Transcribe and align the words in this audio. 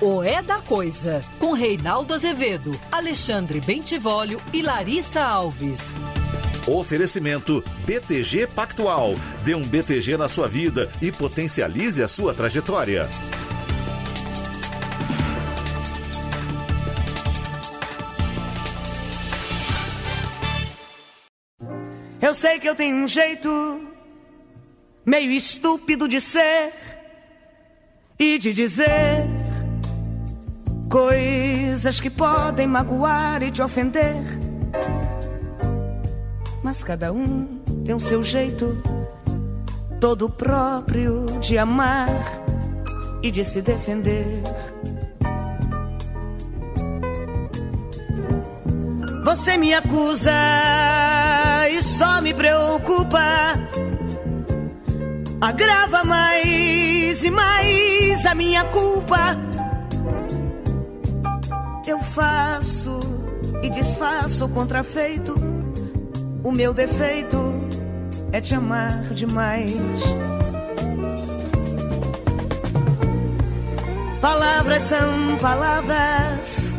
o 0.00 0.22
É 0.22 0.40
da 0.40 0.60
Coisa, 0.60 1.20
com 1.40 1.52
Reinaldo 1.52 2.14
Azevedo, 2.14 2.70
Alexandre 2.90 3.60
Bentivolio 3.60 4.40
e 4.52 4.62
Larissa 4.62 5.22
Alves. 5.22 5.96
Oferecimento 6.68 7.64
BTG 7.84 8.46
Pactual. 8.46 9.14
Dê 9.44 9.56
um 9.56 9.62
BTG 9.62 10.16
na 10.16 10.28
sua 10.28 10.46
vida 10.46 10.88
e 11.02 11.10
potencialize 11.10 12.00
a 12.00 12.06
sua 12.06 12.32
trajetória. 12.32 13.08
Eu 22.20 22.34
sei 22.34 22.60
que 22.60 22.68
eu 22.68 22.74
tenho 22.74 22.96
um 22.96 23.08
jeito 23.08 23.80
meio 25.04 25.32
estúpido 25.32 26.06
de 26.06 26.20
ser 26.20 26.72
e 28.18 28.38
de 28.38 28.52
dizer 28.52 29.37
coisas 30.88 32.00
que 32.00 32.10
podem 32.10 32.66
magoar 32.66 33.42
e 33.42 33.50
te 33.50 33.62
ofender. 33.62 34.22
Mas 36.62 36.82
cada 36.82 37.12
um 37.12 37.46
tem 37.84 37.94
o 37.94 38.00
seu 38.00 38.22
jeito 38.22 38.76
todo 40.00 40.30
próprio 40.30 41.26
de 41.40 41.58
amar 41.58 42.08
e 43.22 43.30
de 43.30 43.44
se 43.44 43.60
defender. 43.60 44.42
Você 49.24 49.56
me 49.58 49.74
acusa 49.74 50.32
e 51.70 51.82
só 51.82 52.20
me 52.22 52.32
preocupa. 52.32 53.20
Agrava 55.40 56.02
mais 56.04 57.22
e 57.22 57.30
mais 57.30 58.24
a 58.24 58.34
minha 58.34 58.64
culpa. 58.64 59.36
Eu 61.88 62.00
faço 62.00 63.00
e 63.62 63.70
desfaço 63.70 64.44
o 64.44 64.48
contrafeito. 64.50 65.34
O 66.44 66.52
meu 66.52 66.74
defeito 66.74 67.38
é 68.30 68.42
te 68.42 68.54
amar 68.54 69.14
demais. 69.14 70.02
Palavras 74.20 74.82
são 74.82 75.38
palavras 75.40 76.74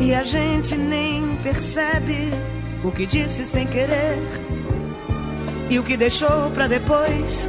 e 0.00 0.14
a 0.14 0.22
gente 0.22 0.74
nem 0.74 1.36
percebe 1.42 2.30
o 2.82 2.90
que 2.90 3.04
disse 3.04 3.44
sem 3.44 3.66
querer 3.66 4.16
e 5.68 5.78
o 5.78 5.84
que 5.84 5.98
deixou 5.98 6.50
para 6.54 6.66
depois. 6.66 7.46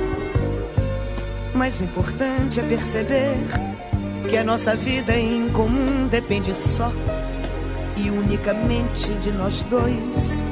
Mas 1.55 1.79
o 1.79 1.85
importante 1.85 2.59
é 2.59 2.63
perceber 2.63 3.68
que 4.29 4.37
a 4.37 4.43
nossa 4.43 4.75
vida 4.75 5.17
em 5.17 5.49
comum 5.49 6.07
depende 6.07 6.53
só 6.53 6.91
e 7.97 8.11
unicamente 8.11 9.11
de 9.13 9.31
nós 9.31 9.63
dois. 9.63 10.43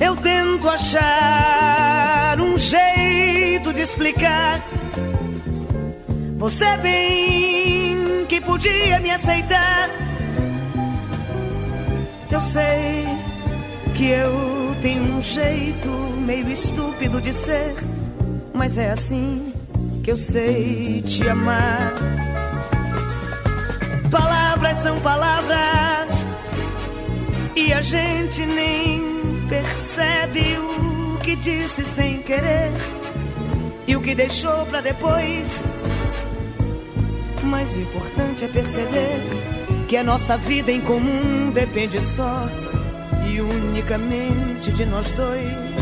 Eu 0.00 0.16
tento 0.16 0.68
achar 0.68 2.40
um 2.40 2.58
jeito 2.58 3.72
de 3.72 3.82
explicar. 3.82 4.60
Você 6.38 6.76
bem 6.78 8.26
que 8.28 8.40
podia 8.40 8.98
me 8.98 9.12
aceitar. 9.12 9.90
Eu 12.30 12.40
sei 12.40 13.06
que 13.94 14.08
eu 14.08 14.76
tenho 14.82 15.02
um 15.14 15.22
jeito 15.22 15.88
meio 16.26 16.50
estúpido 16.50 17.20
de 17.20 17.32
ser, 17.32 17.76
mas 18.52 18.76
é 18.76 18.90
assim 18.90 19.49
que 20.02 20.10
eu 20.10 20.16
sei 20.16 21.02
te 21.02 21.28
amar. 21.28 21.94
Palavras 24.10 24.76
são 24.78 24.98
palavras 25.00 26.26
e 27.54 27.72
a 27.72 27.80
gente 27.80 28.44
nem 28.46 29.02
percebe 29.48 30.56
o 30.58 31.18
que 31.18 31.36
disse 31.36 31.84
sem 31.84 32.22
querer 32.22 32.70
e 33.86 33.96
o 33.96 34.00
que 34.00 34.14
deixou 34.14 34.66
para 34.66 34.80
depois. 34.80 35.62
Mas 37.44 37.74
o 37.74 37.80
importante 37.80 38.44
é 38.44 38.48
perceber 38.48 39.20
que 39.88 39.96
a 39.96 40.04
nossa 40.04 40.36
vida 40.36 40.70
em 40.70 40.80
comum 40.80 41.50
depende 41.52 42.00
só 42.00 42.48
e 43.28 43.40
unicamente 43.40 44.70
de 44.72 44.86
nós 44.86 45.10
dois. 45.12 45.79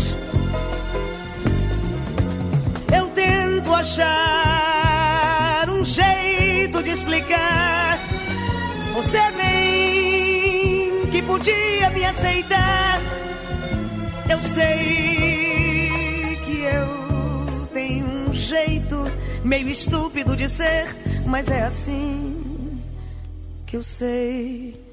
Achar 3.78 5.71
um 5.71 5.84
jeito 5.84 6.83
de 6.83 6.91
explicar. 6.91 7.97
Você 8.94 9.21
bem 9.33 11.06
que 11.12 11.22
podia 11.22 11.89
me 11.91 12.05
aceitar. 12.05 12.99
Eu 14.28 14.43
sei 14.43 16.37
que 16.44 16.62
eu 16.62 17.69
tenho 17.72 18.05
um 18.05 18.34
jeito 18.34 18.97
meio 19.44 19.69
estúpido 19.69 20.34
de 20.37 20.49
ser, 20.49 20.97
mas 21.25 21.49
é 21.49 21.62
assim 21.62 22.83
que 23.65 23.77
eu 23.77 23.84
sei. 23.84 24.84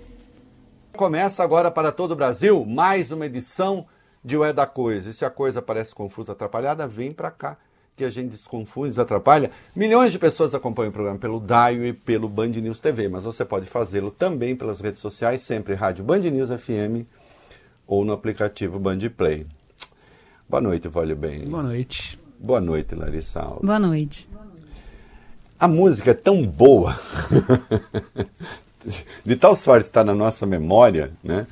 Começa 0.96 1.44
agora 1.44 1.72
para 1.72 1.91
todo 1.91 2.12
o 2.12 2.16
Brasil 2.16 2.63
mais 2.66 3.12
uma 3.12 3.25
edição 3.25 3.88
de 4.23 4.38
O 4.38 4.46
É 4.46 4.53
da 4.53 4.67
Coisa. 4.67 5.09
E 5.09 5.13
se 5.13 5.25
a 5.25 5.29
coisa 5.31 5.59
parece 5.59 5.96
confusa, 5.96 6.34
atrapalhada, 6.34 6.88
vem 6.88 7.12
para 7.12 7.31
cá 7.31 7.57
que 7.95 8.03
a 8.03 8.09
gente 8.09 8.31
desconfunde, 8.31 8.89
desatrapalha. 8.89 9.51
Milhões 9.75 10.11
de 10.11 10.19
pessoas 10.19 10.53
acompanham 10.53 10.89
o 10.89 10.94
programa 10.94 11.17
pelo 11.17 11.39
Daio 11.39 11.85
e 11.85 11.94
pelo 11.94 12.28
Band 12.28 12.50
News 12.50 12.79
TV, 12.79 13.07
mas 13.07 13.23
você 13.23 13.45
pode 13.45 13.66
fazê-lo 13.66 14.11
também 14.11 14.56
pelas 14.56 14.81
redes 14.81 15.00
sociais, 15.00 15.41
sempre 15.41 15.75
Rádio 15.75 16.03
Band 16.03 16.19
News 16.19 16.50
FM 16.50 17.07
ou 17.88 18.03
no 18.03 18.11
aplicativo 18.11 18.79
Band 18.79 19.00
Play. 19.16 19.45
Boa 20.47 20.61
noite, 20.61 20.88
Vale 20.88 21.16
Bem. 21.16 21.46
Boa 21.46 21.64
noite. 21.64 22.20
Boa 22.37 22.59
noite, 22.59 22.93
Larissa 22.93 23.41
Alves. 23.41 23.66
Boa 23.66 23.79
noite. 23.79 24.29
A 25.58 25.67
música 25.67 26.11
é 26.11 26.14
tão 26.14 26.46
boa, 26.46 26.99
de 29.23 29.35
tal 29.37 29.55
sorte 29.55 29.87
está 29.87 30.03
na 30.03 30.14
nossa 30.14 30.46
memória, 30.46 31.14
né? 31.23 31.47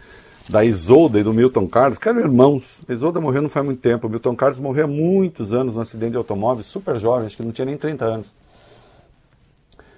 Da 0.50 0.64
Isolda 0.64 1.20
e 1.20 1.24
do 1.24 1.34
Milton 1.34 1.68
Carlos, 1.68 1.98
que 1.98 2.08
eram 2.10 2.20
irmãos. 2.20 2.82
A 2.88 2.94
Isolda 2.94 3.20
morreu 3.22 3.42
não 3.42 3.50
faz 3.50 3.66
muito 3.66 3.80
tempo. 3.80 4.08
O 4.08 4.10
Milton 4.10 4.36
Carlos 4.36 4.60
morreu 4.60 4.86
há 4.86 4.88
muitos 4.88 5.54
anos 5.54 5.74
num 5.76 5.82
acidente 5.82 6.12
de 6.12 6.18
automóvel, 6.18 6.64
super 6.64 7.00
jovem, 7.00 7.26
acho 7.28 7.38
que 7.38 7.44
não 7.44 7.52
tinha 7.52 7.66
nem 7.66 7.78
30 7.78 8.04
anos. 8.06 8.28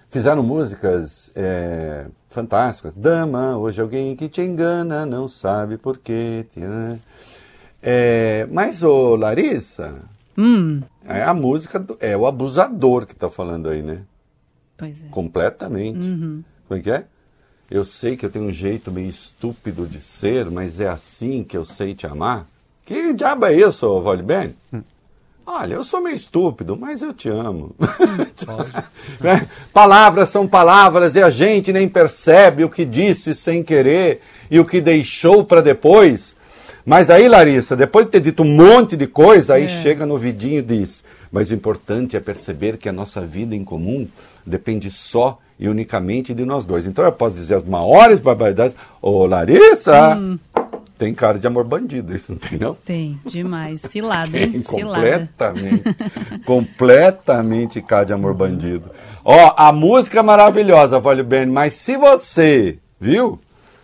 Fizeram 0.10 0.44
músicas 0.44 1.32
é, 1.36 2.06
fantásticas. 2.30 2.94
Dama, 2.96 3.58
hoje 3.58 3.82
alguém 3.82 4.16
que 4.16 4.30
te 4.30 4.42
engana, 4.42 5.06
não 5.06 5.28
sabe 5.28 5.78
por 5.78 5.98
quê. 5.98 6.46
É, 7.82 8.48
mas, 8.52 8.82
ô 8.84 9.16
Larissa, 9.16 10.04
Hum, 10.38 10.82
é 11.08 11.24
a 11.24 11.34
música, 11.34 11.80
do- 11.80 11.98
é 12.00 12.16
o 12.16 12.26
abusador 12.28 13.06
que 13.06 13.14
está 13.14 13.30
falando 13.30 13.70
aí, 13.70 13.82
né? 13.82 14.04
pois 14.78 15.02
é. 15.04 15.08
Completamente. 15.08 16.00
Uhum. 16.08 16.44
Como 16.68 16.80
é 16.80 16.84
que 16.84 16.92
é? 16.92 17.06
Eu 17.70 17.84
sei 17.84 18.16
que 18.16 18.26
eu 18.26 18.30
tenho 18.30 18.46
um 18.46 18.52
jeito 18.52 18.92
meio 18.92 19.10
estúpido 19.10 19.88
de 19.88 20.00
ser, 20.00 20.50
mas 20.52 20.80
é 20.80 20.88
assim 20.88 21.44
que 21.44 21.58
eu 21.58 21.66
sei 21.66 21.96
te 21.96 22.06
amar. 22.06 22.48
Que 22.86 23.14
diabo 23.14 23.48
é 23.48 23.56
isso, 23.56 24.00
Vale 24.02 24.22
Bem? 24.22 24.56
Olha, 25.48 25.76
eu 25.76 25.84
sou 25.84 26.02
meio 26.02 26.16
estúpido, 26.16 26.76
mas 26.76 27.02
eu 27.02 27.14
te 27.14 27.30
amo. 27.30 27.76
Né? 29.20 29.48
palavras 29.72 30.30
são 30.30 30.48
palavras 30.48 31.16
e 31.16 31.22
a 31.22 31.30
gente 31.30 31.72
nem 31.72 31.88
percebe 31.88 32.64
o 32.64 32.70
que 32.70 32.84
disse 32.84 33.34
sem 33.34 33.64
querer 33.64 34.22
e 34.52 34.60
o 34.60 34.66
que 34.66 34.82
deixou 34.82 35.44
para 35.44 35.62
depois. 35.62 36.36
Mas 36.86 37.10
aí, 37.10 37.28
Larissa, 37.28 37.76
depois 37.76 38.06
de 38.06 38.12
ter 38.12 38.20
dito 38.20 38.44
um 38.44 38.56
monte 38.56 38.96
de 38.96 39.08
coisa, 39.08 39.54
aí 39.54 39.70
chega 39.70 40.06
no 40.06 40.18
vidinho 40.18 40.60
e 40.60 40.62
diz: 40.62 41.04
Mas 41.32 41.50
o 41.50 41.54
importante 41.54 42.18
é 42.18 42.20
perceber 42.20 42.78
que 42.78 42.90
a 42.90 42.94
nossa 42.94 43.22
vida 43.22 43.56
em 43.56 43.64
comum 43.64 44.08
depende 44.46 44.92
só 44.92 45.40
e 45.60 45.68
unicamente 45.68 46.34
de 46.34 46.46
nós 46.46 46.66
dois. 46.66 46.86
Então 46.86 47.04
eu 47.04 47.12
posso 47.12 47.36
dizer 47.36 47.56
as 47.56 47.64
maiores 47.64 48.20
barbaridades. 48.20 48.76
Ô, 49.02 49.26
Larissa! 49.26 50.18
Tem 50.98 51.14
cara 51.14 51.38
de 51.38 51.46
amor 51.46 51.66
bandido, 51.66 52.16
isso 52.16 52.32
não 52.32 52.40
tem, 52.40 52.58
não? 52.58 52.74
Tem, 52.74 53.20
demais. 53.26 53.82
Cilada, 53.82 54.38
hein? 54.38 54.52
Tem 54.52 54.64
Cilada. 54.64 55.02
completamente, 55.02 55.84
completamente 56.46 57.82
cara 57.82 58.06
de 58.06 58.14
amor 58.14 58.34
bandido. 58.34 58.90
Ó, 59.24 59.54
a 59.58 59.74
música 59.74 60.20
é 60.20 60.24
maravilhosa, 60.24 61.00
Vale 61.00 61.22
Bem, 61.22 61.48
mas 61.48 61.76
se 61.76 61.98
você, 61.98 62.80
viu, 62.98 63.38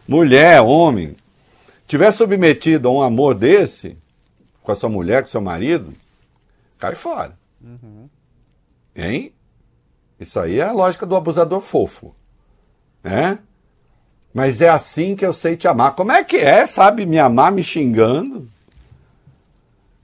mulher, 0.08 0.62
homem, 0.62 1.18
tiver 1.86 2.12
submetido 2.12 2.88
a 2.88 2.92
um 2.92 3.02
amor 3.02 3.36
desse, 3.36 3.98
com 4.64 4.72
a 4.72 4.76
sua 4.76 4.90
mulher, 4.90 5.22
com 5.22 5.28
o 5.28 5.32
seu 5.32 5.42
marido, 5.42 5.92
cai 6.80 6.96
fora. 6.96 7.34
Hein? 8.96 9.34
Isso 10.22 10.40
aí 10.40 10.60
é 10.60 10.64
a 10.64 10.72
lógica 10.72 11.04
do 11.04 11.16
abusador 11.16 11.60
fofo. 11.60 12.14
Né? 13.04 13.40
Mas 14.32 14.62
é 14.62 14.70
assim 14.70 15.16
que 15.16 15.26
eu 15.26 15.34
sei 15.34 15.58
te 15.58 15.68
amar. 15.68 15.96
Como 15.96 16.12
é 16.12 16.24
que 16.24 16.38
é, 16.38 16.68
sabe, 16.68 17.08
me 17.08 17.18
amar 17.18 17.52
me 17.52 17.64
xingando? 17.64 18.48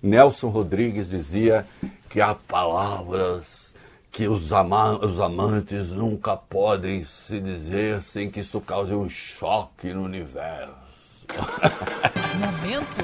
Nelson 0.02 0.50
Rodrigues 0.50 1.08
dizia 1.08 1.68
que 2.10 2.20
há 2.20 2.34
palavras 2.34 3.76
que 4.12 4.28
os, 4.28 4.52
ama 4.52 4.98
os 5.06 5.22
amantes 5.22 5.90
nunca 5.90 6.36
podem 6.36 7.04
se 7.04 7.40
dizer 7.40 8.02
sem 8.02 8.32
que 8.32 8.40
isso 8.40 8.60
cause 8.60 8.96
um 8.96 9.08
choque 9.08 9.94
no 9.94 10.02
universo. 10.02 11.28
Momento 12.40 13.04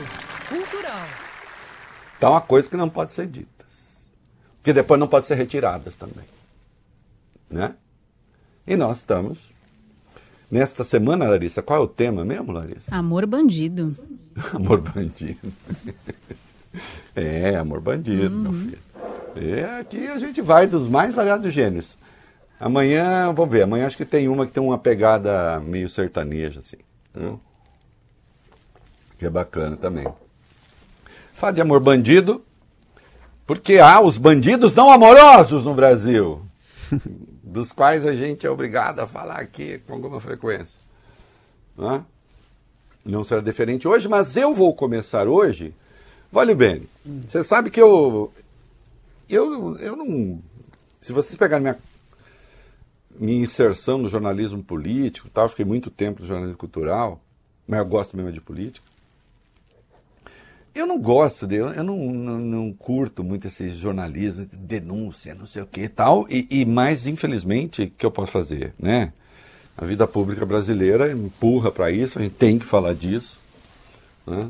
cultural. 0.49 1.07
Então 2.17 2.35
há 2.35 2.41
coisas 2.41 2.67
que 2.67 2.75
não 2.77 2.89
podem 2.89 3.13
ser 3.13 3.27
ditas. 3.27 4.09
Que 4.63 4.73
depois 4.73 4.99
não 4.99 5.07
podem 5.07 5.27
ser 5.27 5.35
retiradas 5.35 5.95
também. 5.95 6.25
Né? 7.53 7.75
E 8.65 8.75
nós 8.75 8.97
estamos. 8.97 9.37
Nesta 10.49 10.83
semana, 10.83 11.27
Larissa, 11.27 11.61
qual 11.61 11.79
é 11.79 11.83
o 11.83 11.87
tema 11.87 12.25
mesmo, 12.25 12.51
Larissa? 12.51 12.93
Amor 12.93 13.25
bandido. 13.27 13.95
Amor 14.53 14.81
bandido. 14.81 15.37
É, 17.15 17.55
amor 17.55 17.79
bandido, 17.79 18.31
meu 18.31 18.51
filho. 18.51 18.79
E 19.35 19.63
aqui 19.79 20.07
a 20.07 20.17
gente 20.17 20.41
vai 20.41 20.65
dos 20.65 20.89
mais 20.89 21.13
variados 21.13 21.53
gêneros. 21.53 21.95
Amanhã, 22.59 23.31
vamos 23.31 23.51
ver, 23.51 23.61
amanhã 23.61 23.85
acho 23.85 23.95
que 23.95 24.03
tem 24.05 24.27
uma 24.27 24.47
que 24.47 24.51
tem 24.53 24.63
uma 24.63 24.79
pegada 24.79 25.59
meio 25.59 25.87
sertaneja, 25.87 26.61
assim. 26.61 26.77
né? 27.13 27.37
Que 29.19 29.27
é 29.27 29.29
bacana 29.29 29.77
também. 29.77 30.07
Fala 31.35 31.53
de 31.53 31.61
amor 31.61 31.79
bandido, 31.79 32.43
porque 33.45 33.77
há 33.77 34.01
os 34.01 34.17
bandidos 34.17 34.73
não 34.73 34.91
amorosos 34.91 35.63
no 35.63 35.75
Brasil, 35.75 36.41
dos 37.53 37.71
quais 37.71 38.05
a 38.05 38.13
gente 38.13 38.47
é 38.47 38.49
obrigado 38.49 38.99
a 38.99 39.07
falar 39.07 39.39
aqui 39.39 39.77
com 39.85 39.93
alguma 39.93 40.19
frequência. 40.19 40.79
Né? 41.77 42.03
Não 43.05 43.23
será 43.23 43.41
diferente 43.41 43.87
hoje, 43.87 44.09
mas 44.09 44.35
eu 44.35 44.53
vou 44.53 44.73
começar 44.73 45.27
hoje. 45.27 45.73
Vale 46.31 46.55
bem, 46.55 46.89
você 47.27 47.43
sabe 47.43 47.69
que 47.69 47.79
eu, 47.79 48.33
eu, 49.29 49.77
eu 49.77 49.95
não. 49.95 50.41
Se 50.99 51.13
vocês 51.13 51.37
pegarem 51.37 51.61
minha, 51.61 51.77
minha 53.19 53.43
inserção 53.43 53.99
no 53.99 54.09
jornalismo 54.09 54.63
político, 54.63 55.29
tal, 55.29 55.47
fiquei 55.47 55.63
muito 55.63 55.91
tempo 55.91 56.21
no 56.21 56.27
jornalismo 56.27 56.57
cultural, 56.57 57.21
mas 57.67 57.79
eu 57.79 57.85
gosto 57.85 58.17
mesmo 58.17 58.31
de 58.31 58.41
política. 58.41 58.92
Eu 60.73 60.87
não 60.87 60.99
gosto 60.99 61.45
de, 61.45 61.57
eu 61.57 61.83
não, 61.83 61.95
não, 61.97 62.39
não 62.39 62.73
curto 62.73 63.23
muito 63.23 63.47
esse 63.47 63.73
jornalismo 63.73 64.45
de 64.45 64.55
denúncia, 64.55 65.35
não 65.35 65.45
sei 65.45 65.61
o 65.61 65.67
que 65.67 65.87
tal, 65.87 66.25
e, 66.29 66.47
e 66.49 66.65
mais, 66.65 67.05
infelizmente, 67.05 67.83
o 67.83 67.91
que 67.91 68.05
eu 68.05 68.11
posso 68.11 68.31
fazer, 68.31 68.73
né? 68.79 69.13
A 69.77 69.85
vida 69.85 70.07
pública 70.07 70.45
brasileira 70.45 71.11
empurra 71.11 71.71
para 71.71 71.91
isso, 71.91 72.17
a 72.17 72.23
gente 72.23 72.35
tem 72.35 72.57
que 72.57 72.65
falar 72.65 72.95
disso, 72.95 73.39
né? 74.25 74.49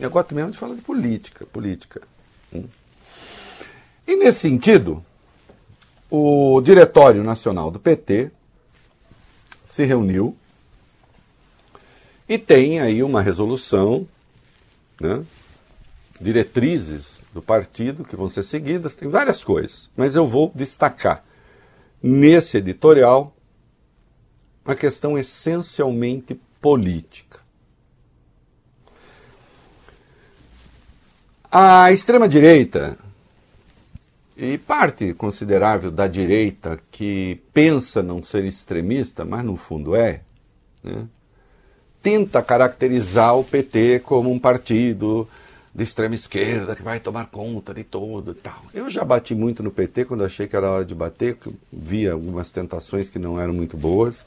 Eu 0.00 0.10
gosto 0.10 0.34
mesmo 0.34 0.50
de 0.50 0.58
falar 0.58 0.74
de 0.74 0.82
política, 0.82 1.46
política. 1.46 2.02
Hum. 2.52 2.64
E 4.06 4.16
nesse 4.16 4.40
sentido, 4.40 5.04
o 6.10 6.60
Diretório 6.60 7.22
Nacional 7.22 7.70
do 7.70 7.78
PT 7.78 8.30
se 9.64 9.84
reuniu 9.84 10.36
e 12.28 12.36
tem 12.36 12.80
aí 12.80 13.02
uma 13.02 13.22
resolução, 13.22 14.06
né, 15.00 15.24
diretrizes 16.20 17.20
do 17.32 17.42
partido 17.42 18.04
que 18.04 18.16
vão 18.16 18.30
ser 18.30 18.42
seguidas, 18.42 18.96
tem 18.96 19.08
várias 19.08 19.44
coisas, 19.44 19.90
mas 19.96 20.14
eu 20.14 20.26
vou 20.26 20.50
destacar 20.54 21.24
nesse 22.02 22.58
editorial 22.58 23.34
uma 24.64 24.74
questão 24.74 25.16
essencialmente 25.16 26.40
política. 26.60 27.40
A 31.50 31.92
extrema-direita 31.92 32.98
e 34.36 34.58
parte 34.58 35.14
considerável 35.14 35.90
da 35.90 36.06
direita 36.06 36.78
que 36.90 37.40
pensa 37.54 38.02
não 38.02 38.22
ser 38.22 38.44
extremista, 38.44 39.24
mas 39.24 39.44
no 39.44 39.56
fundo 39.56 39.96
é, 39.96 40.20
né, 40.82 41.06
tenta 42.02 42.42
caracterizar 42.42 43.36
o 43.36 43.44
PT 43.44 44.00
como 44.00 44.30
um 44.30 44.38
partido 44.38 45.26
de 45.76 45.82
extrema 45.82 46.14
esquerda 46.14 46.74
que 46.74 46.82
vai 46.82 46.98
tomar 46.98 47.26
conta 47.26 47.74
de 47.74 47.84
tudo 47.84 48.32
e 48.32 48.34
tal. 48.34 48.62
Eu 48.72 48.88
já 48.88 49.04
bati 49.04 49.34
muito 49.34 49.62
no 49.62 49.70
PT 49.70 50.06
quando 50.06 50.24
achei 50.24 50.48
que 50.48 50.56
era 50.56 50.70
hora 50.70 50.86
de 50.86 50.94
bater, 50.94 51.36
via 51.70 52.14
algumas 52.14 52.50
tentações 52.50 53.10
que 53.10 53.18
não 53.18 53.38
eram 53.38 53.52
muito 53.52 53.76
boas. 53.76 54.24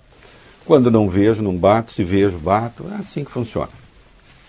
Quando 0.64 0.92
não 0.92 1.10
vejo, 1.10 1.42
não 1.42 1.58
bato, 1.58 1.92
se 1.92 2.04
vejo, 2.04 2.38
bato. 2.38 2.86
É 2.92 2.98
assim 2.98 3.24
que 3.24 3.32
funciona. 3.32 3.72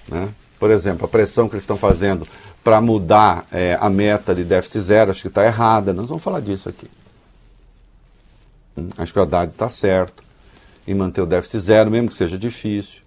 Né? 0.09 0.29
Por 0.59 0.71
exemplo, 0.71 1.07
a 1.07 1.09
pressão 1.09 1.49
que 1.49 1.55
eles 1.55 1.63
estão 1.63 1.79
fazendo 1.79 2.29
para 2.63 2.83
mudar 2.83 3.47
é, 3.51 3.79
a 3.81 3.89
meta 3.89 4.35
de 4.35 4.45
déficit 4.45 4.81
zero, 4.83 5.11
acho 5.11 5.23
que 5.23 5.29
está 5.29 5.47
errada. 5.47 5.95
Nós 5.95 6.07
vamos 6.07 6.23
falar 6.23 6.41
disso 6.41 6.69
aqui. 6.69 6.87
Hum, 8.77 8.91
Acho 8.99 9.11
que 9.11 9.19
o 9.19 9.23
Haddad 9.23 9.51
está 9.51 9.71
certo 9.71 10.23
em 10.87 10.93
manter 10.93 11.23
o 11.23 11.27
déficit 11.27 11.61
zero, 11.61 11.91
mesmo 11.91 12.11
que 12.11 12.15
seja 12.15 12.37
difícil. 12.37 13.01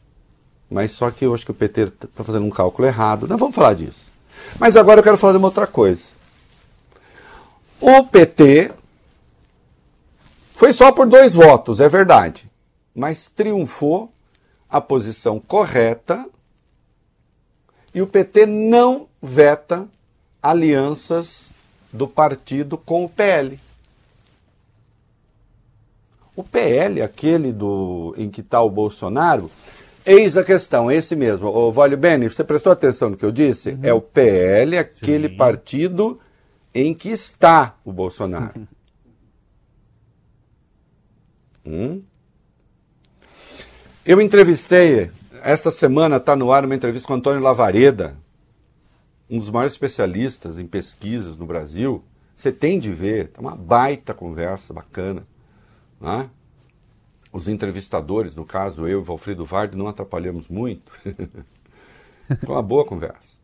Mas 0.74 0.92
só 0.92 1.12
que 1.12 1.24
eu 1.24 1.36
acho 1.36 1.46
que 1.46 1.52
o 1.52 1.54
PT 1.54 1.82
está 1.82 2.24
fazendo 2.24 2.48
um 2.48 2.50
cálculo 2.50 2.88
errado. 2.88 3.28
Nós 3.28 3.40
vamos 3.40 3.56
falar 3.56 3.76
disso. 3.76 4.10
Mas 4.60 4.76
agora 4.76 5.00
eu 5.00 5.04
quero 5.04 5.18
falar 5.18 5.34
de 5.34 5.38
uma 5.38 5.50
outra 5.50 5.68
coisa. 5.68 6.02
O 7.80 8.04
PT 8.04 8.72
foi 10.56 10.74
só 10.74 10.92
por 10.92 11.06
dois 11.06 11.36
votos, 11.36 11.80
é 11.80 11.88
verdade. 11.88 12.50
Mas 12.96 13.30
triunfou 13.30 14.12
a 14.68 14.82
posição 14.82 15.40
correta 15.40 16.26
e 17.94 18.02
o 18.02 18.08
PT 18.08 18.48
não 18.48 19.08
veta 19.22 19.88
alianças 20.42 21.52
do 21.92 22.08
partido 22.08 22.80
com 22.80 23.06
o 23.06 23.10
PL. 23.10 23.60
O 26.36 26.44
PL, 26.44 27.00
aquele 27.04 27.52
do 27.52 28.16
em 28.18 28.28
que 28.28 28.42
está 28.42 28.60
o 28.60 28.72
Bolsonaro, 28.72 29.52
eis 30.06 30.38
a 30.38 30.44
questão, 30.44 30.92
esse 30.92 31.16
mesmo. 31.16 31.48
O 31.48 31.72
Vale 31.72 31.96
Bene, 31.96 32.30
você 32.30 32.44
prestou 32.44 32.72
atenção 32.72 33.10
no 33.10 33.18
que 33.18 33.26
eu 33.26 33.32
disse? 33.32 33.78
É 33.82 33.94
o 33.94 34.02
PL, 34.02 34.78
aquele 34.78 35.30
Sim. 35.30 35.38
partido 35.38 36.20
em 36.74 36.94
que 36.94 37.10
está 37.10 37.78
o 37.84 37.92
Bolsonaro. 37.92 38.68
Hum? 41.66 42.04
Eu 44.06 44.20
entrevistei, 44.20 45.10
esta 45.42 45.72
semana 45.72 46.18
está 46.18 46.36
no 46.36 46.52
ar 46.52 46.66
uma 46.66 46.76
entrevista 46.76 47.08
com 47.08 47.14
Antônio 47.14 47.42
Lavareda, 47.42 48.18
um 49.30 49.40
dos 49.40 49.50
maiores 49.50 49.72
especialistas 49.72 50.60
em 50.60 50.68
pesquisas 50.68 51.38
no 51.38 51.46
Brasil. 51.46 52.04
Você 52.36 52.52
tem 52.52 52.82
de 52.82 52.92
ver, 52.92 53.32
é 53.34 53.40
uma 53.40 53.56
baita 53.56 54.14
conversa 54.14 54.74
bacana. 54.74 55.26
Né? 56.02 56.30
Os 57.34 57.48
entrevistadores, 57.48 58.36
no 58.36 58.46
caso 58.46 58.88
eu 58.88 59.02
e 59.02 59.04
Valfrido 59.04 59.44
Vardi, 59.44 59.76
não 59.76 59.88
atrapalhamos 59.88 60.48
muito. 60.48 60.92
Foi 62.46 62.56
uma 62.56 62.62
boa 62.62 62.86
conversa. 62.86 63.38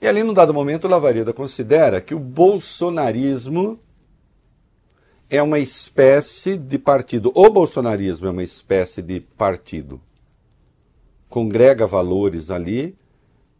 E 0.00 0.08
ali, 0.08 0.24
num 0.24 0.34
dado 0.34 0.52
momento, 0.52 0.84
o 0.84 0.90
Lavareda 0.90 1.32
considera 1.32 2.00
que 2.00 2.14
o 2.14 2.18
bolsonarismo 2.18 3.78
é 5.28 5.40
uma 5.40 5.60
espécie 5.60 6.56
de 6.56 6.78
partido. 6.78 7.30
O 7.32 7.48
bolsonarismo 7.48 8.26
é 8.26 8.30
uma 8.30 8.42
espécie 8.42 9.00
de 9.00 9.20
partido. 9.20 10.00
Congrega 11.28 11.86
valores 11.86 12.50
ali 12.50 12.98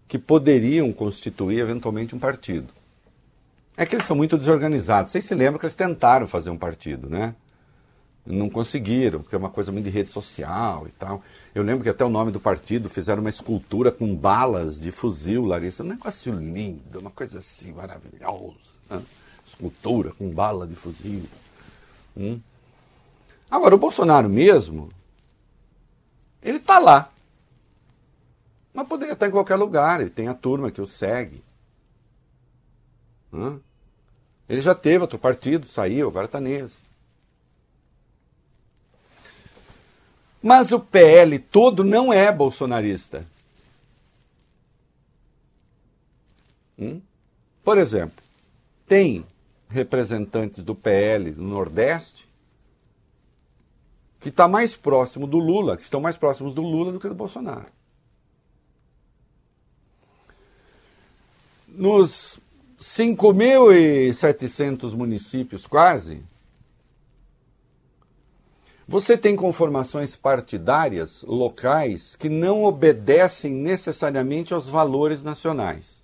que 0.08 0.18
poderiam 0.18 0.92
constituir 0.92 1.60
eventualmente 1.60 2.16
um 2.16 2.18
partido. 2.18 2.72
É 3.76 3.86
que 3.86 3.94
eles 3.94 4.06
são 4.06 4.16
muito 4.16 4.36
desorganizados. 4.36 5.12
Vocês 5.12 5.24
se 5.24 5.34
lembram 5.36 5.60
que 5.60 5.66
eles 5.66 5.76
tentaram 5.76 6.26
fazer 6.26 6.50
um 6.50 6.58
partido, 6.58 7.08
né? 7.08 7.36
Não 8.24 8.50
conseguiram, 8.50 9.22
porque 9.22 9.34
é 9.34 9.38
uma 9.38 9.50
coisa 9.50 9.72
muito 9.72 9.84
de 9.84 9.90
rede 9.90 10.10
social 10.10 10.86
e 10.86 10.90
tal. 10.92 11.22
Eu 11.54 11.62
lembro 11.62 11.82
que 11.82 11.88
até 11.88 12.04
o 12.04 12.10
nome 12.10 12.30
do 12.30 12.38
partido 12.38 12.90
fizeram 12.90 13.22
uma 13.22 13.30
escultura 13.30 13.90
com 13.90 14.14
balas 14.14 14.80
de 14.80 14.92
fuzil, 14.92 15.46
Larissa. 15.46 15.82
Um 15.82 15.88
negócio 15.88 16.32
lindo, 16.32 17.00
uma 17.00 17.10
coisa 17.10 17.38
assim 17.38 17.72
maravilhosa. 17.72 18.72
Né? 18.88 19.02
Escultura 19.46 20.12
com 20.12 20.30
bala 20.30 20.66
de 20.66 20.74
fuzil. 20.74 21.24
Hum. 22.16 22.38
Agora, 23.50 23.74
o 23.74 23.78
Bolsonaro 23.78 24.28
mesmo, 24.28 24.90
ele 26.42 26.58
está 26.58 26.78
lá. 26.78 27.10
Mas 28.72 28.86
poderia 28.86 29.14
estar 29.14 29.26
em 29.26 29.32
qualquer 29.32 29.56
lugar, 29.56 30.00
ele 30.00 30.10
tem 30.10 30.28
a 30.28 30.34
turma 30.34 30.70
que 30.70 30.80
o 30.80 30.86
segue. 30.86 31.42
Hum. 33.32 33.58
Ele 34.48 34.60
já 34.60 34.74
teve 34.74 34.98
outro 34.98 35.18
partido, 35.18 35.66
saiu, 35.66 36.08
agora 36.08 36.26
está 36.26 36.40
nesse. 36.40 36.89
Mas 40.42 40.72
o 40.72 40.80
PL 40.80 41.38
todo 41.38 41.84
não 41.84 42.12
é 42.12 42.32
bolsonarista. 42.32 43.26
Hum? 46.78 47.00
Por 47.62 47.76
exemplo, 47.76 48.24
tem 48.88 49.24
representantes 49.68 50.64
do 50.64 50.74
PL 50.74 51.32
no 51.32 51.48
Nordeste 51.48 52.30
que 54.20 54.28
está 54.28 54.46
mais 54.46 54.76
próximo 54.76 55.26
do 55.26 55.38
Lula, 55.38 55.76
que 55.76 55.82
estão 55.82 56.00
mais 56.00 56.16
próximos 56.16 56.54
do 56.54 56.62
Lula 56.62 56.92
do 56.92 57.00
que 57.00 57.08
do 57.08 57.14
Bolsonaro. 57.14 57.66
Nos 61.66 62.38
5.700 62.78 64.92
municípios, 64.92 65.66
quase, 65.66 66.22
você 68.90 69.16
tem 69.16 69.36
conformações 69.36 70.16
partidárias 70.16 71.22
locais 71.22 72.16
que 72.16 72.28
não 72.28 72.64
obedecem 72.64 73.54
necessariamente 73.54 74.52
aos 74.52 74.68
valores 74.68 75.22
nacionais. 75.22 76.02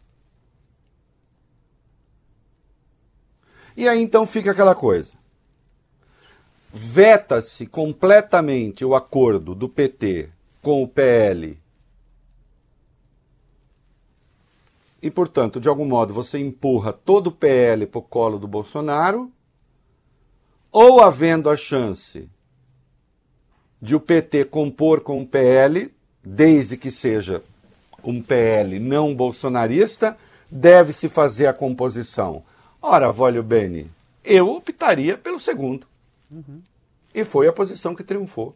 E 3.77 3.89
aí 3.89 4.01
então 4.01 4.25
fica 4.25 4.53
aquela 4.53 4.73
coisa. 4.73 5.15
Veta-se 6.73 7.67
completamente 7.67 8.85
o 8.85 8.95
acordo 8.95 9.53
do 9.53 9.69
PT 9.69 10.31
com 10.63 10.81
o 10.81 10.87
PL 10.87 11.59
e, 15.03 15.11
portanto, 15.11 15.59
de 15.59 15.69
algum 15.69 15.87
modo 15.87 16.15
você 16.15 16.39
empurra 16.39 16.93
todo 16.93 17.27
o 17.27 17.33
PL 17.33 17.85
para 17.85 17.99
o 17.99 18.03
colo 18.03 18.39
do 18.39 18.47
Bolsonaro, 18.47 19.29
ou 20.71 21.01
havendo 21.01 21.51
a 21.51 21.57
chance 21.57 22.31
de 23.81 23.95
o 23.95 24.01
PT 24.01 24.47
compor 24.47 25.01
com 25.01 25.21
o 25.21 25.27
PL, 25.27 25.93
desde 26.23 26.77
que 26.77 26.91
seja 26.91 27.43
um 28.03 28.23
PL 28.23 28.79
não 28.79 29.15
bolsonarista, 29.15 30.17
deve-se 30.51 31.09
fazer 31.09 31.47
a 31.47 31.53
composição. 31.53 32.43
Ora, 32.81 33.11
Volio 33.11 33.43
Bene, 33.43 33.91
eu 34.25 34.49
optaria 34.49 35.17
pelo 35.17 35.41
segundo. 35.41 35.87
Uhum. 36.31 36.61
E 37.15 37.25
foi 37.25 37.49
a 37.49 37.53
posição 37.53 37.95
que 37.95 38.05
triunfou. 38.05 38.55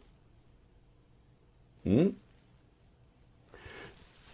Hum? 1.85 2.13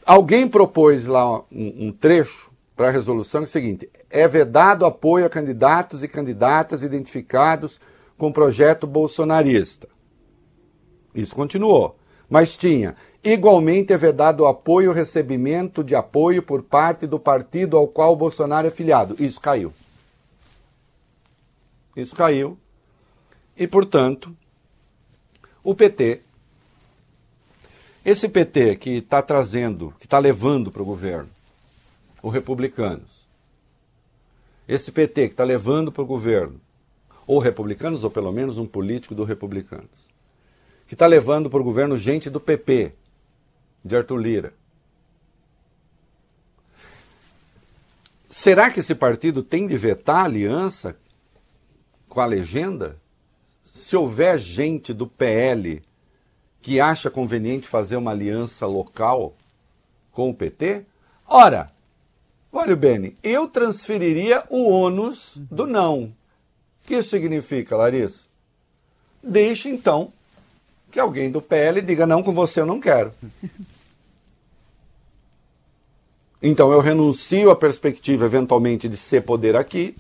Alguém 0.06 0.48
propôs 0.48 1.06
lá 1.06 1.40
um, 1.52 1.88
um 1.88 1.92
trecho 1.92 2.52
para 2.76 2.90
a 2.90 2.92
resolução 2.92 3.42
que 3.42 3.46
é 3.46 3.50
o 3.50 3.52
seguinte: 3.52 3.90
é 4.10 4.28
vedado 4.28 4.86
apoio 4.86 5.26
a 5.26 5.30
candidatos 5.30 6.04
e 6.04 6.08
candidatas 6.08 6.84
identificados 6.84 7.80
com 8.18 8.32
projeto 8.32 8.86
bolsonarista. 8.86 9.88
Isso 11.18 11.36
continuou. 11.36 11.98
Mas 12.30 12.56
tinha. 12.56 12.96
Igualmente 13.24 13.92
é 13.92 13.98
vedado 13.98 14.44
o 14.44 14.48
apoio, 14.48 14.92
o 14.92 14.94
recebimento 14.94 15.84
de 15.84 15.96
apoio 15.96 16.42
por 16.42 16.64
parte 16.64 17.06
do 17.06 17.20
partido 17.20 17.76
ao 17.76 17.88
qual 17.88 18.14
o 18.14 18.16
Bolsonaro 18.16 18.68
é 18.68 18.70
filiado. 18.70 19.16
Isso 19.20 19.42
caiu. 19.42 19.74
Isso 21.96 22.16
caiu. 22.16 22.58
E, 23.58 23.68
portanto, 23.68 24.34
o 25.64 25.74
PT 25.74 26.22
esse 28.08 28.30
PT 28.30 28.78
que 28.78 28.92
está 28.92 29.22
trazendo, 29.22 29.94
que 30.00 30.06
está 30.06 30.18
levando 30.18 30.72
para 30.72 30.82
o 30.82 30.86
governo 30.86 31.28
os 32.24 32.32
republicanos, 32.32 33.28
esse 34.66 34.94
PT 34.94 35.28
que 35.28 35.34
está 35.34 35.44
levando 35.44 35.92
para 35.92 36.04
o 36.04 36.06
governo, 36.06 36.58
ou 37.28 37.38
republicanos, 37.38 38.06
ou 38.06 38.10
pelo 38.10 38.32
menos 38.32 38.58
um 38.58 38.66
político 38.66 39.14
do 39.14 39.26
republicanos, 39.26 40.07
que 40.88 40.94
está 40.96 41.06
levando 41.06 41.50
para 41.50 41.60
o 41.60 41.64
governo 41.64 41.98
gente 41.98 42.30
do 42.30 42.40
PP, 42.40 42.94
de 43.84 43.96
Arthur 43.96 44.18
Lira. 44.18 44.54
Será 48.30 48.72
que 48.72 48.80
esse 48.80 48.96
partido 48.96 49.44
tem 49.44 49.68
de 49.68 49.78
vetar 49.78 50.22
a 50.22 50.24
aliança 50.24 50.96
com 52.08 52.22
a 52.22 52.26
legenda? 52.26 52.98
Se 53.66 53.96
houver 53.96 54.40
gente 54.40 54.94
do 54.94 55.06
PL 55.06 55.84
que 56.62 56.80
acha 56.80 57.10
conveniente 57.10 57.68
fazer 57.68 57.98
uma 57.98 58.12
aliança 58.12 58.66
local 58.66 59.36
com 60.12 60.30
o 60.30 60.34
PT? 60.34 60.86
Ora, 61.26 61.72
olha 62.52 62.76
Beni, 62.76 63.18
eu 63.22 63.48
transferiria 63.48 64.44
o 64.50 64.70
ônus 64.70 65.34
do 65.36 65.66
não. 65.66 66.04
O 66.04 66.88
que 66.88 66.96
isso 66.96 67.10
significa, 67.10 67.76
Larissa? 67.76 68.26
Deixe 69.22 69.70
então 69.70 70.14
que 70.98 71.02
alguém 71.02 71.30
do 71.30 71.40
PL 71.40 71.80
diga 71.80 72.08
não 72.08 72.24
com 72.24 72.34
você 72.34 72.60
eu 72.60 72.66
não 72.66 72.80
quero. 72.80 73.14
Então 76.42 76.72
eu 76.72 76.80
renuncio 76.80 77.52
à 77.52 77.56
perspectiva 77.56 78.26
eventualmente 78.26 78.90
de 78.90 78.98
ser 78.98 79.22
poder 79.22 79.56
aqui. 79.56 79.96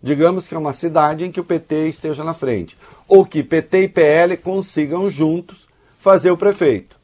Digamos 0.00 0.46
que 0.46 0.54
é 0.54 0.58
uma 0.58 0.72
cidade 0.72 1.24
em 1.24 1.32
que 1.32 1.40
o 1.40 1.44
PT 1.44 1.88
esteja 1.88 2.22
na 2.22 2.32
frente. 2.32 2.78
Ou 3.08 3.26
que 3.26 3.42
PT 3.42 3.82
e 3.82 3.88
PL 3.88 4.36
consigam 4.36 5.10
juntos 5.10 5.66
fazer 5.98 6.30
o 6.30 6.36
prefeito. 6.36 6.96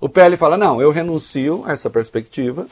O 0.00 0.08
PL 0.08 0.36
fala: 0.36 0.56
não, 0.56 0.82
eu 0.82 0.90
renuncio 0.90 1.62
a 1.66 1.72
essa 1.72 1.88
perspectiva 1.88 2.66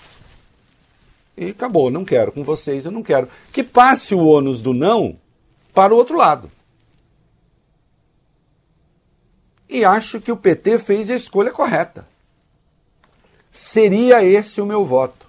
e 1.37 1.51
acabou, 1.51 1.89
não 1.89 2.05
quero 2.05 2.33
com 2.33 2.43
vocês, 2.43 2.85
eu 2.85 2.91
não 2.91 3.05
quero. 3.05 3.29
Que 3.53 3.63
passe 3.63 4.13
o 4.13 4.25
ônus 4.25 4.61
do 4.61 4.75
não 4.75 5.17
para 5.73 5.95
o 5.95 5.97
outro 5.97 6.17
lado. 6.17 6.51
E 9.69 9.85
acho 9.85 10.21
que 10.21 10.31
o 10.31 10.37
PT 10.37 10.79
fez 10.79 11.11
a 11.11 11.15
escolha 11.15 11.51
correta. 11.51 12.07
Seria 13.51 14.23
esse 14.23 14.61
o 14.61 14.67
meu 14.67 14.85
voto. 14.85 15.27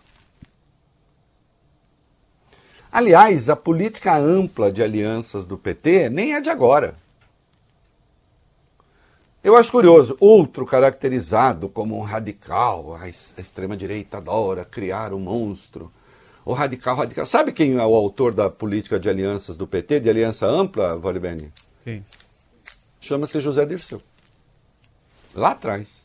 Aliás, 2.92 3.50
a 3.50 3.56
política 3.56 4.18
ampla 4.18 4.72
de 4.72 4.82
alianças 4.82 5.46
do 5.46 5.58
PT 5.58 6.10
nem 6.10 6.34
é 6.34 6.42
de 6.42 6.50
agora. 6.50 6.96
Eu 9.44 9.56
acho 9.56 9.72
curioso, 9.72 10.18
outro 10.20 10.66
caracterizado 10.66 11.70
como 11.70 11.98
um 11.98 12.02
radical, 12.02 12.96
a 12.96 13.08
extrema-direita 13.08 14.18
adora 14.18 14.66
criar 14.66 15.14
um 15.14 15.20
monstro. 15.20 15.92
O 16.44 16.54
radical, 16.54 16.96
radical. 16.96 17.26
Sabe 17.26 17.52
quem 17.52 17.78
é 17.78 17.86
o 17.86 17.96
autor 17.96 18.34
da 18.34 18.50
política 18.50 19.00
de 19.00 19.10
alianças 19.10 19.56
do 19.58 19.68
PT, 19.68 20.02
de 20.02 20.10
aliança 20.10 20.46
ampla, 20.46 20.98
Valibene? 20.98 21.52
Quem? 21.84 22.04
Chama-se 23.00 23.40
José 23.40 23.66
Dirceu. 23.66 24.02
Lá 25.38 25.52
atrás. 25.52 26.04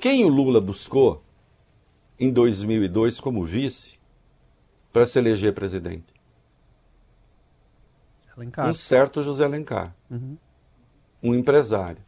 Quem 0.00 0.24
o 0.24 0.28
Lula 0.28 0.60
buscou 0.60 1.22
em 2.18 2.32
2002 2.32 3.20
como 3.20 3.44
vice 3.44 4.00
para 4.92 5.06
se 5.06 5.16
eleger 5.16 5.54
presidente? 5.54 6.12
Alencar. 8.36 8.68
Um 8.68 8.74
certo 8.74 9.22
José 9.22 9.44
Alencar. 9.44 9.94
Uhum. 10.10 10.36
Um 11.22 11.36
empresário. 11.36 12.02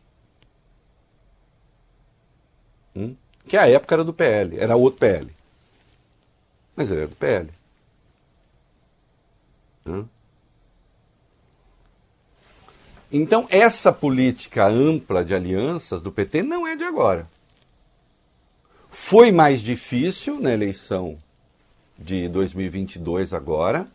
Hum? 2.97 3.15
Que 3.47 3.57
a 3.57 3.69
época 3.71 3.95
era 3.95 4.03
do 4.03 4.13
PL, 4.13 4.59
era 4.59 4.75
outro 4.75 4.99
PL. 4.99 5.33
Mas 6.75 6.91
ele 6.91 7.03
era 7.03 7.09
do 7.09 7.15
PL. 7.15 7.49
Hum? 9.87 10.09
Então, 13.13 13.47
essa 13.51 13.93
política 13.93 14.67
ampla 14.67 15.25
de 15.25 15.35
alianças 15.35 16.03
do 16.03 16.11
PT 16.11 16.43
não 16.43 16.67
é 16.67 16.75
de 16.75 16.85
agora. 16.85 17.27
Foi 18.91 19.31
mais 19.31 19.61
difícil 19.61 20.41
na 20.41 20.53
eleição 20.53 21.19
de 21.99 22.29
2022 22.29 23.33
agora, 23.33 23.87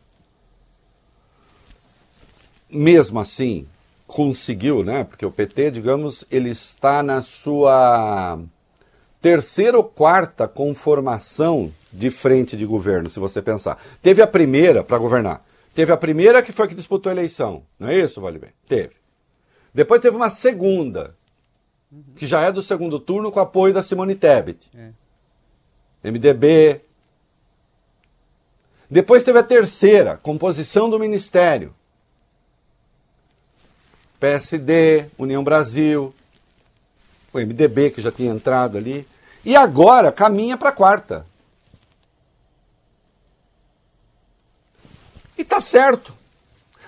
mesmo 2.70 3.20
assim, 3.20 3.68
conseguiu, 4.08 4.84
né? 4.84 5.04
Porque 5.04 5.26
o 5.26 5.32
PT, 5.32 5.72
digamos, 5.72 6.24
ele 6.32 6.50
está 6.50 7.04
na 7.04 7.22
sua 7.22 8.40
terceira 9.22 9.78
ou 9.78 9.84
quarta 9.84 10.48
conformação 10.48 11.72
de 11.92 12.10
frente 12.10 12.56
de 12.56 12.66
governo, 12.66 13.10
se 13.10 13.20
você 13.20 13.42
pensar. 13.42 13.82
Teve 14.02 14.22
a 14.22 14.28
primeira 14.28 14.84
para 14.84 14.98
governar. 14.98 15.46
Teve 15.74 15.92
a 15.92 15.98
primeira 15.98 16.42
que 16.42 16.52
foi 16.52 16.68
que 16.68 16.76
disputou 16.76 17.10
a 17.10 17.14
eleição. 17.14 17.64
Não 17.80 17.90
é 17.90 17.98
isso, 17.98 18.22
Vale 18.22 18.40
Bem? 18.40 18.52
Teve. 18.68 19.01
Depois 19.74 20.02
teve 20.02 20.16
uma 20.16 20.30
segunda, 20.30 21.16
que 22.16 22.28
já 22.28 22.42
é 22.42 22.52
do 22.52 22.62
segundo 22.62 23.00
turno 23.00 23.32
com 23.32 23.40
apoio 23.40 23.74
da 23.74 23.84
Simone 23.84 24.16
Tebet. 24.16 24.70
MDB. 26.04 26.82
Depois 28.90 29.24
teve 29.24 29.40
a 29.40 29.44
terceira, 29.44 30.18
composição 30.18 30.90
do 30.90 31.00
ministério. 31.00 31.74
PSD, 34.20 35.08
União 35.18 35.44
Brasil, 35.44 36.14
o 37.34 37.40
MDB 37.40 37.92
que 37.92 38.02
já 38.02 38.12
tinha 38.12 38.32
entrado 38.32 38.78
ali. 38.78 39.08
E 39.44 39.56
agora 39.56 40.12
caminha 40.12 40.58
para 40.58 40.70
a 40.70 40.74
quarta. 40.74 41.26
E 45.38 45.44
tá 45.44 45.60
certo. 45.60 46.14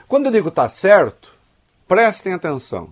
Quando 0.08 0.28
eu 0.28 0.32
digo 0.32 0.52
tá 0.52 0.70
certo, 0.70 1.33
prestem 1.94 2.34
atenção. 2.34 2.92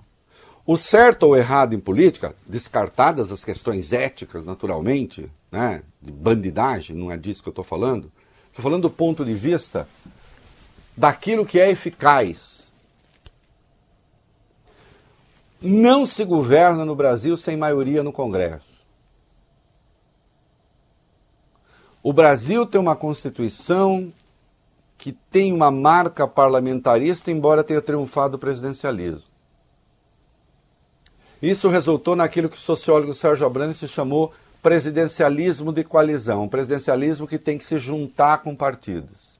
O 0.64 0.78
certo 0.78 1.24
ou 1.24 1.36
errado 1.36 1.74
em 1.74 1.80
política, 1.80 2.36
descartadas 2.46 3.32
as 3.32 3.44
questões 3.44 3.94
éticas, 3.94 4.46
naturalmente, 4.46 5.28
né, 5.52 5.82
de 6.00 6.12
bandidagem, 6.12 6.96
não 6.96 7.12
é 7.12 7.18
disso 7.18 7.42
que 7.42 7.50
eu 7.50 7.52
estou 7.52 7.66
falando. 7.66 8.12
Estou 8.50 8.62
falando 8.62 8.84
do 8.84 8.90
ponto 8.92 9.26
de 9.26 9.34
vista 9.34 9.90
daquilo 10.96 11.48
que 11.48 11.60
é 11.60 11.72
eficaz. 11.72 12.72
Não 15.60 16.06
se 16.06 16.24
governa 16.24 16.86
no 16.86 16.96
Brasil 16.96 17.36
sem 17.36 17.58
maioria 17.58 18.04
no 18.04 18.14
Congresso. 18.14 18.82
O 22.04 22.14
Brasil 22.14 22.68
tem 22.68 22.80
uma 22.80 22.96
Constituição 22.96 24.14
que 25.02 25.12
tem 25.12 25.52
uma 25.52 25.72
marca 25.72 26.28
parlamentarista, 26.28 27.32
embora 27.32 27.64
tenha 27.64 27.82
triunfado 27.82 28.36
o 28.36 28.40
presidencialismo. 28.40 29.24
Isso 31.42 31.68
resultou 31.70 32.16
naquilo 32.16 32.48
que 32.48 32.56
o 32.56 32.62
sociólogo 32.62 33.12
Sérgio 33.16 33.48
Abrantes 33.48 33.90
chamou 33.90 34.32
presidencialismo 34.62 35.74
de 35.74 35.84
coalizão, 35.84 36.44
um 36.44 36.48
presidencialismo 36.48 37.28
que 37.28 37.40
tem 37.40 37.58
que 37.58 37.66
se 37.66 37.80
juntar 37.80 38.44
com 38.44 38.56
partidos. 38.56 39.40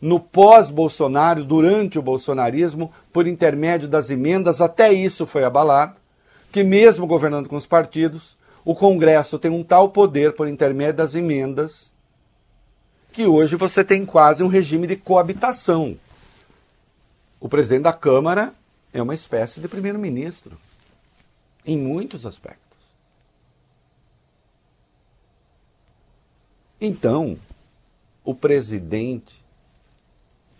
No 0.00 0.18
pós-Bolsonaro, 0.18 1.44
durante 1.44 2.00
o 2.00 2.02
bolsonarismo, 2.02 2.90
por 3.12 3.28
intermédio 3.28 3.86
das 3.86 4.10
emendas, 4.10 4.60
até 4.60 4.92
isso 4.92 5.24
foi 5.24 5.44
abalado, 5.44 6.00
que 6.50 6.64
mesmo 6.64 7.06
governando 7.06 7.48
com 7.48 7.54
os 7.54 7.64
partidos, 7.64 8.36
o 8.64 8.74
Congresso 8.74 9.38
tem 9.38 9.52
um 9.52 9.62
tal 9.62 9.90
poder 9.90 10.32
por 10.32 10.48
intermédio 10.48 10.94
das 10.94 11.14
emendas 11.14 11.94
que 13.16 13.26
hoje 13.26 13.56
você 13.56 13.82
tem 13.82 14.04
quase 14.04 14.42
um 14.42 14.46
regime 14.46 14.86
de 14.86 14.94
coabitação. 14.94 15.98
O 17.40 17.48
presidente 17.48 17.84
da 17.84 17.92
Câmara 17.94 18.52
é 18.92 19.00
uma 19.00 19.14
espécie 19.14 19.58
de 19.58 19.66
primeiro-ministro, 19.66 20.58
em 21.64 21.78
muitos 21.78 22.26
aspectos. 22.26 22.78
Então, 26.78 27.38
o 28.22 28.34
presidente 28.34 29.42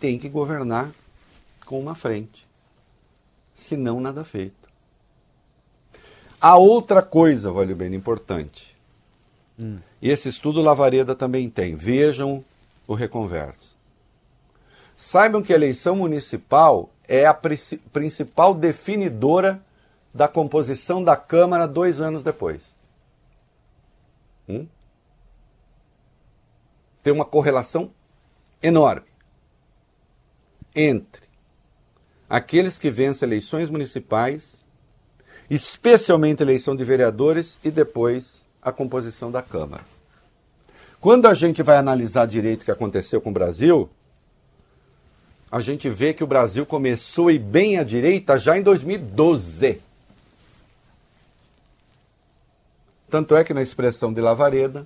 tem 0.01 0.19
que 0.19 0.31
governar 0.31 0.91
com 1.67 1.79
uma 1.79 1.95
frente, 1.95 2.49
senão 3.55 4.01
nada 4.01 4.25
feito. 4.25 4.67
A 6.41 6.57
outra 6.57 7.03
coisa, 7.03 7.53
vale 7.53 7.75
bem, 7.75 7.95
importante. 7.95 8.76
E 9.59 10.11
esse 10.11 10.29
estudo 10.29 10.61
Lavareda 10.61 11.15
também 11.15 11.49
tem. 11.49 11.75
Vejam 11.75 12.45
o 12.87 12.95
Reconversa. 12.95 13.75
Saibam 14.97 15.43
que 15.43 15.53
a 15.53 15.57
eleição 15.57 15.97
municipal 15.97 16.91
é 17.07 17.27
a 17.27 17.35
principal 17.35 18.55
definidora 18.55 19.63
da 20.13 20.27
composição 20.27 21.05
da 21.05 21.17
Câmara 21.17 21.69
dois 21.69 22.01
anos 22.01 22.23
depois. 22.23 22.75
Hum? 24.49 24.67
Tem 27.03 27.13
uma 27.13 27.25
correlação 27.25 27.91
enorme 28.63 29.07
entre 30.75 31.27
aqueles 32.29 32.79
que 32.79 32.91
vencem 32.91 33.27
eleições 33.27 33.69
municipais, 33.69 34.65
especialmente 35.49 36.43
eleição 36.43 36.75
de 36.75 36.85
vereadores 36.85 37.57
e 37.63 37.71
depois 37.71 38.46
a 38.67 38.73
composição 38.73 39.31
da 39.31 39.41
Câmara. 39.41 39.85
Quando 41.01 41.27
a 41.27 41.35
gente 41.35 41.63
vai 41.63 41.77
analisar 41.77 42.27
direito 42.27 42.63
o 42.63 42.65
que 42.65 42.71
aconteceu 42.73 43.21
com 43.21 43.31
o 43.31 43.33
Brasil, 43.33 43.89
a 45.49 45.61
gente 45.61 45.89
vê 45.89 46.13
que 46.13 46.25
o 46.25 46.27
Brasil 46.27 46.67
começou 46.67 47.31
e 47.31 47.39
bem 47.39 47.79
à 47.79 47.85
direita 47.85 48.37
já 48.37 48.59
em 48.59 48.63
2012. 48.63 49.81
Tanto 53.09 53.37
é 53.37 53.45
que 53.45 53.55
na 53.55 53.63
expressão 53.63 54.13
de 54.13 54.21
Lavareda, 54.21 54.85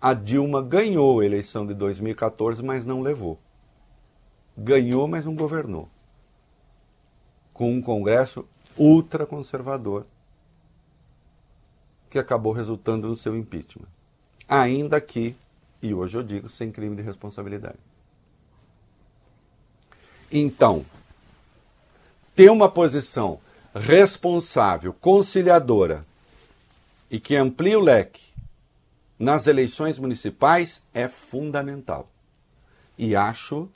a 0.00 0.14
Dilma 0.14 0.62
ganhou 0.62 1.20
a 1.20 1.26
eleição 1.26 1.66
de 1.66 1.74
2014, 1.74 2.62
mas 2.62 2.86
não 2.86 3.02
levou. 3.02 3.38
Ganhou, 4.56 5.06
mas 5.06 5.26
não 5.26 5.34
governou. 5.34 5.90
Com 7.52 7.70
um 7.70 7.82
Congresso 7.82 8.48
ultraconservador 8.78 10.06
que 12.14 12.18
acabou 12.20 12.52
resultando 12.52 13.08
no 13.08 13.16
seu 13.16 13.36
impeachment. 13.36 13.88
Ainda 14.48 15.00
que, 15.00 15.34
e 15.82 15.92
hoje 15.92 16.16
eu 16.16 16.22
digo, 16.22 16.48
sem 16.48 16.70
crime 16.70 16.94
de 16.94 17.02
responsabilidade. 17.02 17.78
Então, 20.30 20.86
ter 22.32 22.48
uma 22.52 22.70
posição 22.70 23.40
responsável, 23.74 24.92
conciliadora 24.94 26.06
e 27.10 27.18
que 27.18 27.34
amplie 27.34 27.74
o 27.74 27.80
leque 27.80 28.32
nas 29.18 29.48
eleições 29.48 29.98
municipais 29.98 30.80
é 30.94 31.08
fundamental. 31.08 32.06
E 32.96 33.16
acho 33.16 33.68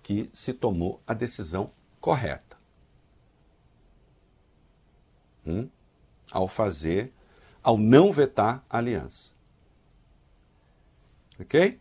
que 0.00 0.30
se 0.32 0.52
tomou 0.52 1.00
a 1.04 1.12
decisão 1.12 1.72
correta. 2.00 2.56
Hum? 5.44 5.68
Ao 6.30 6.46
fazer 6.46 7.12
ao 7.70 7.78
não 7.78 8.12
vetar 8.12 8.64
a 8.68 8.78
aliança. 8.78 9.30
Ok? 11.38 11.78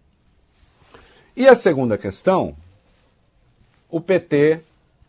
E 1.36 1.48
a 1.48 1.56
segunda 1.56 1.98
questão, 1.98 2.56
o 3.90 4.00
PT 4.00 4.62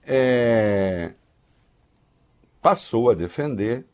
é, 0.05 1.13
passou 2.63 3.11
a 3.11 3.15
defender. 3.15 3.85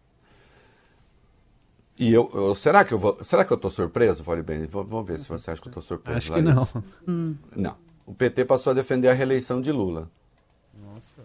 E 1.99 2.13
eu, 2.13 2.31
eu, 2.33 2.55
será 2.55 2.85
que 2.85 2.95
eu 2.95 2.99
vou, 2.99 3.19
será 3.25 3.45
que 3.45 3.53
eu 3.53 3.57
estou 3.57 3.71
surpreso, 3.71 4.23
Vale 4.23 4.43
Bem? 4.43 4.65
Vamos 4.67 5.07
ver 5.07 5.19
se 5.19 5.29
você 5.29 5.51
acha 5.51 5.61
que 5.61 5.67
eu 5.67 5.71
estou 5.71 5.83
surpreso. 5.83 6.19
Acho 6.19 6.33
que 6.35 6.41
não. 6.41 6.69
Hum. 7.09 7.37
Não. 7.55 7.77
O 8.07 8.15
PT 8.15 8.45
passou 8.45 8.71
a 8.71 8.75
defender 8.75 9.09
a 9.09 9.13
reeleição 9.13 9.61
de 9.61 9.73
Lula. 9.73 10.09
Nossa. 10.73 11.23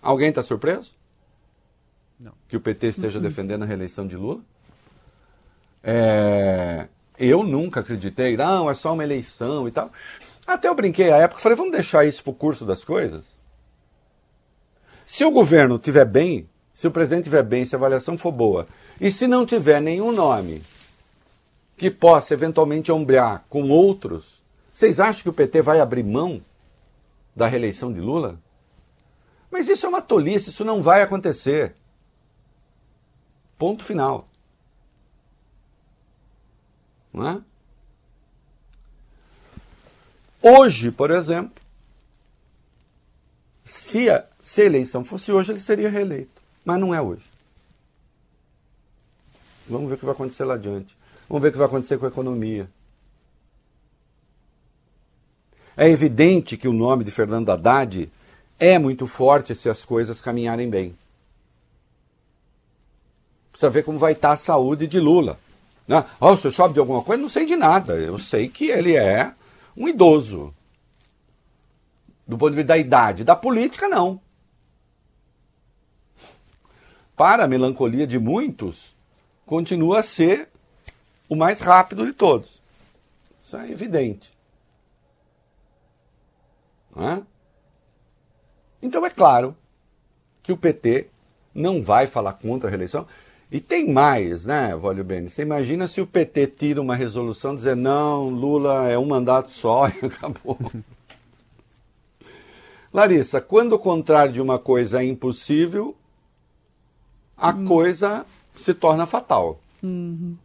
Alguém 0.00 0.30
está 0.30 0.42
surpreso? 0.42 0.94
Não. 2.18 2.32
Que 2.48 2.56
o 2.56 2.60
PT 2.60 2.88
esteja 2.88 3.18
uhum. 3.18 3.22
defendendo 3.22 3.62
a 3.62 3.66
reeleição 3.66 4.06
de 4.06 4.16
Lula? 4.16 4.40
É, 5.82 6.88
eu 7.18 7.42
nunca 7.42 7.80
acreditei, 7.80 8.36
não, 8.36 8.70
é 8.70 8.74
só 8.74 8.92
uma 8.92 9.04
eleição 9.04 9.68
e 9.68 9.70
tal. 9.70 9.90
Até 10.46 10.68
eu 10.68 10.74
brinquei 10.74 11.10
à 11.10 11.18
época, 11.18 11.40
falei, 11.40 11.56
vamos 11.56 11.72
deixar 11.72 12.04
isso 12.04 12.22
para 12.22 12.30
o 12.30 12.34
curso 12.34 12.64
das 12.64 12.84
coisas? 12.84 13.24
Se 15.04 15.24
o 15.24 15.30
governo 15.30 15.76
estiver 15.76 16.04
bem, 16.04 16.48
se 16.72 16.86
o 16.86 16.90
presidente 16.90 17.20
estiver 17.20 17.42
bem, 17.42 17.64
se 17.64 17.74
a 17.74 17.78
avaliação 17.78 18.18
for 18.18 18.32
boa, 18.32 18.66
e 19.00 19.10
se 19.10 19.26
não 19.26 19.46
tiver 19.46 19.80
nenhum 19.80 20.12
nome 20.12 20.62
que 21.76 21.90
possa 21.90 22.34
eventualmente 22.34 22.90
ombrear 22.90 23.44
com 23.48 23.68
outros, 23.70 24.42
vocês 24.72 24.98
acham 24.98 25.22
que 25.22 25.28
o 25.28 25.32
PT 25.32 25.62
vai 25.62 25.80
abrir 25.80 26.02
mão 26.02 26.42
da 27.34 27.46
reeleição 27.46 27.92
de 27.92 28.00
Lula? 28.00 28.38
Mas 29.50 29.68
isso 29.68 29.86
é 29.86 29.88
uma 29.88 30.02
tolice, 30.02 30.50
isso 30.50 30.64
não 30.64 30.82
vai 30.82 31.02
acontecer. 31.02 31.74
Ponto 33.58 33.84
final. 33.84 34.28
Não 37.12 37.28
é? 37.28 37.40
Hoje, 40.42 40.90
por 40.90 41.10
exemplo, 41.10 41.62
se 43.64 44.08
a, 44.10 44.24
se 44.40 44.62
a 44.62 44.64
eleição 44.64 45.04
fosse 45.04 45.32
hoje, 45.32 45.52
ele 45.52 45.60
seria 45.60 45.90
reeleito. 45.90 46.40
Mas 46.64 46.78
não 46.78 46.94
é 46.94 47.00
hoje. 47.00 47.24
Vamos 49.68 49.88
ver 49.88 49.94
o 49.94 49.98
que 49.98 50.04
vai 50.04 50.14
acontecer 50.14 50.44
lá 50.44 50.54
adiante. 50.54 50.96
Vamos 51.28 51.42
ver 51.42 51.48
o 51.48 51.52
que 51.52 51.58
vai 51.58 51.66
acontecer 51.66 51.98
com 51.98 52.04
a 52.04 52.08
economia. 52.08 52.68
É 55.76 55.88
evidente 55.88 56.56
que 56.56 56.68
o 56.68 56.72
nome 56.72 57.04
de 57.04 57.10
Fernando 57.10 57.50
Haddad 57.50 58.10
é 58.58 58.78
muito 58.78 59.06
forte 59.06 59.54
se 59.54 59.68
as 59.68 59.84
coisas 59.84 60.20
caminharem 60.20 60.70
bem. 60.70 60.96
Precisa 63.56 63.70
ver 63.70 63.84
como 63.84 63.98
vai 63.98 64.12
estar 64.12 64.32
a 64.32 64.36
saúde 64.36 64.86
de 64.86 65.00
Lula. 65.00 65.40
Né? 65.88 66.04
Oh, 66.20 66.36
você 66.36 66.52
sabe 66.52 66.74
de 66.74 66.78
alguma 66.78 67.02
coisa? 67.02 67.22
Não 67.22 67.30
sei 67.30 67.46
de 67.46 67.56
nada. 67.56 67.94
Eu 67.94 68.18
sei 68.18 68.50
que 68.50 68.66
ele 68.66 68.94
é 68.94 69.32
um 69.74 69.88
idoso. 69.88 70.54
Do 72.26 72.36
ponto 72.36 72.50
de 72.50 72.56
vista 72.56 72.68
da 72.68 72.76
idade. 72.76 73.24
Da 73.24 73.34
política, 73.34 73.88
não. 73.88 74.20
Para 77.16 77.44
a 77.44 77.48
melancolia 77.48 78.06
de 78.06 78.18
muitos, 78.18 78.94
continua 79.46 80.00
a 80.00 80.02
ser 80.02 80.50
o 81.26 81.34
mais 81.34 81.58
rápido 81.58 82.04
de 82.04 82.12
todos. 82.12 82.60
Isso 83.42 83.56
é 83.56 83.70
evidente. 83.70 84.36
Né? 86.94 87.22
Então 88.82 89.06
é 89.06 89.08
claro 89.08 89.56
que 90.42 90.52
o 90.52 90.58
PT 90.58 91.08
não 91.54 91.82
vai 91.82 92.06
falar 92.06 92.34
contra 92.34 92.68
a 92.68 92.70
reeleição. 92.70 93.06
E 93.50 93.60
tem 93.60 93.92
mais, 93.92 94.44
né, 94.44 94.74
Vólio 94.74 95.04
Bene? 95.04 95.30
Você 95.30 95.42
imagina 95.42 95.86
se 95.86 96.00
o 96.00 96.06
PT 96.06 96.48
tira 96.48 96.80
uma 96.80 96.96
resolução 96.96 97.54
dizer 97.54 97.76
não, 97.76 98.28
Lula 98.28 98.88
é 98.88 98.98
um 98.98 99.06
mandato 99.06 99.52
só 99.52 99.86
e 100.02 100.06
acabou. 100.06 100.58
Larissa, 102.92 103.40
quando 103.40 103.74
o 103.74 103.78
contrário 103.78 104.32
de 104.32 104.40
uma 104.40 104.58
coisa 104.58 105.00
é 105.00 105.04
impossível, 105.04 105.94
a 107.36 107.50
hum. 107.50 107.64
coisa 107.66 108.26
se 108.56 108.74
torna 108.74 109.06
fatal. 109.06 109.60
Uhum. 109.82 110.36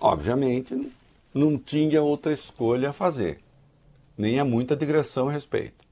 Obviamente, 0.00 0.90
não 1.34 1.58
tinha 1.58 2.02
outra 2.02 2.32
escolha 2.32 2.90
a 2.90 2.92
fazer. 2.92 3.40
Nem 4.16 4.38
há 4.38 4.44
muita 4.44 4.76
digressão 4.76 5.28
a 5.28 5.32
respeito. 5.32 5.82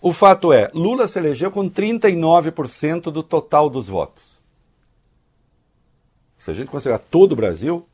O 0.00 0.12
fato 0.12 0.52
é, 0.52 0.70
Lula 0.74 1.08
se 1.08 1.18
elegeu 1.18 1.50
com 1.50 1.68
39% 1.68 3.04
do 3.10 3.22
total 3.22 3.70
dos 3.70 3.88
votos. 3.88 4.33
Se 6.44 6.50
a 6.50 6.54
gente 6.54 6.70
considerar 6.70 6.98
todo 6.98 7.32
o 7.32 7.36
Brasil, 7.36 7.86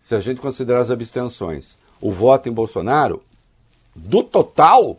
se 0.00 0.14
a 0.14 0.20
gente 0.20 0.40
considerar 0.40 0.80
as 0.80 0.90
abstenções, 0.90 1.76
o 2.00 2.10
voto 2.10 2.48
em 2.48 2.52
Bolsonaro, 2.52 3.22
do 3.94 4.24
total, 4.24 4.98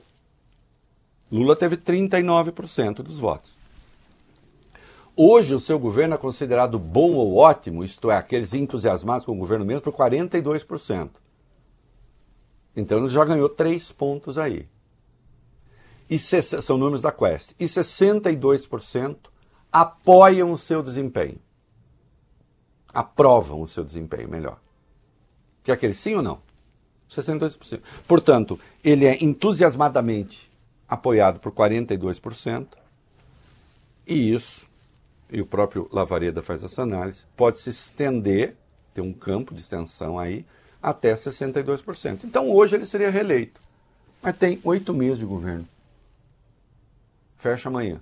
Lula 1.32 1.56
teve 1.56 1.76
39% 1.76 3.02
dos 3.02 3.18
votos. 3.18 3.50
Hoje 5.16 5.56
o 5.56 5.60
seu 5.60 5.80
governo 5.80 6.14
é 6.14 6.18
considerado 6.20 6.78
bom 6.78 7.14
ou 7.14 7.38
ótimo, 7.38 7.84
isto 7.84 8.12
é, 8.12 8.18
aqueles 8.18 8.54
entusiasmados 8.54 9.26
com 9.26 9.32
o 9.32 9.40
governo 9.40 9.66
mesmo, 9.66 9.82
por 9.82 9.94
42%. 9.94 11.10
Então 12.76 13.00
ele 13.00 13.10
já 13.10 13.26
ganhou 13.26 13.50
três 13.50 13.92
pontos 13.92 14.38
aí. 14.38 14.68
E 16.08 16.20
são 16.20 16.78
números 16.78 17.02
da 17.02 17.12
Quest. 17.12 17.54
E 17.60 17.66
62% 17.66 19.18
apoiam 19.72 20.52
o 20.52 20.58
seu 20.58 20.82
desempenho. 20.82 21.40
Aprovam 22.94 23.62
o 23.62 23.68
seu 23.68 23.84
desempenho, 23.84 24.30
melhor. 24.30 24.60
Que 25.64 25.72
é 25.72 25.74
aquele 25.74 25.94
sim 25.94 26.16
ou 26.16 26.22
não? 26.22 26.42
62%. 27.10 27.82
Portanto, 28.08 28.60
ele 28.84 29.06
é 29.06 29.24
entusiasmadamente 29.24 30.50
apoiado 30.88 31.40
por 31.40 31.52
42%, 31.52 32.68
e 34.08 34.34
isso, 34.34 34.68
e 35.32 35.40
o 35.40 35.46
próprio 35.46 35.88
Lavareda 35.92 36.42
faz 36.42 36.64
essa 36.64 36.82
análise, 36.82 37.26
pode 37.38 37.60
se 37.60 37.70
estender, 37.70 38.56
tem 38.94 39.04
um 39.04 39.14
campo 39.14 39.54
de 39.54 39.62
extensão 39.62 40.18
aí, 40.18 40.44
até 40.82 41.14
62%. 41.14 42.24
Então 42.24 42.50
hoje 42.50 42.76
ele 42.76 42.88
seria 42.88 43.12
reeleito. 43.12 43.62
Mas 44.22 44.38
tem 44.38 44.60
oito 44.64 44.94
meses 44.94 45.20
de 45.20 45.26
governo. 45.26 45.68
Fecha 47.38 47.70
amanhã. 47.70 48.02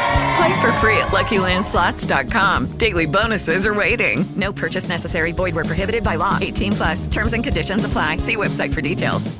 Play 0.37 0.61
for 0.61 0.71
free 0.73 0.97
at 0.97 1.09
LuckyLandSlots.com. 1.11 2.77
Daily 2.77 3.05
bonuses 3.05 3.65
are 3.65 3.73
waiting. 3.73 4.25
No 4.35 4.53
purchase 4.53 4.87
necessary. 4.87 5.31
Void 5.31 5.55
where 5.55 5.65
prohibited 5.65 6.03
by 6.03 6.15
law. 6.15 6.37
18 6.39 6.71
plus. 6.71 7.07
Terms 7.07 7.33
and 7.33 7.43
conditions 7.43 7.85
apply. 7.85 8.17
See 8.17 8.35
website 8.35 8.73
for 8.73 8.81
details. 8.81 9.31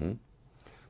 Hum. 0.00 0.18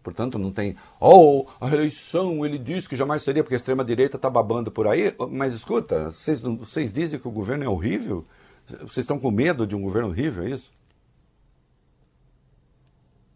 Portanto, 0.03 0.39
não 0.39 0.51
tem. 0.51 0.77
Oh, 1.01 1.47
a 1.61 1.67
reeleição, 1.67 2.45
ele 2.45 2.59
disse 2.59 2.89
que 2.89 2.97
jamais 2.97 3.23
seria, 3.23 3.43
porque 3.43 3.55
a 3.55 3.59
extrema-direita 3.59 4.17
está 4.17 4.31
babando 4.31 4.71
por 4.71 4.87
aí. 4.87 5.15
Mas 5.31 5.53
escuta, 5.55 6.11
vocês, 6.11 6.41
vocês 6.41 6.93
dizem 6.95 7.19
que 7.19 7.29
o 7.29 7.31
governo 7.31 7.65
é 7.65 7.69
horrível? 7.69 8.25
Vocês 8.67 8.99
estão 8.99 9.19
com 9.19 9.31
medo 9.31 9.67
de 9.67 9.75
um 9.75 9.83
governo 9.83 10.09
horrível, 10.09 10.45
é 10.45 10.51
isso? 10.51 10.71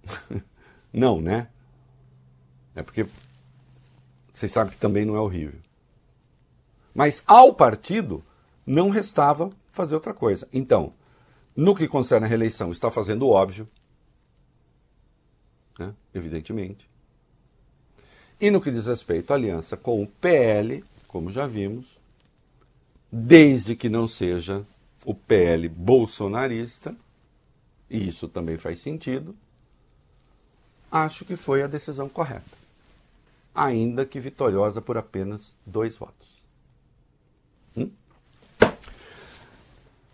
não, 0.92 1.20
né? 1.20 1.48
É 2.74 2.82
porque 2.82 3.06
vocês 4.42 4.52
sabem 4.52 4.72
que 4.72 4.78
também 4.78 5.04
não 5.04 5.14
é 5.14 5.20
horrível. 5.20 5.60
Mas 6.92 7.22
ao 7.26 7.54
partido 7.54 8.24
não 8.66 8.90
restava 8.90 9.52
fazer 9.70 9.94
outra 9.94 10.12
coisa. 10.12 10.48
Então, 10.52 10.92
no 11.54 11.76
que 11.76 11.86
concerne 11.86 12.26
a 12.26 12.28
reeleição, 12.28 12.72
está 12.72 12.90
fazendo 12.90 13.22
o 13.22 13.30
óbvio, 13.30 13.68
né? 15.78 15.94
evidentemente. 16.12 16.90
E 18.40 18.50
no 18.50 18.60
que 18.60 18.72
diz 18.72 18.86
respeito 18.86 19.30
à 19.30 19.34
aliança 19.34 19.76
com 19.76 20.02
o 20.02 20.08
PL, 20.08 20.84
como 21.06 21.30
já 21.30 21.46
vimos, 21.46 22.00
desde 23.10 23.76
que 23.76 23.88
não 23.88 24.08
seja 24.08 24.66
o 25.04 25.14
PL 25.14 25.68
bolsonarista, 25.68 26.96
e 27.88 28.08
isso 28.08 28.26
também 28.26 28.58
faz 28.58 28.80
sentido, 28.80 29.36
acho 30.90 31.24
que 31.24 31.36
foi 31.36 31.62
a 31.62 31.68
decisão 31.68 32.08
correta 32.08 32.61
ainda 33.54 34.04
que 34.06 34.20
vitoriosa 34.20 34.80
por 34.80 34.96
apenas 34.96 35.54
dois 35.66 35.96
votos. 35.96 36.42
Hum? 37.76 37.90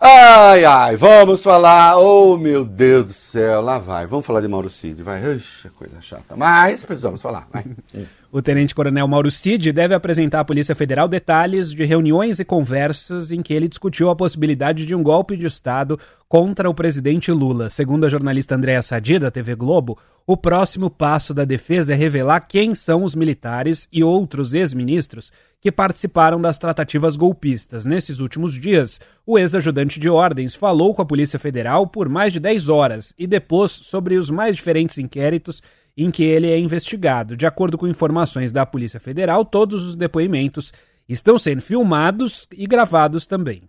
Ai, 0.01 0.65
ai, 0.65 0.97
vamos 0.97 1.43
falar. 1.43 1.97
Oh, 1.99 2.37
meu 2.37 2.65
Deus 2.65 3.07
do 3.07 3.13
céu, 3.13 3.61
lá 3.61 3.79
vai. 3.79 4.07
Vamos 4.07 4.27
falar 4.27 4.41
de 4.41 4.49
Mauro 4.49 4.71
Cid, 4.71 5.03
vai. 5.03 5.37
Ixi, 5.37 5.71
coisa 5.71 6.01
chata. 6.01 6.37
Mas 6.37 6.85
precisamos 6.85 7.21
falar, 7.21 7.49
vai. 7.53 7.65
O 8.31 8.43
tenente-coronel 8.43 9.09
Mauro 9.09 9.31
Cid 9.31 9.73
deve 9.73 9.95
apresentar 9.95 10.41
à 10.41 10.45
Polícia 10.45 10.75
Federal 10.75 11.09
detalhes 11.09 11.73
de 11.73 11.83
reuniões 11.87 12.39
e 12.39 12.45
conversas 12.45 13.33
em 13.33 13.41
que 13.41 13.55
ele 13.55 13.67
discutiu 13.67 14.11
a 14.11 14.17
possibilidade 14.17 14.85
de 14.85 14.95
um 14.95 15.03
golpe 15.03 15.35
de 15.35 15.47
Estado 15.47 15.99
contra 16.29 16.69
o 16.69 16.75
presidente 16.75 17.33
Lula. 17.33 17.71
Segundo 17.71 18.05
a 18.05 18.09
jornalista 18.11 18.55
Andréa 18.55 18.83
Sadi, 18.83 19.19
da 19.19 19.31
TV 19.31 19.55
Globo, 19.55 19.99
o 20.27 20.37
próximo 20.37 20.91
passo 20.91 21.33
da 21.33 21.47
defesa 21.47 21.95
é 21.95 21.97
revelar 21.97 22.41
quem 22.41 22.75
são 22.75 23.03
os 23.03 23.15
militares 23.15 23.89
e 23.91 24.05
outros 24.05 24.53
ex-ministros 24.53 25.33
que 25.59 25.73
participaram 25.73 26.39
das 26.39 26.59
tratativas 26.59 27.17
golpistas. 27.17 27.87
Nesses 27.87 28.21
últimos 28.21 28.53
dias, 28.53 29.01
o 29.27 29.39
ex-ajudante 29.39 29.99
de 29.99 30.11
ordens 30.11 30.55
falou 30.55 30.95
com 30.95 31.01
a 31.01 31.07
Polícia 31.07 31.39
Federal 31.39 31.87
por 31.87 32.11
mais 32.11 32.31
de 32.35 32.41
10 32.41 32.69
horas 32.69 33.15
e 33.19 33.27
depois 33.27 33.73
sobre 33.73 34.19
os 34.19 34.29
mais 34.29 34.55
diferentes 34.55 34.99
inquéritos 34.99 35.63
em 35.99 36.13
que 36.13 36.23
ele 36.23 36.49
é 36.49 36.57
investigado. 36.57 37.37
De 37.37 37.45
acordo 37.45 37.77
com 37.77 37.89
informações 37.89 38.53
da 38.53 38.65
Polícia 38.65 39.01
Federal, 39.01 39.45
todos 39.45 39.85
os 39.85 39.97
depoimentos 39.97 40.73
estão 41.09 41.37
sendo 41.37 41.61
filmados 41.61 42.47
e 42.53 42.69
gravados 42.69 43.27
também. 43.27 43.65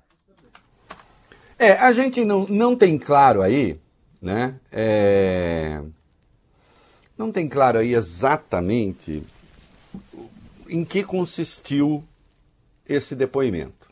É, 1.57 1.71
a 1.71 1.91
gente 1.91 2.23
não, 2.23 2.45
não 2.47 2.75
tem 2.75 2.99
claro 2.99 3.41
aí, 3.41 3.79
né? 4.21 4.53
É, 4.71 5.81
Não 7.17 7.31
tem 7.31 7.49
claro 7.49 7.79
aí 7.79 7.95
exatamente 7.95 9.23
em 10.69 10.85
que 10.85 11.03
consistiu 11.03 12.03
esse 12.87 13.15
depoimento. 13.15 13.89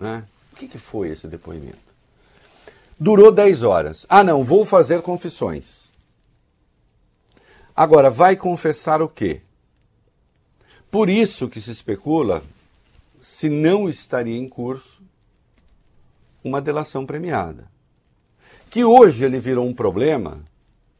Né? 0.00 0.24
O 0.52 0.56
que, 0.56 0.66
que 0.66 0.78
foi 0.78 1.10
esse 1.10 1.28
depoimento? 1.28 1.78
Durou 2.98 3.30
10 3.30 3.62
horas. 3.62 4.04
Ah, 4.08 4.24
não, 4.24 4.42
vou 4.42 4.64
fazer 4.64 5.00
confissões. 5.00 5.81
Agora, 7.74 8.10
vai 8.10 8.36
confessar 8.36 9.00
o 9.00 9.08
quê? 9.08 9.40
Por 10.90 11.08
isso 11.08 11.48
que 11.48 11.60
se 11.60 11.70
especula 11.70 12.42
se 13.20 13.48
não 13.48 13.88
estaria 13.88 14.36
em 14.36 14.48
curso 14.48 15.00
uma 16.44 16.60
delação 16.60 17.06
premiada. 17.06 17.70
Que 18.68 18.84
hoje 18.84 19.24
ele 19.24 19.38
virou 19.38 19.66
um 19.66 19.72
problema, 19.72 20.44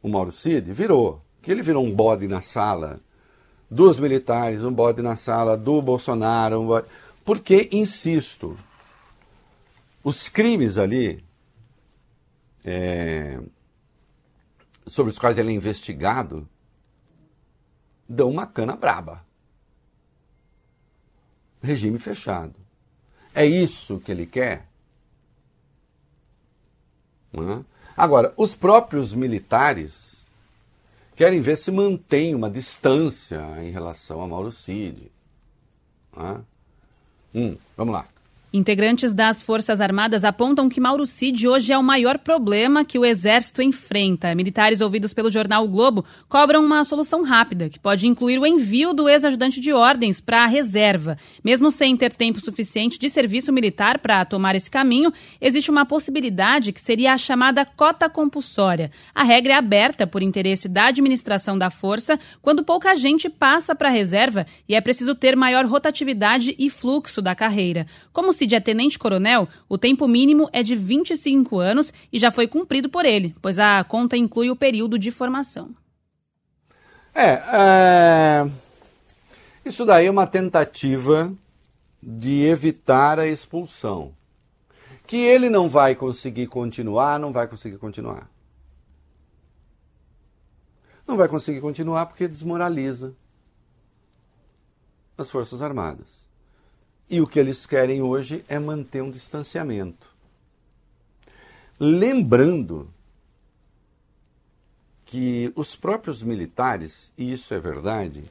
o 0.01 0.09
Mauro 0.09 0.31
Cid 0.31 0.71
virou, 0.71 1.21
que 1.41 1.51
ele 1.51 1.61
virou 1.61 1.85
um 1.85 1.93
bode 1.93 2.27
na 2.27 2.41
sala 2.41 2.99
dos 3.69 3.99
militares, 3.99 4.63
um 4.63 4.73
bode 4.73 5.01
na 5.01 5.15
sala 5.15 5.57
do 5.57 5.81
Bolsonaro, 5.81 6.61
um 6.61 6.67
bode... 6.67 6.87
porque, 7.25 7.69
insisto, 7.71 8.57
os 10.03 10.29
crimes 10.29 10.77
ali 10.77 11.23
é, 12.63 13.39
sobre 14.87 15.11
os 15.11 15.19
quais 15.19 15.37
ele 15.37 15.49
é 15.49 15.53
investigado 15.53 16.47
dão 18.07 18.29
uma 18.29 18.45
cana 18.45 18.75
braba. 18.75 19.25
Regime 21.61 21.97
fechado. 21.97 22.55
É 23.33 23.45
isso 23.45 23.99
que 23.99 24.11
ele 24.11 24.25
quer? 24.25 24.67
É? 27.33 27.63
Agora, 27.97 28.33
os 28.37 28.53
próprios 28.53 29.13
militares 29.13 30.25
querem 31.15 31.41
ver 31.41 31.57
se 31.57 31.71
mantém 31.71 32.35
uma 32.35 32.49
distância 32.49 33.39
em 33.63 33.71
relação 33.71 34.21
a 34.21 34.27
Mauro 34.27 34.51
Cid. 34.51 35.11
É? 36.15 36.41
Hum, 37.33 37.57
vamos 37.75 37.93
lá. 37.93 38.07
Integrantes 38.55 39.15
das 39.15 39.41
Forças 39.41 39.81
Armadas 39.81 40.23
apontam 40.23 40.69
que 40.69 40.79
Mauro 40.79 41.07
Cid 41.07 41.47
hoje 41.47 41.73
é 41.73 41.77
o 41.77 41.81
maior 41.81 42.19
problema 42.19 42.85
que 42.85 42.99
o 42.99 43.03
Exército 43.03 43.63
enfrenta. 43.63 44.35
Militares 44.35 44.79
ouvidos 44.79 45.11
pelo 45.11 45.31
jornal 45.31 45.65
o 45.65 45.67
Globo 45.67 46.05
cobram 46.29 46.63
uma 46.63 46.83
solução 46.83 47.23
rápida, 47.23 47.67
que 47.67 47.79
pode 47.79 48.07
incluir 48.07 48.37
o 48.37 48.45
envio 48.45 48.93
do 48.93 49.09
ex-ajudante 49.09 49.59
de 49.59 49.73
ordens 49.73 50.21
para 50.21 50.43
a 50.43 50.45
reserva. 50.45 51.17
Mesmo 51.43 51.71
sem 51.71 51.97
ter 51.97 52.13
tempo 52.13 52.39
suficiente 52.39 52.99
de 52.99 53.09
serviço 53.09 53.51
militar 53.51 53.97
para 53.97 54.23
tomar 54.23 54.53
esse 54.53 54.69
caminho, 54.69 55.11
existe 55.41 55.71
uma 55.71 55.83
possibilidade 55.83 56.71
que 56.71 56.79
seria 56.79 57.11
a 57.13 57.17
chamada 57.17 57.65
cota 57.65 58.07
compulsória. 58.07 58.91
A 59.15 59.23
regra 59.23 59.53
é 59.53 59.57
aberta 59.57 60.05
por 60.05 60.21
interesse 60.21 60.69
da 60.69 60.89
administração 60.89 61.57
da 61.57 61.71
força 61.71 62.19
quando 62.39 62.63
pouca 62.63 62.95
gente 62.95 63.31
passa 63.31 63.73
para 63.73 63.89
a 63.89 63.91
reserva 63.91 64.45
e 64.69 64.75
é 64.75 64.81
preciso 64.81 65.15
ter 65.15 65.35
maior 65.35 65.65
rotatividade 65.65 66.53
e 66.59 66.69
fluxo 66.69 67.19
da 67.19 67.33
carreira. 67.33 67.87
Como 68.11 68.31
se 68.31 68.42
Cid 68.43 68.55
é 68.55 68.59
tenente-coronel, 68.59 69.47
o 69.69 69.77
tempo 69.77 70.05
mínimo 70.05 70.49
é 70.51 70.61
de 70.61 70.75
25 70.75 71.59
anos 71.59 71.93
e 72.11 72.19
já 72.19 72.29
foi 72.29 72.45
cumprido 72.45 72.89
por 72.89 73.05
ele, 73.05 73.33
pois 73.41 73.57
a 73.57 73.81
conta 73.85 74.17
inclui 74.17 74.49
o 74.49 74.55
período 74.55 74.99
de 74.99 75.11
formação. 75.11 75.73
É, 77.15 77.41
é... 77.53 78.51
isso 79.65 79.85
daí 79.85 80.07
é 80.07 80.11
uma 80.11 80.27
tentativa 80.27 81.31
de 82.01 82.43
evitar 82.43 83.17
a 83.17 83.27
expulsão. 83.27 84.13
Que 85.07 85.17
ele 85.17 85.49
não 85.49 85.69
vai 85.69 85.95
conseguir 85.95 86.47
continuar, 86.47 87.17
não 87.19 87.31
vai 87.31 87.47
conseguir 87.47 87.77
continuar. 87.77 88.29
Não 91.07 91.15
vai 91.15 91.29
conseguir 91.29 91.61
continuar 91.61 92.07
porque 92.07 92.27
desmoraliza 92.27 93.15
as 95.17 95.29
Forças 95.29 95.61
Armadas. 95.61 96.22
E 97.09 97.21
o 97.21 97.27
que 97.27 97.39
eles 97.39 97.65
querem 97.65 98.01
hoje 98.01 98.43
é 98.47 98.57
manter 98.57 99.01
um 99.01 99.11
distanciamento. 99.11 100.07
Lembrando 101.79 102.89
que 105.05 105.51
os 105.55 105.75
próprios 105.75 106.23
militares, 106.23 107.11
e 107.17 107.31
isso 107.31 107.53
é 107.53 107.59
verdade, 107.59 108.23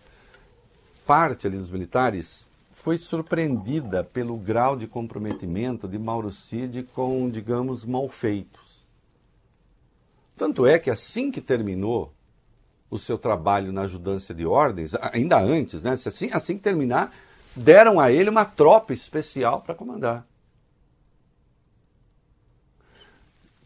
parte 1.06 1.46
ali 1.46 1.56
dos 1.56 1.70
militares 1.70 2.46
foi 2.72 2.98
surpreendida 2.98 4.02
pelo 4.02 4.36
grau 4.36 4.76
de 4.76 4.88
comprometimento 4.88 5.86
de 5.86 5.98
Mauro 5.98 6.32
Cid 6.32 6.82
com, 6.94 7.30
digamos, 7.30 7.84
malfeitos. 7.84 8.84
Tanto 10.36 10.66
é 10.66 10.78
que 10.78 10.90
assim 10.90 11.30
que 11.30 11.40
terminou 11.40 12.12
o 12.90 12.98
seu 12.98 13.16
trabalho 13.16 13.72
na 13.72 13.82
ajudância 13.82 14.34
de 14.34 14.44
ordens, 14.44 14.94
ainda 15.12 15.38
antes, 15.40 15.84
né? 15.84 15.92
Assim, 15.92 16.30
assim 16.32 16.56
que 16.56 16.62
terminar, 16.62 17.14
deram 17.54 18.00
a 18.00 18.10
ele 18.10 18.30
uma 18.30 18.44
tropa 18.44 18.92
especial 18.92 19.60
para 19.60 19.74
comandar. 19.74 20.26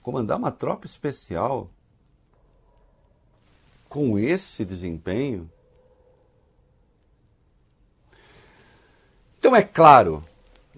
Comandar 0.02 0.38
uma 0.38 0.52
tropa 0.52 0.86
especial 0.86 1.70
com 3.88 4.18
esse 4.18 4.64
desempenho. 4.64 5.50
Então 9.38 9.54
é 9.54 9.62
claro 9.62 10.24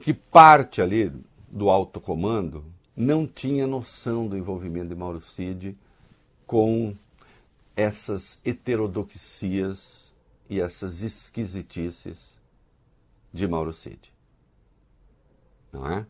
que 0.01 0.13
parte 0.13 0.81
ali 0.81 1.13
do 1.49 1.71
alto 1.71 2.01
comando 2.01 2.65
não 2.95 3.27
tinha 3.27 3.67
noção 3.67 4.27
do 4.27 4.37
envolvimento 4.37 4.89
de 4.89 4.95
Mauro 4.95 5.21
Cid 5.21 5.77
com 6.47 6.95
essas 7.77 8.41
heterodoxias 8.45 10.13
e 10.51 10.61
essas 10.61 11.03
esquisitices 11.03 12.38
de 13.39 13.49
Mauro 13.49 13.73
Cid. 13.73 14.13
Não 15.73 15.91
é? 15.91 16.07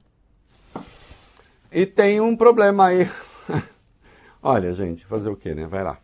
E 1.71 1.85
tem 1.85 2.21
um 2.21 2.37
problema 2.37 2.87
aí. 2.87 3.07
Olha, 4.43 4.73
gente, 4.73 5.05
fazer 5.05 5.29
o 5.29 5.37
quê, 5.37 5.55
né? 5.55 5.67
Vai 5.67 5.85
lá. 5.85 5.99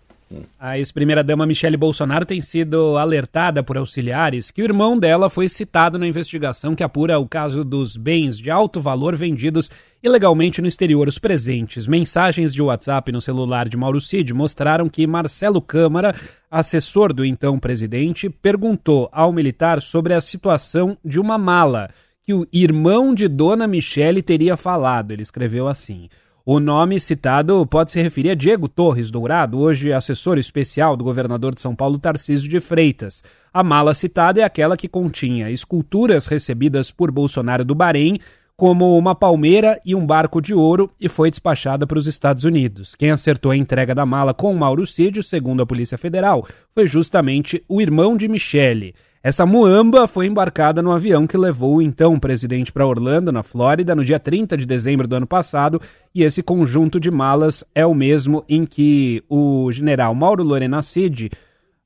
A 0.58 0.78
ex-primeira-dama 0.78 1.46
Michele 1.46 1.76
Bolsonaro 1.76 2.24
tem 2.24 2.40
sido 2.40 2.96
alertada 2.96 3.62
por 3.62 3.76
auxiliares 3.76 4.50
que 4.50 4.62
o 4.62 4.64
irmão 4.64 4.98
dela 4.98 5.30
foi 5.30 5.48
citado 5.48 5.98
na 5.98 6.06
investigação 6.06 6.74
que 6.74 6.82
apura 6.82 7.18
o 7.18 7.28
caso 7.28 7.62
dos 7.64 7.96
bens 7.96 8.38
de 8.38 8.50
alto 8.50 8.80
valor 8.80 9.14
vendidos 9.14 9.70
ilegalmente 10.02 10.60
no 10.60 10.68
exterior. 10.68 11.08
Os 11.08 11.18
presentes, 11.18 11.87
mensagens 11.87 12.52
de 12.52 12.62
WhatsApp 12.62 13.12
no 13.12 13.20
celular 13.20 13.68
de 13.68 13.76
Mauro 13.76 14.00
Cid 14.00 14.32
mostraram 14.34 14.88
que 14.88 15.06
Marcelo 15.06 15.60
Câmara, 15.60 16.14
assessor 16.50 17.12
do 17.12 17.24
então 17.24 17.58
presidente, 17.58 18.28
perguntou 18.28 19.08
ao 19.12 19.32
militar 19.32 19.80
sobre 19.80 20.14
a 20.14 20.20
situação 20.20 20.96
de 21.04 21.20
uma 21.20 21.38
mala 21.38 21.90
que 22.24 22.32
o 22.32 22.46
irmão 22.52 23.14
de 23.14 23.28
Dona 23.28 23.66
Michele 23.66 24.22
teria 24.22 24.56
falado. 24.56 25.12
Ele 25.12 25.22
escreveu 25.22 25.68
assim. 25.68 26.08
O 26.46 26.61
nome 26.61 27.00
citado 27.00 27.66
pode 27.66 27.90
se 27.90 28.02
referir 28.02 28.28
a 28.28 28.35
Diego 28.35 28.68
Torres 28.68 29.11
Dourado, 29.11 29.59
hoje 29.59 29.94
assessor 29.94 30.37
especial 30.37 30.94
do 30.94 31.02
governador 31.02 31.54
de 31.54 31.62
São 31.62 31.74
Paulo, 31.74 31.98
Tarcísio 31.98 32.50
de 32.50 32.61
Freitas. 32.61 33.24
A 33.50 33.62
mala 33.62 33.94
citada 33.94 34.42
é 34.42 34.44
aquela 34.44 34.76
que 34.76 34.87
continha 34.87 35.50
esculturas 35.50 36.26
recebidas 36.26 36.90
por 36.90 37.11
Bolsonaro 37.11 37.64
do 37.64 37.74
Bahrein, 37.74 38.18
como 38.59 38.98
uma 38.98 39.14
palmeira 39.14 39.80
e 39.87 39.94
um 39.94 40.04
barco 40.04 40.38
de 40.38 40.52
ouro, 40.52 40.90
e 41.00 41.09
foi 41.09 41.30
despachada 41.30 41.87
para 41.87 41.98
os 41.98 42.07
Estados 42.07 42.44
Unidos. 42.44 42.94
Quem 42.94 43.11
acertou 43.11 43.50
a 43.50 43.57
entrega 43.57 43.94
da 43.94 44.04
mala 44.04 44.35
com 44.35 44.52
Mauro 44.52 44.87
Cid, 44.87 45.22
segundo 45.22 45.62
a 45.62 45.66
Polícia 45.66 45.96
Federal, 45.96 46.46
foi 46.74 46.87
justamente 46.87 47.64
o 47.66 47.80
irmão 47.80 48.18
de 48.18 48.28
Michele. 48.28 48.94
Essa 49.24 49.46
muamba 49.46 50.06
foi 50.06 50.26
embarcada 50.26 50.82
no 50.82 50.92
avião 50.92 51.26
que 51.26 51.38
levou 51.38 51.76
o 51.76 51.82
então 51.82 52.20
presidente 52.20 52.70
para 52.70 52.87
Orlando, 52.87 53.32
na 53.32 53.42
Flórida, 53.42 53.94
no 53.94 54.04
dia 54.04 54.20
30 54.20 54.54
de 54.54 54.66
dezembro 54.66 55.08
do 55.08 55.16
ano 55.16 55.26
passado, 55.26 55.80
e 56.14 56.22
esse 56.22 56.42
conjunto 56.42 57.00
de 57.00 57.10
malas 57.10 57.64
é 57.74 57.87
o 57.87 57.94
mesmo 57.94 58.44
em 58.46 58.66
que 58.66 59.24
o 59.26 59.72
general 59.72 60.14
Mauro 60.14 60.44
Lorena 60.44 60.82
Cid 60.82 61.30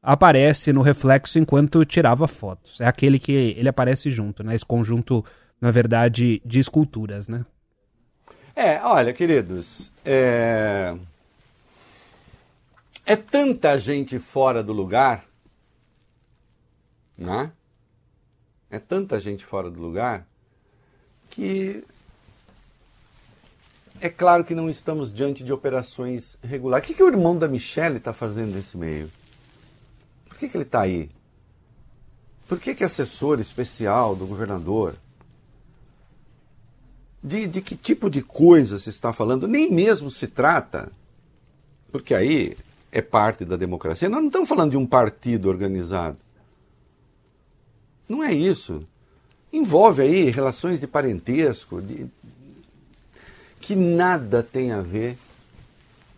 aparece 0.02 0.72
no 0.72 0.82
reflexo 0.82 1.38
enquanto 1.38 1.84
tirava 1.84 2.26
fotos. 2.26 2.80
É 2.80 2.88
aquele 2.88 3.20
que 3.20 3.30
ele 3.30 3.68
aparece 3.68 4.10
junto, 4.10 4.42
né? 4.42 4.56
Esse 4.56 4.66
conjunto, 4.66 5.24
na 5.60 5.70
verdade, 5.70 6.42
de 6.44 6.58
esculturas, 6.58 7.28
né? 7.28 7.46
É, 8.56 8.80
olha, 8.82 9.12
queridos, 9.12 9.92
é... 10.04 10.92
é 13.06 13.14
tanta 13.14 13.78
gente 13.78 14.18
fora 14.18 14.60
do 14.60 14.72
lugar 14.72 15.27
né? 17.18 17.50
É 18.70 18.78
tanta 18.78 19.18
gente 19.18 19.44
fora 19.44 19.70
do 19.70 19.80
lugar 19.80 20.26
que 21.28 21.84
é 24.00 24.08
claro 24.08 24.44
que 24.44 24.54
não 24.54 24.70
estamos 24.70 25.12
diante 25.12 25.42
de 25.42 25.52
operações 25.52 26.38
regulares. 26.42 26.84
O 26.84 26.88
que, 26.88 26.94
que 26.94 27.02
o 27.02 27.08
irmão 27.08 27.36
da 27.36 27.48
Michelle 27.48 27.96
está 27.96 28.12
fazendo 28.12 28.54
nesse 28.54 28.76
meio? 28.76 29.10
Por 30.28 30.38
que, 30.38 30.48
que 30.48 30.56
ele 30.56 30.64
está 30.64 30.82
aí? 30.82 31.10
Por 32.46 32.60
que, 32.60 32.74
que 32.74 32.84
assessor 32.84 33.40
especial 33.40 34.14
do 34.14 34.26
governador? 34.26 34.94
De, 37.22 37.48
de 37.48 37.60
que 37.60 37.74
tipo 37.74 38.08
de 38.08 38.22
coisa 38.22 38.78
se 38.78 38.90
está 38.90 39.12
falando? 39.12 39.48
Nem 39.48 39.70
mesmo 39.70 40.10
se 40.10 40.28
trata, 40.28 40.92
porque 41.90 42.14
aí 42.14 42.56
é 42.92 43.02
parte 43.02 43.44
da 43.44 43.56
democracia. 43.56 44.08
Nós 44.08 44.20
não 44.20 44.28
estamos 44.28 44.48
falando 44.48 44.70
de 44.70 44.76
um 44.76 44.86
partido 44.86 45.48
organizado. 45.48 46.16
Não 48.08 48.24
é 48.24 48.32
isso. 48.32 48.82
Envolve 49.52 50.02
aí 50.02 50.30
relações 50.30 50.80
de 50.80 50.86
parentesco, 50.86 51.80
de, 51.82 52.06
que 53.60 53.76
nada 53.76 54.42
tem 54.42 54.72
a 54.72 54.80
ver 54.80 55.18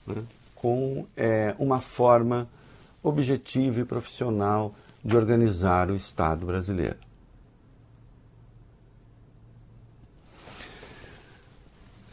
né, 0.06 0.22
com 0.54 1.06
é, 1.16 1.54
uma 1.58 1.80
forma 1.80 2.48
objetiva 3.02 3.80
e 3.80 3.84
profissional 3.84 4.74
de 5.04 5.16
organizar 5.16 5.90
o 5.90 5.96
Estado 5.96 6.46
brasileiro. 6.46 6.96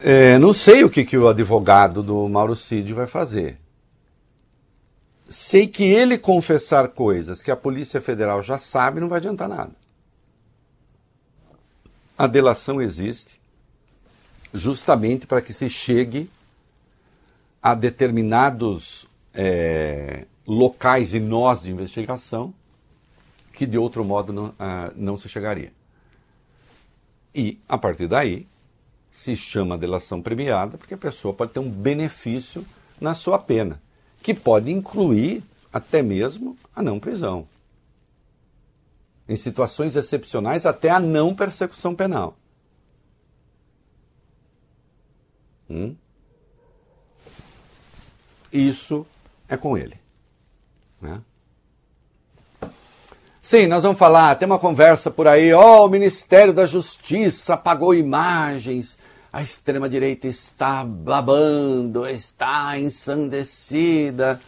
É, 0.00 0.38
não 0.38 0.54
sei 0.54 0.84
o 0.84 0.90
que, 0.90 1.04
que 1.04 1.18
o 1.18 1.28
advogado 1.28 2.02
do 2.02 2.28
Mauro 2.28 2.54
Cid 2.54 2.92
vai 2.94 3.06
fazer. 3.06 3.58
Sei 5.28 5.66
que 5.66 5.84
ele 5.84 6.16
confessar 6.16 6.88
coisas 6.88 7.42
que 7.42 7.50
a 7.50 7.56
Polícia 7.56 8.00
Federal 8.00 8.42
já 8.42 8.58
sabe 8.58 9.00
não 9.00 9.08
vai 9.08 9.18
adiantar 9.18 9.48
nada. 9.48 9.72
A 12.16 12.26
delação 12.26 12.80
existe 12.80 13.38
justamente 14.52 15.26
para 15.26 15.42
que 15.42 15.52
se 15.52 15.68
chegue 15.68 16.30
a 17.62 17.74
determinados 17.74 19.06
é, 19.34 20.26
locais 20.46 21.12
e 21.12 21.20
nós 21.20 21.60
de 21.60 21.70
investigação 21.70 22.54
que 23.52 23.66
de 23.66 23.76
outro 23.76 24.04
modo 24.04 24.32
não, 24.32 24.54
ah, 24.58 24.92
não 24.94 25.18
se 25.18 25.28
chegaria. 25.28 25.72
E, 27.34 27.60
a 27.68 27.76
partir 27.76 28.06
daí, 28.06 28.46
se 29.10 29.34
chama 29.34 29.76
delação 29.76 30.22
premiada, 30.22 30.78
porque 30.78 30.94
a 30.94 30.98
pessoa 30.98 31.34
pode 31.34 31.52
ter 31.52 31.58
um 31.58 31.68
benefício 31.68 32.64
na 33.00 33.16
sua 33.16 33.36
pena, 33.36 33.82
que 34.22 34.34
pode 34.34 34.70
incluir 34.70 35.42
até 35.72 36.02
mesmo 36.02 36.56
a 36.74 36.82
não 36.82 36.98
prisão. 36.98 37.46
Em 39.28 39.36
situações 39.36 39.94
excepcionais, 39.96 40.64
até 40.64 40.90
a 40.90 40.98
não 40.98 41.34
persecução 41.34 41.94
penal. 41.94 42.36
Hum? 45.68 45.94
Isso 48.52 49.06
é 49.48 49.56
com 49.56 49.76
ele. 49.76 49.98
Né? 51.00 51.20
Sim, 53.42 53.66
nós 53.66 53.82
vamos 53.82 53.98
falar, 53.98 54.34
tem 54.34 54.46
uma 54.46 54.58
conversa 54.58 55.10
por 55.10 55.26
aí, 55.26 55.52
ó, 55.54 55.80
oh, 55.80 55.86
o 55.86 55.90
Ministério 55.90 56.52
da 56.52 56.66
Justiça 56.66 57.54
apagou 57.54 57.94
imagens, 57.94 58.98
a 59.38 59.42
extrema-direita 59.42 60.26
está 60.26 60.84
babando, 60.84 62.04
está 62.08 62.76
ensandecida, 62.76 64.40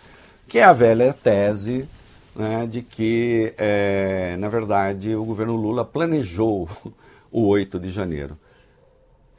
que 0.48 0.59
é 0.59 0.64
a 0.64 0.72
velha 0.72 1.12
tese 1.12 1.88
né, 2.35 2.66
de 2.66 2.83
que, 2.83 3.55
é, 3.57 4.37
na 4.37 4.48
verdade, 4.48 5.14
o 5.14 5.24
governo 5.24 5.55
Lula 5.55 5.85
planejou 5.85 6.68
o 7.31 7.46
8 7.46 7.79
de 7.79 7.88
janeiro. 7.88 8.37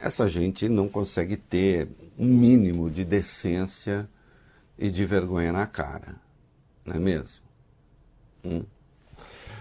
Essa 0.00 0.26
gente 0.26 0.70
não 0.70 0.88
consegue 0.88 1.36
ter 1.36 1.86
um 2.18 2.24
mínimo 2.24 2.88
de 2.88 3.04
decência 3.04 4.08
e 4.78 4.90
de 4.90 5.04
vergonha 5.04 5.52
na 5.52 5.66
cara, 5.66 6.14
não 6.82 6.94
é 6.94 6.98
mesmo? 6.98 7.42
Hum. 8.42 8.64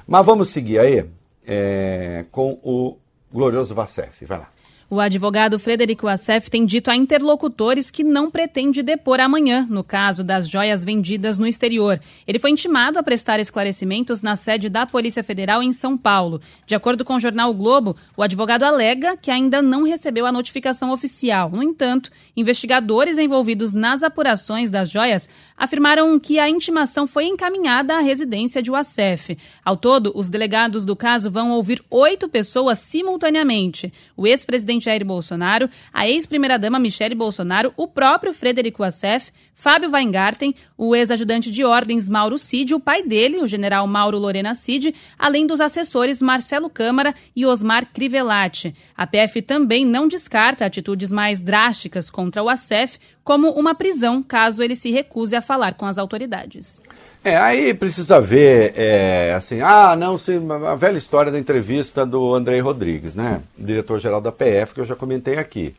Mas 0.08 0.26
vamos 0.26 0.48
seguir 0.48 0.80
aí 0.80 1.06
é, 1.46 2.26
com 2.32 2.58
o 2.64 2.98
glorioso 3.30 3.76
Vacef. 3.76 4.24
Vai 4.24 4.40
lá. 4.40 4.61
O 4.94 5.00
advogado 5.00 5.58
Frederico 5.58 6.06
Assef 6.06 6.52
tem 6.52 6.66
dito 6.66 6.92
a 6.92 6.98
interlocutores 6.98 7.90
que 7.90 8.04
não 8.04 8.30
pretende 8.30 8.84
depor 8.84 9.22
amanhã 9.22 9.66
no 9.70 9.86
caso 9.86 10.22
das 10.22 10.50
joias 10.50 10.84
vendidas 10.84 11.40
no 11.40 11.48
exterior. 11.48 11.98
Ele 12.28 12.38
foi 12.38 12.50
intimado 12.50 13.00
a 13.00 13.04
prestar 13.04 13.40
esclarecimentos 13.40 14.22
na 14.22 14.36
sede 14.36 14.68
da 14.68 14.86
Polícia 14.86 15.24
Federal 15.24 15.64
em 15.64 15.72
São 15.72 15.98
Paulo. 15.98 16.42
De 16.66 16.76
acordo 16.76 17.06
com 17.06 17.16
o 17.16 17.20
jornal 17.22 17.52
o 17.52 17.54
Globo, 17.54 17.96
o 18.18 18.22
advogado 18.22 18.64
alega 18.64 19.16
que 19.16 19.32
ainda 19.32 19.62
não 19.62 19.84
recebeu 19.84 20.26
a 20.26 20.32
notificação 20.32 20.92
oficial. 20.92 21.50
No 21.50 21.64
entanto, 21.64 22.12
investigadores 22.36 23.18
envolvidos 23.18 23.74
nas 23.74 24.04
apurações 24.04 24.70
das 24.70 24.92
joias 24.92 25.30
afirmaram 25.56 26.20
que 26.20 26.38
a 26.38 26.50
intimação 26.50 27.08
foi 27.08 27.28
encaminhada 27.28 27.96
à 27.96 28.02
residência 28.02 28.62
de 28.62 28.70
Wassef. 28.70 29.38
Ao 29.64 29.78
todo, 29.78 30.12
os 30.14 30.30
delegados 30.30 30.84
do 30.84 30.98
caso 30.98 31.32
vão 31.32 31.52
ouvir 31.52 31.82
oito 31.90 32.28
pessoas 32.28 32.80
simultaneamente. 32.80 33.94
O 34.18 34.28
ex-presidente 34.28 34.81
presidente 34.82 34.86
Jair 34.86 35.06
Bolsonaro, 35.06 35.70
a 35.94 36.08
ex-primeira-dama 36.08 36.80
Michele 36.80 37.14
Bolsonaro, 37.14 37.74
o 37.78 37.88
próprio 37.88 38.34
Frederico 38.34 38.84
Assef, 38.84 39.32
Fábio 39.54 39.92
Weingarten, 39.92 40.56
o 40.78 40.96
ex-ajudante 40.96 41.52
de 41.52 41.64
ordens 41.64 42.10
Mauro 42.10 42.38
Cid, 42.38 42.74
o 42.74 42.80
pai 42.80 43.04
dele, 43.04 43.40
o 43.40 43.48
general 43.48 43.86
Mauro 43.86 44.18
Lorena 44.18 44.56
Cid, 44.56 44.94
além 45.18 45.46
dos 45.46 45.62
assessores 45.62 46.22
Marcelo 46.22 46.70
Câmara 46.70 47.14
e 47.36 47.46
Osmar 47.46 47.86
Crivellati. 47.94 48.76
A 48.98 49.06
PF 49.06 49.42
também 49.44 49.86
não 49.86 50.08
descarta 50.08 50.66
atitudes 50.66 51.12
mais 51.12 51.40
drásticas 51.40 52.10
contra 52.10 52.42
o 52.42 52.50
Assef, 52.50 52.98
como 53.24 53.52
uma 53.52 53.76
prisão 53.76 54.24
caso 54.24 54.64
ele 54.64 54.76
se 54.76 54.90
recuse 54.90 55.36
a 55.36 55.42
falar 55.42 55.76
com 55.76 55.86
as 55.86 56.00
autoridades. 56.00 56.82
É, 57.24 57.38
aí 57.38 57.74
precisa 57.74 58.20
ver, 58.20 58.74
é, 58.76 59.34
assim, 59.36 59.62
ah, 59.62 59.96
não, 59.96 60.18
se, 60.18 60.42
a 60.68 60.76
velha 60.76 60.98
história 60.98 61.32
da 61.32 61.38
entrevista 61.38 62.04
do 62.04 62.34
Andrei 62.34 62.60
Rodrigues, 62.60 63.16
né? 63.16 63.44
Diretor-geral 63.56 64.20
da 64.20 64.32
PF, 64.32 64.74
que 64.74 64.82
eu 64.82 64.86
já 64.86 64.96
comentei 64.96 65.38
aqui. 65.38 65.76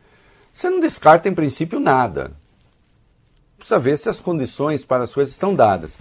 Você 0.54 0.70
não 0.70 0.78
descarta, 0.78 1.28
em 1.28 1.34
princípio, 1.34 1.80
nada. 1.80 2.30
Precisa 3.58 3.78
ver 3.78 3.98
se 3.98 4.08
as 4.08 4.20
condições 4.20 4.84
para 4.84 5.02
as 5.02 5.12
coisas 5.12 5.34
estão 5.34 5.52
dadas. 5.52 5.94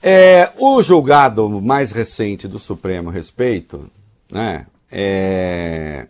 É, 0.00 0.52
o 0.58 0.80
julgado 0.80 1.48
mais 1.60 1.90
recente 1.90 2.46
do 2.46 2.58
Supremo 2.58 3.10
a 3.10 3.12
respeito, 3.12 3.90
né? 4.30 4.66
É, 4.92 6.06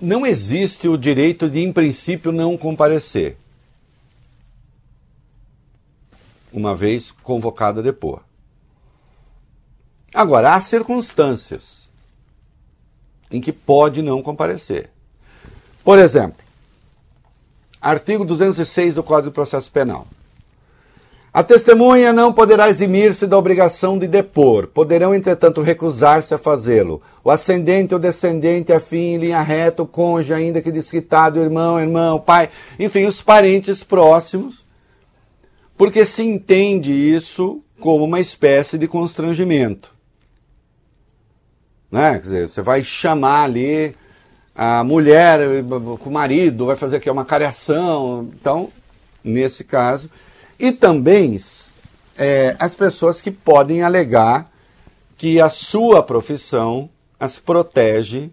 não 0.00 0.26
existe 0.26 0.88
o 0.88 0.98
direito 0.98 1.48
de, 1.48 1.60
em 1.60 1.72
princípio, 1.72 2.32
não 2.32 2.56
comparecer. 2.56 3.36
Uma 6.52 6.74
vez 6.74 7.10
convocado 7.10 7.80
a 7.80 7.82
depor. 7.82 8.20
Agora, 10.14 10.54
há 10.54 10.60
circunstâncias 10.60 11.90
em 13.30 13.40
que 13.40 13.52
pode 13.52 14.02
não 14.02 14.22
comparecer. 14.22 14.90
Por 15.82 15.98
exemplo, 15.98 16.44
artigo 17.80 18.24
206 18.24 18.94
do 18.94 19.02
Código 19.02 19.30
de 19.30 19.34
Processo 19.34 19.70
Penal. 19.70 20.06
A 21.34 21.42
testemunha 21.42 22.12
não 22.12 22.30
poderá 22.30 22.68
eximir-se 22.68 23.26
da 23.26 23.38
obrigação 23.38 23.98
de 23.98 24.06
depor. 24.06 24.66
Poderão, 24.66 25.14
entretanto, 25.14 25.62
recusar-se 25.62 26.34
a 26.34 26.38
fazê-lo. 26.38 27.00
O 27.24 27.30
ascendente 27.30 27.94
ou 27.94 28.00
descendente, 28.00 28.70
afim, 28.70 29.14
em 29.14 29.16
linha 29.16 29.40
reta, 29.40 29.82
o 29.82 29.86
cônjuge, 29.86 30.34
ainda 30.34 30.60
que 30.60 30.70
desquitado, 30.70 31.40
irmão, 31.40 31.80
irmão, 31.80 32.20
pai, 32.20 32.50
enfim, 32.78 33.06
os 33.06 33.22
parentes 33.22 33.82
próximos, 33.82 34.61
porque 35.76 36.06
se 36.06 36.22
entende 36.22 36.92
isso 36.92 37.62
como 37.80 38.04
uma 38.04 38.20
espécie 38.20 38.78
de 38.78 38.86
constrangimento. 38.86 39.92
Né? 41.90 42.12
Quer 42.14 42.20
dizer, 42.20 42.48
você 42.48 42.62
vai 42.62 42.82
chamar 42.82 43.44
ali 43.44 43.94
a 44.54 44.84
mulher 44.84 45.40
com 46.00 46.08
o 46.08 46.12
marido, 46.12 46.66
vai 46.66 46.76
fazer 46.76 46.96
aqui 46.96 47.10
uma 47.10 47.24
careação. 47.24 48.30
Então, 48.34 48.70
nesse 49.22 49.64
caso. 49.64 50.10
E 50.58 50.72
também 50.72 51.38
é, 52.16 52.56
as 52.58 52.74
pessoas 52.74 53.20
que 53.20 53.30
podem 53.30 53.82
alegar 53.82 54.50
que 55.16 55.40
a 55.40 55.48
sua 55.48 56.02
profissão 56.02 56.88
as 57.18 57.38
protege 57.38 58.30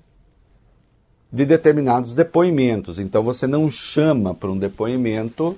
de 1.32 1.46
determinados 1.46 2.16
depoimentos. 2.16 2.98
Então, 2.98 3.22
você 3.22 3.46
não 3.46 3.70
chama 3.70 4.34
para 4.34 4.50
um 4.50 4.58
depoimento 4.58 5.58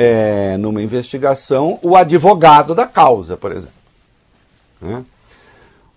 é, 0.00 0.56
numa 0.56 0.80
investigação 0.80 1.80
o 1.82 1.96
advogado 1.96 2.72
da 2.72 2.86
causa, 2.86 3.36
por 3.36 3.50
exemplo. 3.50 3.74
Né? 4.80 5.04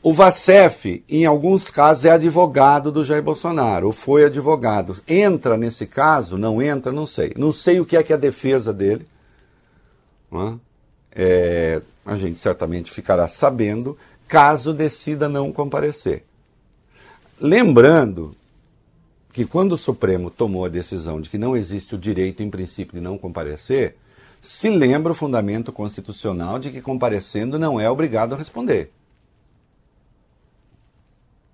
O 0.01 0.11
Vacef, 0.11 1.03
em 1.07 1.23
alguns 1.23 1.69
casos, 1.69 2.05
é 2.05 2.09
advogado 2.09 2.91
do 2.91 3.05
Jair 3.05 3.21
Bolsonaro, 3.21 3.85
ou 3.85 3.93
foi 3.93 4.25
advogado. 4.25 4.97
Entra 5.07 5.55
nesse 5.55 5.85
caso? 5.85 6.35
Não 6.35 6.59
entra? 6.59 6.91
Não 6.91 7.05
sei. 7.05 7.31
Não 7.37 7.53
sei 7.53 7.79
o 7.79 7.85
que 7.85 7.95
é 7.95 8.01
que 8.01 8.11
é 8.11 8.15
a 8.15 8.19
defesa 8.19 8.73
dele. 8.73 9.05
Né? 10.31 10.57
É, 11.11 11.81
a 12.03 12.15
gente 12.15 12.39
certamente 12.39 12.89
ficará 12.89 13.27
sabendo 13.27 13.95
caso 14.27 14.73
decida 14.73 15.29
não 15.29 15.51
comparecer. 15.51 16.23
Lembrando 17.39 18.35
que 19.31 19.45
quando 19.45 19.73
o 19.73 19.77
Supremo 19.77 20.29
tomou 20.29 20.65
a 20.65 20.69
decisão 20.69 21.21
de 21.21 21.29
que 21.29 21.37
não 21.37 21.55
existe 21.55 21.95
o 21.95 21.97
direito, 21.97 22.43
em 22.43 22.49
princípio, 22.49 22.95
de 22.95 23.01
não 23.01 23.17
comparecer, 23.17 23.95
se 24.41 24.69
lembra 24.69 25.11
o 25.11 25.15
fundamento 25.15 25.71
constitucional 25.71 26.59
de 26.59 26.71
que 26.71 26.81
comparecendo 26.81 27.59
não 27.59 27.79
é 27.79 27.89
obrigado 27.89 28.33
a 28.33 28.37
responder. 28.37 28.91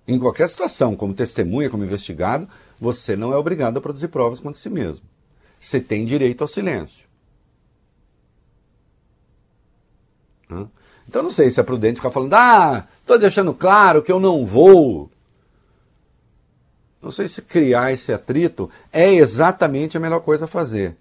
Em 0.06 0.18
qualquer 0.18 0.48
situação, 0.48 0.96
como 0.96 1.12
testemunha, 1.12 1.68
como 1.68 1.84
investigado, 1.84 2.48
você 2.80 3.14
não 3.14 3.32
é 3.32 3.36
obrigado 3.36 3.76
a 3.76 3.80
produzir 3.80 4.08
provas 4.08 4.40
contra 4.40 4.58
si 4.58 4.70
mesmo. 4.70 5.04
Você 5.60 5.80
tem 5.80 6.06
direito 6.06 6.42
ao 6.42 6.48
silêncio. 6.48 7.06
Então 11.06 11.22
não 11.22 11.30
sei 11.30 11.50
se 11.50 11.60
é 11.60 11.62
prudente 11.62 11.96
ficar 11.96 12.10
falando, 12.10 12.32
ah, 12.32 12.88
estou 13.00 13.18
deixando 13.18 13.52
claro 13.52 14.02
que 14.02 14.10
eu 14.10 14.18
não 14.18 14.46
vou. 14.46 15.10
Não 17.00 17.12
sei 17.12 17.28
se 17.28 17.42
criar 17.42 17.92
esse 17.92 18.12
atrito 18.12 18.70
é 18.92 19.12
exatamente 19.12 19.96
a 19.96 20.00
melhor 20.00 20.20
coisa 20.20 20.46
a 20.46 20.48
fazer. 20.48 20.96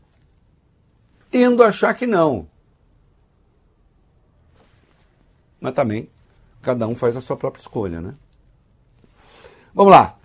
Tendo 1.30 1.64
a 1.64 1.68
achar 1.68 1.94
que 1.94 2.06
não. 2.06 2.48
Mas 5.60 5.74
também, 5.74 6.10
cada 6.62 6.88
um 6.88 6.96
faz 6.96 7.18
a 7.18 7.22
sua 7.22 7.36
própria 7.36 7.62
escolha, 7.62 8.00
né? 8.00 8.14
Vamos 9.74 9.92
lá. 9.92 10.18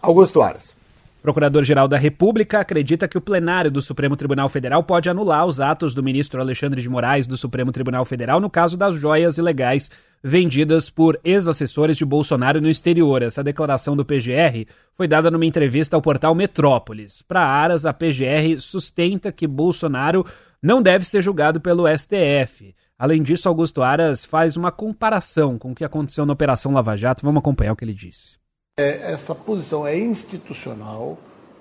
Augusto 0.00 0.40
Aras. 0.40 0.74
Procurador-Geral 1.20 1.86
da 1.86 1.98
República 1.98 2.60
acredita 2.60 3.06
que 3.06 3.18
o 3.18 3.20
plenário 3.20 3.70
do 3.70 3.82
Supremo 3.82 4.16
Tribunal 4.16 4.48
Federal 4.48 4.82
pode 4.82 5.10
anular 5.10 5.44
os 5.46 5.60
atos 5.60 5.94
do 5.94 6.02
ministro 6.02 6.40
Alexandre 6.40 6.80
de 6.80 6.88
Moraes 6.88 7.26
do 7.26 7.36
Supremo 7.36 7.70
Tribunal 7.70 8.04
Federal 8.04 8.40
no 8.40 8.48
caso 8.48 8.76
das 8.76 8.96
joias 8.96 9.36
ilegais 9.36 9.90
vendidas 10.22 10.90
por 10.90 11.18
ex-assessores 11.24 11.96
de 11.96 12.04
Bolsonaro 12.04 12.60
no 12.60 12.68
exterior. 12.68 13.22
Essa 13.22 13.44
declaração 13.44 13.96
do 13.96 14.04
PGR 14.04 14.66
foi 14.94 15.06
dada 15.06 15.30
numa 15.30 15.46
entrevista 15.46 15.96
ao 15.96 16.02
portal 16.02 16.34
Metrópolis. 16.34 17.22
Para 17.22 17.42
Aras, 17.42 17.86
a 17.86 17.92
PGR 17.92 18.58
sustenta 18.58 19.32
que 19.32 19.46
Bolsonaro 19.46 20.24
não 20.62 20.82
deve 20.82 21.04
ser 21.04 21.22
julgado 21.22 21.60
pelo 21.60 21.86
STF. 21.86 22.74
Além 22.98 23.22
disso, 23.22 23.48
Augusto 23.48 23.82
Aras 23.82 24.24
faz 24.24 24.56
uma 24.56 24.70
comparação 24.70 25.58
com 25.58 25.72
o 25.72 25.74
que 25.74 25.84
aconteceu 25.84 26.26
na 26.26 26.34
Operação 26.34 26.72
Lava 26.72 26.96
Jato. 26.96 27.24
Vamos 27.24 27.40
acompanhar 27.40 27.72
o 27.72 27.76
que 27.76 27.84
ele 27.84 27.94
disse. 27.94 28.39
É, 28.80 29.12
essa 29.12 29.34
posição 29.34 29.86
é 29.86 29.98
institucional, 29.98 31.18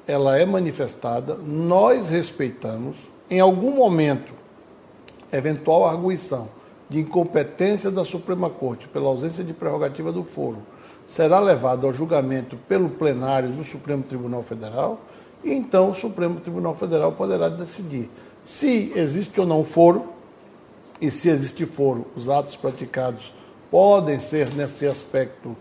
ela 0.08 0.38
é 0.38 0.46
manifestada, 0.46 1.36
nós 1.36 2.12
respeitamos. 2.12 2.96
Em 3.30 3.42
algum 3.42 3.72
momento, 3.72 4.32
eventual 5.30 5.86
arguição 5.86 6.48
de 6.88 7.02
incompetência 7.02 7.92
da 7.92 8.06
Suprema 8.06 8.50
Corte 8.50 8.88
pela 8.88 9.10
ausência 9.10 9.44
de 9.44 9.52
prerrogativa 9.52 10.14
do 10.14 10.24
foro 10.24 10.60
será 11.06 11.42
levado 11.42 11.86
ao 11.86 11.92
julgamento 11.92 12.56
pelo 12.70 12.90
plenário 12.90 13.50
do 13.50 13.66
Supremo 13.66 14.02
Tribunal 14.02 14.42
Federal 14.42 15.02
e 15.44 15.52
então 15.52 15.92
o 15.92 15.96
Supremo 15.96 16.40
Tribunal 16.40 16.74
Federal 16.74 17.12
poderá 17.12 17.50
decidir 17.50 18.10
se 18.46 18.94
existe 18.96 19.42
ou 19.42 19.46
não 19.46 19.66
foro 19.66 20.06
e 21.02 21.12
se 21.12 21.28
existe 21.28 21.66
foro, 21.66 22.06
os 22.16 22.30
atos 22.30 22.56
praticados 22.56 23.34
podem 23.70 24.22
ser, 24.22 24.50
nesse 24.54 24.88
aspecto 24.88 25.58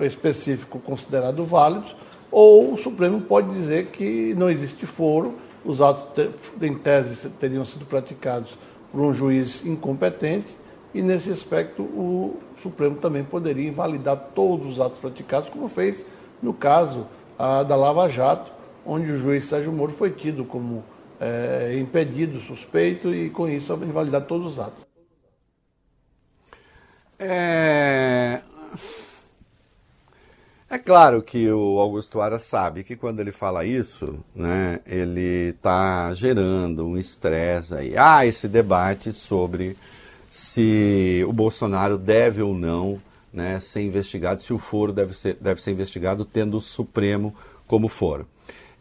específico, 0.00 0.78
considerados 0.78 1.48
válidos, 1.48 1.94
ou 2.30 2.72
o 2.72 2.78
Supremo 2.78 3.20
pode 3.20 3.50
dizer 3.50 3.86
que 3.86 4.34
não 4.34 4.50
existe 4.50 4.86
foro, 4.86 5.34
os 5.64 5.80
atos, 5.80 6.28
em 6.60 6.74
tese, 6.74 7.28
teriam 7.30 7.64
sido 7.64 7.84
praticados 7.84 8.56
por 8.90 9.00
um 9.00 9.12
juiz 9.12 9.64
incompetente, 9.64 10.56
e 10.94 11.00
nesse 11.00 11.30
aspecto 11.30 11.82
o 11.82 12.36
Supremo 12.56 12.96
também 12.96 13.24
poderia 13.24 13.68
invalidar 13.68 14.16
todos 14.34 14.66
os 14.66 14.80
atos 14.80 14.98
praticados, 14.98 15.48
como 15.48 15.68
fez 15.68 16.04
no 16.42 16.52
caso 16.52 17.06
a, 17.38 17.62
da 17.62 17.76
Lava 17.76 18.08
Jato, 18.08 18.50
onde 18.84 19.10
o 19.12 19.18
juiz 19.18 19.44
Sérgio 19.44 19.72
Moro 19.72 19.92
foi 19.92 20.10
tido 20.10 20.44
como 20.44 20.84
é, 21.20 21.78
impedido, 21.78 22.40
suspeito 22.40 23.14
e 23.14 23.30
com 23.30 23.48
isso 23.48 23.72
invalidar 23.74 24.22
todos 24.22 24.46
os 24.54 24.58
atos. 24.58 24.86
É... 27.18 28.42
é 30.72 30.78
claro 30.78 31.22
que 31.22 31.50
o 31.52 31.78
Augusto 31.78 32.18
Aras 32.18 32.44
sabe 32.44 32.82
que 32.82 32.96
quando 32.96 33.20
ele 33.20 33.30
fala 33.30 33.62
isso, 33.62 34.18
né, 34.34 34.80
ele 34.86 35.50
está 35.50 36.14
gerando 36.14 36.86
um 36.86 36.96
estresse 36.96 37.74
aí. 37.74 37.94
Ah, 37.94 38.24
esse 38.24 38.48
debate 38.48 39.12
sobre 39.12 39.76
se 40.30 41.22
o 41.28 41.32
Bolsonaro 41.32 41.98
deve 41.98 42.40
ou 42.40 42.54
não 42.54 42.98
né, 43.30 43.60
ser 43.60 43.82
investigado, 43.82 44.40
se 44.40 44.50
o 44.54 44.58
foro 44.58 44.94
deve 44.94 45.12
ser, 45.12 45.36
deve 45.38 45.60
ser 45.60 45.72
investigado 45.72 46.24
tendo 46.24 46.56
o 46.56 46.62
Supremo 46.62 47.34
como 47.66 47.86
foro. 47.86 48.26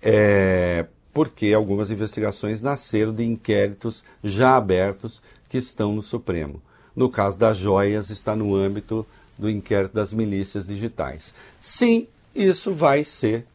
É, 0.02 0.86
porque 1.14 1.52
algumas 1.54 1.92
investigações 1.92 2.62
nasceram 2.62 3.14
de 3.14 3.26
inquéritos 3.26 4.02
já 4.24 4.56
abertos 4.56 5.22
que 5.50 5.58
estão 5.58 5.94
no 5.94 6.02
Supremo. 6.02 6.62
No 6.96 7.10
caso 7.10 7.38
das 7.38 7.58
joias, 7.58 8.10
está 8.10 8.34
no 8.34 8.56
âmbito 8.56 9.06
do 9.42 9.50
inquérito 9.50 9.96
das 9.96 10.14
milícias 10.14 10.68
digitais. 10.68 11.34
Sim, 11.60 12.08
isso 12.34 12.72
vai 12.72 13.04
ser 13.04 13.48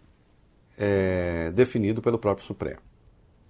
é, 0.76 1.52
definido 1.54 2.02
pelo 2.02 2.18
próprio 2.18 2.44
Supremo. 2.44 2.80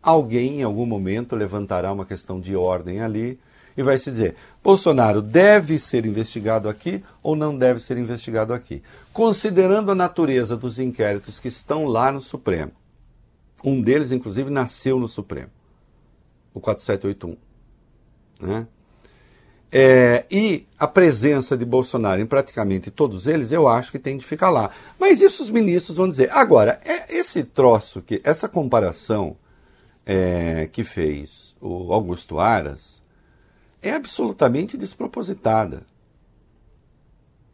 Alguém, 0.03 0.61
em 0.61 0.63
algum 0.63 0.85
momento, 0.85 1.35
levantará 1.35 1.91
uma 1.91 2.05
questão 2.05 2.39
de 2.39 2.55
ordem 2.55 3.01
ali 3.01 3.41
e 3.75 3.83
vai 3.83 3.97
se 3.97 4.11
dizer: 4.11 4.37
Bolsonaro 4.63 5.23
deve 5.23 5.79
ser 5.79 6.05
investigado 6.05 6.69
aqui 6.69 7.03
ou 7.23 7.35
não 7.35 7.57
deve 7.57 7.81
ser 7.81 7.97
investigado 7.97 8.53
aqui. 8.53 8.83
Considerando 9.15 9.91
a 9.91 9.95
natureza 9.95 10.59
dos 10.59 10.79
inquéritos 10.79 11.39
que 11.39 11.49
estão 11.49 11.87
lá 11.87 12.13
no 12.13 12.21
Supremo, 12.21 12.73
um 13.65 13.81
deles, 13.81 14.13
inclusive, 14.13 14.51
nasceu 14.51 15.01
no 15.01 15.09
Supremo, 15.09 15.51
o 16.53 16.61
4781. 16.61 17.37
Né? 18.47 18.67
É, 19.71 20.25
e 20.31 20.67
a 20.79 20.87
presença 20.87 21.57
de 21.57 21.65
Bolsonaro 21.65 22.21
em 22.21 22.27
praticamente 22.27 22.91
todos 22.91 23.27
eles, 23.27 23.51
eu 23.51 23.67
acho 23.67 23.91
que 23.91 23.99
tem 23.99 24.17
de 24.17 24.25
ficar 24.25 24.51
lá. 24.51 24.71
Mas 24.99 25.21
isso 25.21 25.43
os 25.43 25.51
ministros 25.51 25.97
vão 25.97 26.09
dizer. 26.09 26.31
Agora, 26.33 26.81
é 26.85 27.17
esse 27.17 27.43
troço, 27.45 28.01
que 28.01 28.21
essa 28.25 28.49
comparação 28.49 29.37
é, 30.05 30.69
que 30.71 30.85
fez 30.85 31.57
o 31.61 31.93
Augusto 31.93 32.39
Aras 32.39 33.03
é 33.83 33.93
absolutamente 33.93 34.77
despropositada. 34.77 35.85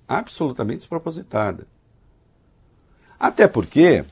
Absolutamente 0.07 0.79
despropositada. 0.79 1.67
Até 3.19 3.47
porque, 3.47 4.05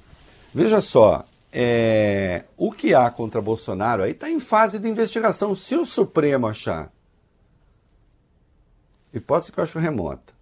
veja 0.55 0.80
só, 0.80 1.24
é, 1.53 2.44
o 2.57 2.70
que 2.70 2.94
há 2.94 3.11
contra 3.11 3.42
Bolsonaro 3.42 4.03
aí 4.03 4.12
está 4.12 4.30
em 4.30 4.40
fase 4.40 4.78
de 4.78 4.88
investigação. 4.88 5.55
Se 5.55 5.74
o 5.74 5.84
Supremo 5.84 6.46
achar, 6.46 6.90
hipótese 9.12 9.52
que 9.52 9.58
eu 9.58 9.64
acho 9.64 9.78
remota, 9.78 10.32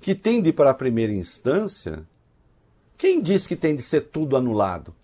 que 0.00 0.14
tem 0.14 0.42
de 0.42 0.50
ir 0.50 0.52
para 0.52 0.70
a 0.70 0.74
primeira 0.74 1.12
instância, 1.12 2.06
quem 2.96 3.20
diz 3.20 3.46
que 3.46 3.56
tem 3.56 3.74
de 3.74 3.82
ser 3.82 4.02
tudo 4.02 4.36
anulado? 4.36 4.94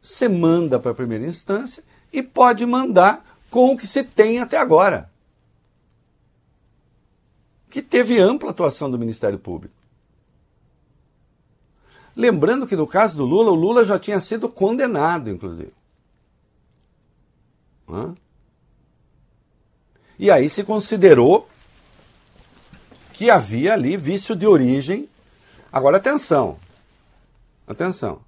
Você 0.00 0.28
manda 0.28 0.78
para 0.78 0.92
a 0.92 0.94
primeira 0.94 1.26
instância 1.26 1.82
e 2.12 2.22
pode 2.22 2.64
mandar 2.64 3.24
com 3.50 3.72
o 3.72 3.76
que 3.76 3.86
se 3.86 4.04
tem 4.04 4.38
até 4.38 4.56
agora. 4.56 5.10
Que 7.68 7.82
teve 7.82 8.18
ampla 8.18 8.50
atuação 8.50 8.90
do 8.90 8.98
Ministério 8.98 9.38
Público. 9.38 9.74
Lembrando 12.16 12.66
que 12.66 12.74
no 12.74 12.86
caso 12.86 13.16
do 13.16 13.24
Lula, 13.24 13.50
o 13.50 13.54
Lula 13.54 13.84
já 13.84 13.98
tinha 13.98 14.20
sido 14.20 14.48
condenado, 14.48 15.30
inclusive. 15.30 15.72
Hã? 17.88 18.14
E 20.18 20.30
aí 20.30 20.48
se 20.48 20.64
considerou 20.64 21.48
que 23.12 23.30
havia 23.30 23.72
ali 23.72 23.96
vício 23.96 24.34
de 24.34 24.46
origem. 24.46 25.08
Agora 25.72 25.96
atenção. 25.96 26.58
Atenção. 27.66 28.20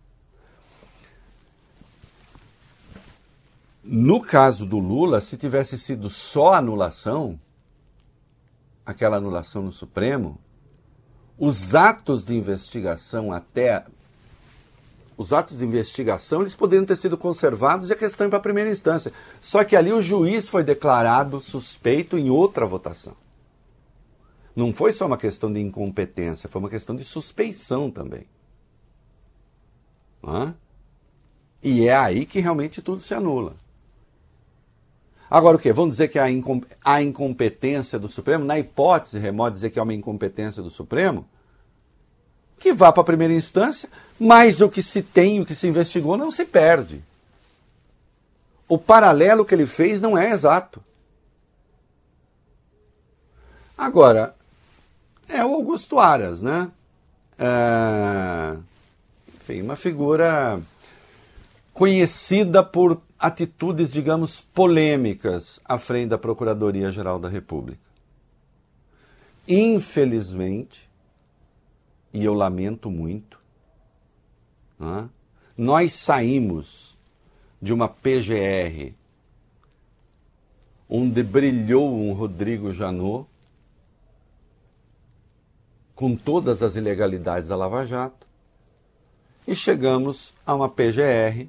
No 3.82 4.20
caso 4.20 4.66
do 4.66 4.78
Lula, 4.78 5.20
se 5.20 5.36
tivesse 5.36 5.78
sido 5.78 6.10
só 6.10 6.52
anulação, 6.52 7.40
aquela 8.84 9.16
anulação 9.16 9.62
no 9.62 9.72
Supremo, 9.72 10.38
os 11.38 11.74
atos 11.74 12.24
de 12.24 12.36
investigação 12.36 13.32
até 13.32 13.84
os 15.20 15.34
atos 15.34 15.58
de 15.58 15.64
investigação 15.66 16.40
eles 16.40 16.54
poderiam 16.54 16.86
ter 16.86 16.96
sido 16.96 17.18
conservados 17.18 17.90
e 17.90 17.92
a 17.92 17.96
questão 17.96 18.26
é 18.26 18.30
para 18.30 18.38
a 18.38 18.42
primeira 18.42 18.70
instância. 18.70 19.12
Só 19.38 19.62
que 19.62 19.76
ali 19.76 19.92
o 19.92 20.00
juiz 20.00 20.48
foi 20.48 20.64
declarado 20.64 21.42
suspeito 21.42 22.16
em 22.16 22.30
outra 22.30 22.64
votação. 22.64 23.14
Não 24.56 24.72
foi 24.72 24.92
só 24.92 25.04
uma 25.04 25.18
questão 25.18 25.52
de 25.52 25.60
incompetência, 25.60 26.48
foi 26.48 26.58
uma 26.58 26.70
questão 26.70 26.96
de 26.96 27.04
suspeição 27.04 27.90
também. 27.90 28.24
Hã? 30.24 30.54
E 31.62 31.86
é 31.86 31.94
aí 31.94 32.24
que 32.24 32.40
realmente 32.40 32.80
tudo 32.80 33.02
se 33.02 33.12
anula. 33.12 33.56
Agora 35.28 35.58
o 35.58 35.60
quê? 35.60 35.70
Vamos 35.70 35.96
dizer 35.96 36.08
que 36.08 36.18
a 36.18 37.02
incompetência 37.02 37.98
do 37.98 38.08
Supremo, 38.08 38.46
na 38.46 38.58
hipótese 38.58 39.18
remota 39.18 39.52
dizer 39.52 39.68
que 39.68 39.78
há 39.78 39.82
uma 39.82 39.92
incompetência 39.92 40.62
do 40.62 40.70
Supremo, 40.70 41.28
que 42.60 42.74
vá 42.74 42.92
para 42.92 43.00
a 43.00 43.06
primeira 43.06 43.32
instância, 43.32 43.88
mas 44.18 44.60
o 44.60 44.68
que 44.68 44.82
se 44.82 45.02
tem, 45.02 45.40
o 45.40 45.46
que 45.46 45.54
se 45.54 45.66
investigou, 45.66 46.16
não 46.16 46.30
se 46.30 46.44
perde. 46.44 47.02
O 48.68 48.78
paralelo 48.78 49.44
que 49.44 49.54
ele 49.54 49.66
fez 49.66 50.00
não 50.00 50.16
é 50.16 50.30
exato. 50.30 50.84
Agora, 53.76 54.36
é 55.26 55.42
o 55.42 55.54
Augusto 55.54 55.98
Aras, 55.98 56.42
né? 56.42 56.70
É... 57.38 58.58
Enfim, 59.40 59.62
uma 59.62 59.74
figura 59.74 60.60
conhecida 61.72 62.62
por 62.62 63.00
atitudes, 63.18 63.90
digamos, 63.90 64.42
polêmicas 64.42 65.58
à 65.64 65.78
frente 65.78 66.10
da 66.10 66.18
Procuradoria-Geral 66.18 67.18
da 67.18 67.28
República. 67.28 67.80
Infelizmente, 69.48 70.89
e 72.12 72.24
eu 72.24 72.34
lamento 72.34 72.90
muito, 72.90 73.38
é? 74.80 75.08
nós 75.56 75.92
saímos 75.94 76.96
de 77.60 77.72
uma 77.72 77.88
PGR 77.88 78.94
onde 80.88 81.22
brilhou 81.22 81.94
um 81.94 82.12
Rodrigo 82.12 82.72
Janot 82.72 83.28
com 85.94 86.16
todas 86.16 86.62
as 86.62 86.74
ilegalidades 86.74 87.48
da 87.48 87.56
Lava 87.56 87.86
Jato 87.86 88.26
e 89.46 89.54
chegamos 89.54 90.32
a 90.44 90.54
uma 90.54 90.68
PGR 90.68 91.46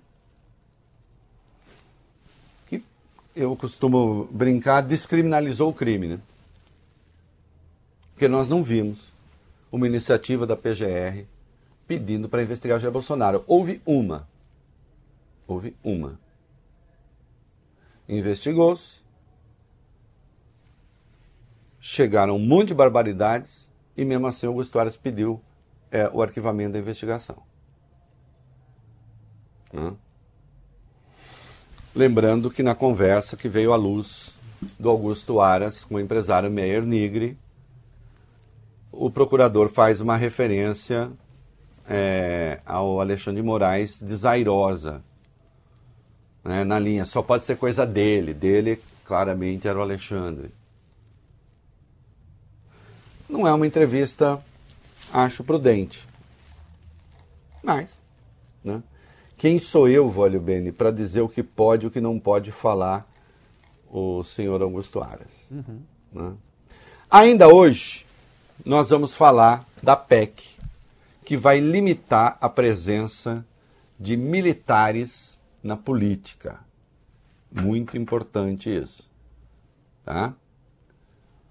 que 2.68 2.84
eu 3.36 3.56
costumo 3.56 4.28
brincar 4.30 4.82
descriminalizou 4.82 5.70
o 5.70 5.74
crime, 5.74 6.08
né? 6.08 6.20
Porque 8.12 8.28
nós 8.28 8.48
não 8.48 8.62
vimos 8.64 9.11
uma 9.72 9.88
iniciativa 9.88 10.46
da 10.46 10.56
PGR 10.56 11.26
pedindo 11.88 12.28
para 12.28 12.44
investigar 12.44 12.80
Jair 12.80 12.92
Bolsonaro. 12.92 13.44
Houve 13.48 13.82
uma. 13.86 14.28
Houve 15.48 15.76
uma. 15.84 16.20
Investigou-se. 18.08 19.00
Chegaram 21.80 22.36
um 22.36 22.40
monte 22.40 22.70
de 22.70 22.74
barbaridades 22.74 23.72
e 23.98 24.06
mesmo 24.06 24.28
assim 24.28 24.46
Augusto 24.46 24.78
Aras 24.78 24.96
pediu 24.96 25.42
é, 25.90 26.10
o 26.14 26.22
arquivamento 26.22 26.74
da 26.74 26.80
investigação. 26.80 27.42
Lembrando 31.96 32.50
que 32.50 32.64
na 32.64 32.76
conversa 32.76 33.36
que 33.36 33.50
veio 33.50 33.74
à 33.74 33.76
luz 33.76 34.38
do 34.80 34.90
Augusto 34.90 35.42
Aras 35.42 35.84
com 35.84 35.96
o 35.96 36.00
empresário 36.00 36.52
Meyer 36.52 36.86
Nigri, 36.86 37.38
o 38.92 39.10
procurador 39.10 39.70
faz 39.70 40.02
uma 40.02 40.18
referência 40.18 41.12
é, 41.88 42.60
ao 42.66 43.00
Alexandre 43.00 43.42
de 43.42 43.48
Moraes 43.48 44.00
desairosa, 44.02 45.04
né, 46.44 46.64
na 46.64 46.80
linha, 46.80 47.06
só 47.06 47.22
pode 47.22 47.44
ser 47.44 47.58
coisa 47.58 47.86
dele, 47.86 48.34
dele 48.34 48.82
claramente 49.06 49.68
era 49.68 49.78
o 49.78 49.82
Alexandre. 49.82 50.52
Não 53.30 53.48
é 53.48 53.54
uma 53.54 53.68
entrevista, 53.68 54.44
acho 55.14 55.44
prudente, 55.44 56.06
mas, 57.64 57.90
né, 58.64 58.82
quem 59.38 59.58
sou 59.58 59.88
eu, 59.88 60.10
Vólio 60.10 60.40
Bene, 60.40 60.72
para 60.72 60.92
dizer 60.92 61.22
o 61.22 61.30
que 61.30 61.42
pode 61.42 61.86
e 61.86 61.88
o 61.88 61.92
que 61.92 62.02
não 62.02 62.20
pode 62.20 62.52
falar 62.52 63.08
o 63.90 64.24
senhor 64.24 64.62
Augusto 64.62 65.02
Aras? 65.02 65.32
Uhum. 65.50 65.82
Né? 66.14 66.34
Ainda 67.10 67.48
hoje, 67.48 68.06
nós 68.66 68.90
vamos 68.90 69.14
falar 69.14 69.66
da 69.82 69.96
PEC, 69.96 70.50
que 71.26 71.36
vai 71.36 71.60
limitar 71.60 72.38
a 72.40 72.50
presença 72.50 73.46
de 74.00 74.16
militares 74.16 75.40
na 75.64 75.76
política. 75.76 76.60
Muito 77.52 77.98
importante 77.98 78.70
isso. 78.70 79.10
Tá? 80.04 80.34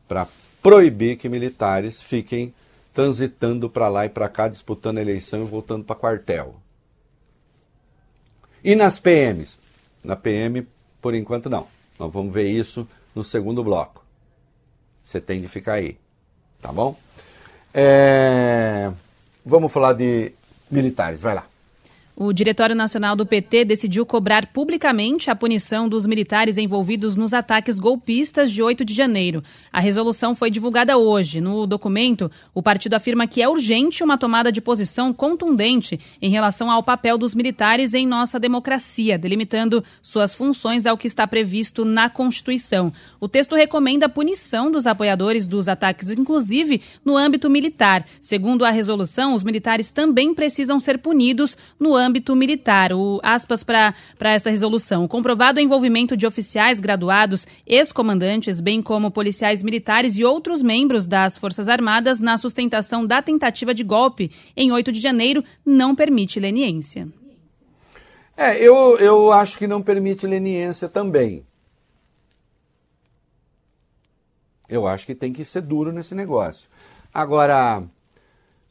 Para 0.09 0.29
proibir 0.63 1.17
que 1.17 1.29
militares 1.29 2.03
fiquem 2.03 2.55
transitando 2.93 3.71
para 3.71 3.89
lá 3.89 4.07
e 4.07 4.09
para 4.09 4.29
cá, 4.29 4.49
disputando 4.49 4.99
a 4.99 5.01
eleição 5.01 5.43
e 5.43 5.47
voltando 5.47 5.85
para 5.85 5.97
quartel. 5.97 6.57
E 8.63 8.75
nas 8.75 8.99
PMs? 8.99 9.59
Na 10.03 10.17
PM, 10.17 10.67
por 11.01 11.15
enquanto, 11.15 11.49
não. 11.49 11.67
Nós 11.99 12.13
vamos 12.13 12.33
ver 12.33 12.49
isso 12.49 12.87
no 13.15 13.23
segundo 13.23 13.63
bloco. 13.63 14.05
Você 15.05 15.21
tem 15.21 15.41
de 15.41 15.49
ficar 15.49 15.75
aí. 15.75 15.99
Tá 16.61 16.73
bom? 16.73 16.97
É... 17.73 18.91
Vamos 19.45 19.73
falar 19.73 19.95
de 19.95 20.33
militares, 20.71 21.21
vai 21.21 21.35
lá. 21.35 21.50
O 22.23 22.35
Diretório 22.35 22.77
Nacional 22.77 23.17
do 23.17 23.25
PT 23.25 23.65
decidiu 23.65 24.05
cobrar 24.05 24.45
publicamente 24.49 25.31
a 25.31 25.35
punição 25.35 25.89
dos 25.89 26.05
militares 26.05 26.59
envolvidos 26.59 27.17
nos 27.17 27.33
ataques 27.33 27.79
golpistas 27.79 28.51
de 28.51 28.63
8 28.63 28.85
de 28.85 28.93
janeiro. 28.93 29.43
A 29.73 29.81
resolução 29.81 30.35
foi 30.35 30.51
divulgada 30.51 30.99
hoje. 30.99 31.41
No 31.41 31.67
documento, 31.67 32.31
o 32.53 32.63
partido 32.63 32.93
afirma 32.93 33.27
que 33.27 33.41
é 33.41 33.49
urgente 33.49 34.05
uma 34.05 34.19
tomada 34.19 34.53
de 34.53 34.61
posição 34.61 35.15
contundente 35.15 35.99
em 36.21 36.29
relação 36.29 36.71
ao 36.71 36.83
papel 36.83 37.17
dos 37.17 37.35
militares 37.35 37.95
em 37.95 38.07
nossa 38.07 38.39
democracia, 38.39 39.17
delimitando 39.17 39.83
suas 40.03 40.35
funções 40.35 40.85
ao 40.85 40.99
que 40.99 41.07
está 41.07 41.27
previsto 41.27 41.87
na 41.87 42.11
Constituição. 42.11 42.93
O 43.19 43.29
texto 43.29 43.57
recomenda 43.57 44.05
a 44.05 44.11
punição 44.11 44.71
dos 44.71 44.87
apoiadores 44.87 45.49
dos 45.49 45.71
ataques, 45.71 46.11
inclusive 46.11 46.83
no 47.03 47.17
âmbito 47.17 47.49
militar. 47.49 48.05
Segundo 48.21 48.67
a 48.67 48.71
resolução, 48.71 49.33
os 49.33 49.43
militares 49.43 49.91
também 49.91 50.35
precisam 50.35 50.79
ser 50.79 50.99
punidos 50.99 51.57
no 51.79 51.97
âmbito 51.97 52.10
âmbito 52.11 52.35
militar. 52.35 52.93
O, 52.93 53.21
aspas 53.23 53.63
para 53.63 53.95
essa 54.21 54.51
resolução. 54.51 55.05
O 55.05 55.09
comprovado 55.09 55.61
envolvimento 55.61 56.17
de 56.17 56.27
oficiais 56.27 56.81
graduados, 56.81 57.47
ex-comandantes, 57.67 58.61
bem 58.61 58.83
como 58.83 59.11
policiais 59.11 59.63
militares 59.63 60.17
e 60.17 60.25
outros 60.25 60.63
membros 60.63 61.07
das 61.07 61.39
Forças 61.39 61.69
Armadas 61.69 62.21
na 62.21 62.37
sustentação 62.37 63.07
da 63.07 63.23
tentativa 63.23 63.73
de 63.73 63.85
golpe 63.85 64.31
em 64.57 64.73
8 64.73 64.93
de 64.93 65.01
janeiro 65.01 65.43
não 65.65 65.95
permite 65.95 66.41
leniência. 66.41 67.09
É, 68.37 68.57
eu, 68.59 68.99
eu 68.99 69.33
acho 69.33 69.59
que 69.59 69.67
não 69.67 69.83
permite 69.83 70.27
leniência 70.27 70.89
também. 70.89 71.47
Eu 74.69 74.87
acho 74.87 75.07
que 75.07 75.15
tem 75.15 75.33
que 75.33 75.45
ser 75.45 75.63
duro 75.63 75.93
nesse 75.93 76.15
negócio. 76.15 76.69
Agora, 77.13 77.83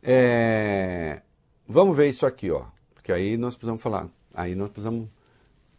é, 0.01 1.21
vamos 1.67 1.95
ver 1.95 2.09
isso 2.09 2.25
aqui, 2.25 2.49
ó. 2.49 2.63
Aí 3.11 3.37
nós 3.37 3.55
precisamos 3.55 3.81
falar. 3.81 4.07
Aí 4.33 4.55
nós 4.55 4.69
precisamos, 4.69 5.07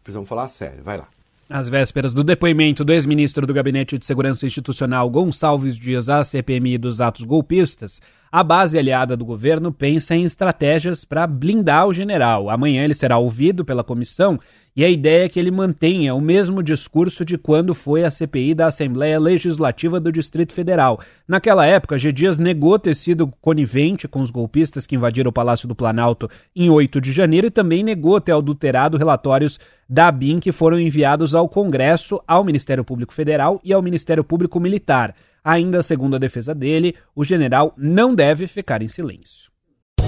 precisamos 0.03 0.27
falar 0.27 0.47
sério. 0.49 0.83
Vai 0.83 0.97
lá. 0.97 1.07
Às 1.49 1.67
vésperas 1.67 2.13
do 2.13 2.23
depoimento 2.23 2.85
do 2.85 2.93
ex-ministro 2.93 3.45
do 3.45 3.53
Gabinete 3.53 3.97
de 3.97 4.05
Segurança 4.05 4.45
Institucional 4.45 5.09
Gonçalves 5.09 5.75
Dias 5.75 6.07
à 6.07 6.23
CPMI 6.23 6.77
dos 6.77 7.01
atos 7.01 7.25
golpistas, 7.25 8.01
a 8.31 8.41
base 8.41 8.79
aliada 8.79 9.17
do 9.17 9.25
governo 9.25 9.73
pensa 9.73 10.15
em 10.15 10.23
estratégias 10.23 11.03
para 11.03 11.27
blindar 11.27 11.87
o 11.87 11.93
general. 11.93 12.49
Amanhã 12.49 12.85
ele 12.85 12.93
será 12.93 13.17
ouvido 13.17 13.65
pela 13.65 13.83
comissão 13.83 14.39
e 14.75 14.85
a 14.85 14.89
ideia 14.89 15.25
é 15.25 15.29
que 15.29 15.39
ele 15.39 15.51
mantenha 15.51 16.15
o 16.15 16.21
mesmo 16.21 16.63
discurso 16.63 17.25
de 17.25 17.37
quando 17.37 17.75
foi 17.75 18.05
a 18.05 18.11
CPI 18.11 18.53
da 18.53 18.67
Assembleia 18.67 19.19
Legislativa 19.19 19.99
do 19.99 20.11
Distrito 20.11 20.53
Federal. 20.53 20.99
Naquela 21.27 21.65
época, 21.65 21.99
G. 21.99 22.11
Dias 22.11 22.37
negou 22.37 22.79
ter 22.79 22.95
sido 22.95 23.27
conivente 23.41 24.07
com 24.07 24.21
os 24.21 24.31
golpistas 24.31 24.85
que 24.85 24.95
invadiram 24.95 25.29
o 25.29 25.33
Palácio 25.33 25.67
do 25.67 25.75
Planalto 25.75 26.29
em 26.55 26.69
8 26.69 27.01
de 27.01 27.11
janeiro 27.11 27.47
e 27.47 27.51
também 27.51 27.83
negou 27.83 28.21
ter 28.21 28.31
adulterado 28.31 28.97
relatórios 28.97 29.59
da 29.89 30.09
BIM 30.09 30.39
que 30.39 30.53
foram 30.53 30.79
enviados 30.79 31.35
ao 31.35 31.49
Congresso, 31.49 32.21
ao 32.25 32.43
Ministério 32.43 32.85
Público 32.85 33.13
Federal 33.13 33.59
e 33.65 33.73
ao 33.73 33.81
Ministério 33.81 34.23
Público 34.23 34.57
Militar. 34.57 35.13
Ainda 35.43 35.83
segundo 35.83 36.15
a 36.15 36.19
defesa 36.19 36.55
dele, 36.55 36.95
o 37.13 37.25
general 37.25 37.73
não 37.75 38.15
deve 38.15 38.47
ficar 38.47 38.81
em 38.81 38.87
silêncio. 38.87 39.50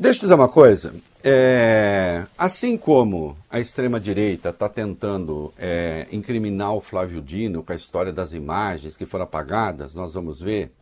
Deixa 0.00 0.18
eu 0.18 0.22
dizer 0.22 0.34
uma 0.34 0.48
coisa. 0.48 0.94
É, 1.24 2.24
assim 2.38 2.76
como 2.76 3.36
a 3.50 3.58
extrema-direita 3.58 4.50
está 4.50 4.68
tentando 4.68 5.52
é, 5.58 6.06
incriminar 6.12 6.72
o 6.72 6.80
Flávio 6.80 7.20
Dino 7.20 7.64
com 7.64 7.72
a 7.72 7.76
história 7.76 8.12
das 8.12 8.32
imagens 8.32 8.96
que 8.96 9.04
foram 9.04 9.24
apagadas, 9.24 9.96
nós 9.96 10.14
vamos 10.14 10.40
ver 10.40 10.72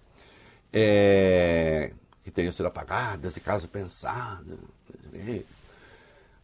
é, 0.71 1.93
que 2.23 2.31
teriam 2.31 2.53
sido 2.53 2.67
apagadas 2.67 3.35
e 3.39 3.41
caso 3.41 3.67
pensado. 3.69 4.59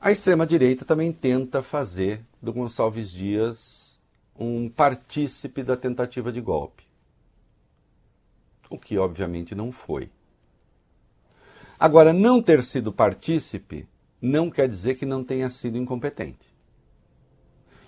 A 0.00 0.10
extrema-direita 0.10 0.86
também 0.86 1.12
tenta 1.12 1.62
fazer 1.62 2.22
do 2.40 2.54
Gonçalves 2.54 3.10
Dias 3.10 4.00
um 4.34 4.70
partícipe 4.70 5.62
da 5.62 5.76
tentativa 5.76 6.32
de 6.32 6.40
golpe. 6.40 6.84
O 8.70 8.78
que, 8.78 8.96
obviamente, 8.96 9.54
não 9.54 9.70
foi. 9.70 10.08
Agora, 11.82 12.12
não 12.12 12.40
ter 12.40 12.62
sido 12.62 12.92
partícipe 12.92 13.88
não 14.20 14.48
quer 14.48 14.68
dizer 14.68 14.94
que 14.94 15.04
não 15.04 15.24
tenha 15.24 15.50
sido 15.50 15.76
incompetente. 15.76 16.46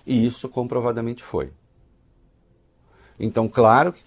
E 0.05 0.25
isso 0.25 0.49
comprovadamente 0.49 1.23
foi. 1.23 1.53
Então, 3.17 3.47
claro 3.47 3.93
que 3.93 4.01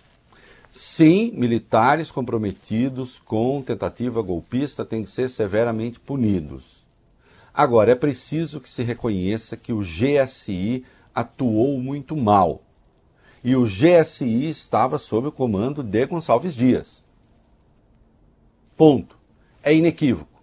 sim, 0.70 1.32
militares 1.34 2.11
comprometidos 2.11 3.18
com 3.18 3.62
tentativa 3.62 4.20
golpista 4.20 4.84
têm 4.84 5.01
de 5.01 5.09
ser 5.09 5.30
severamente 5.30 5.99
punidos. 5.99 6.86
Agora, 7.55 7.91
é 7.91 7.95
preciso 7.95 8.61
que 8.61 8.68
se 8.68 8.82
reconheça 8.82 9.57
que 9.57 9.72
o 9.72 9.80
GSI 9.80 10.84
atuou 11.14 11.80
muito 11.80 12.14
mal. 12.14 12.61
E 13.43 13.57
o 13.57 13.64
GSI 13.64 14.51
estava 14.51 14.99
sob 14.99 15.28
o 15.28 15.32
comando 15.32 15.82
de 15.82 16.05
Gonçalves 16.05 16.55
Dias. 16.55 17.03
Ponto. 18.76 19.18
É 19.69 19.75
inequívoco. 19.75 20.41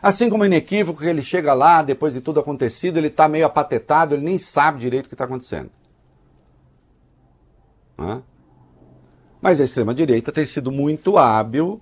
Assim 0.00 0.30
como 0.30 0.44
é 0.44 0.46
inequívoco 0.46 1.00
que 1.00 1.08
ele 1.08 1.20
chega 1.20 1.52
lá, 1.52 1.82
depois 1.82 2.14
de 2.14 2.20
tudo 2.20 2.38
acontecido, 2.38 2.96
ele 2.96 3.08
está 3.08 3.26
meio 3.26 3.44
apatetado, 3.44 4.14
ele 4.14 4.22
nem 4.22 4.38
sabe 4.38 4.78
direito 4.78 5.06
o 5.06 5.08
que 5.08 5.14
está 5.16 5.24
acontecendo. 5.24 5.68
Mas 9.42 9.60
a 9.60 9.64
extrema-direita 9.64 10.30
tem 10.30 10.46
sido 10.46 10.70
muito 10.70 11.18
hábil 11.18 11.80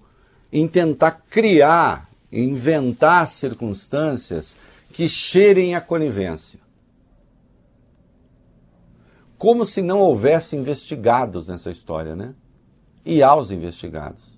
em 0.51 0.67
tentar 0.67 1.11
criar, 1.29 2.09
inventar 2.33 3.29
circunstâncias 3.29 4.57
que 4.91 5.07
cheirem 5.07 5.75
a 5.75 5.83
conivência. 5.83 6.59
Como 9.37 9.67
se 9.67 9.83
não 9.83 10.01
houvesse 10.01 10.57
investigados 10.57 11.47
nessa 11.47 11.71
história, 11.71 12.17
né? 12.17 12.35
E 13.05 13.23
aos 13.23 13.51
investigados. 13.51 14.34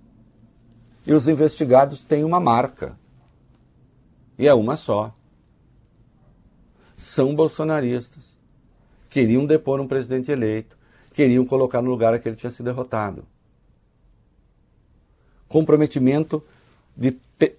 E 1.07 1.13
os 1.13 1.29
investigados 1.29 2.03
têm 2.03 2.25
uma 2.25 2.41
marca. 2.41 2.99
E 4.39 4.47
é 4.47 4.53
uma 4.53 4.77
só. 4.77 5.15
São 6.97 7.35
bolsonaristas. 7.35 8.37
Queriam 9.09 9.47
depor 9.47 9.81
um 9.81 9.87
presidente 9.87 10.31
eleito. 10.31 10.77
Queriam 11.15 11.47
colocar 11.47 11.81
no 11.81 11.91
lugar 11.91 12.19
que 12.19 12.29
ele 12.29 12.37
tinha 12.37 12.51
sido 12.51 12.67
derrotado. 12.67 13.25
Comprometimento 15.49 16.43
de 16.97 17.13
pe 17.13 17.55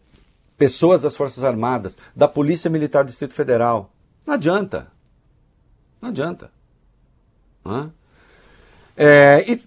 pessoas 0.58 1.02
das 1.02 1.16
Forças 1.16 1.43
Armadas, 1.43 1.95
da 2.16 2.28
Polícia 2.28 2.70
Militar 2.70 3.04
do 3.04 3.08
Distrito 3.08 3.34
Federal. 3.34 3.91
Não 4.26 4.34
adianta. 4.34 4.91
Não 6.02 6.10
adianta. 6.10 6.52
É, 8.95 9.45
e, 9.48 9.64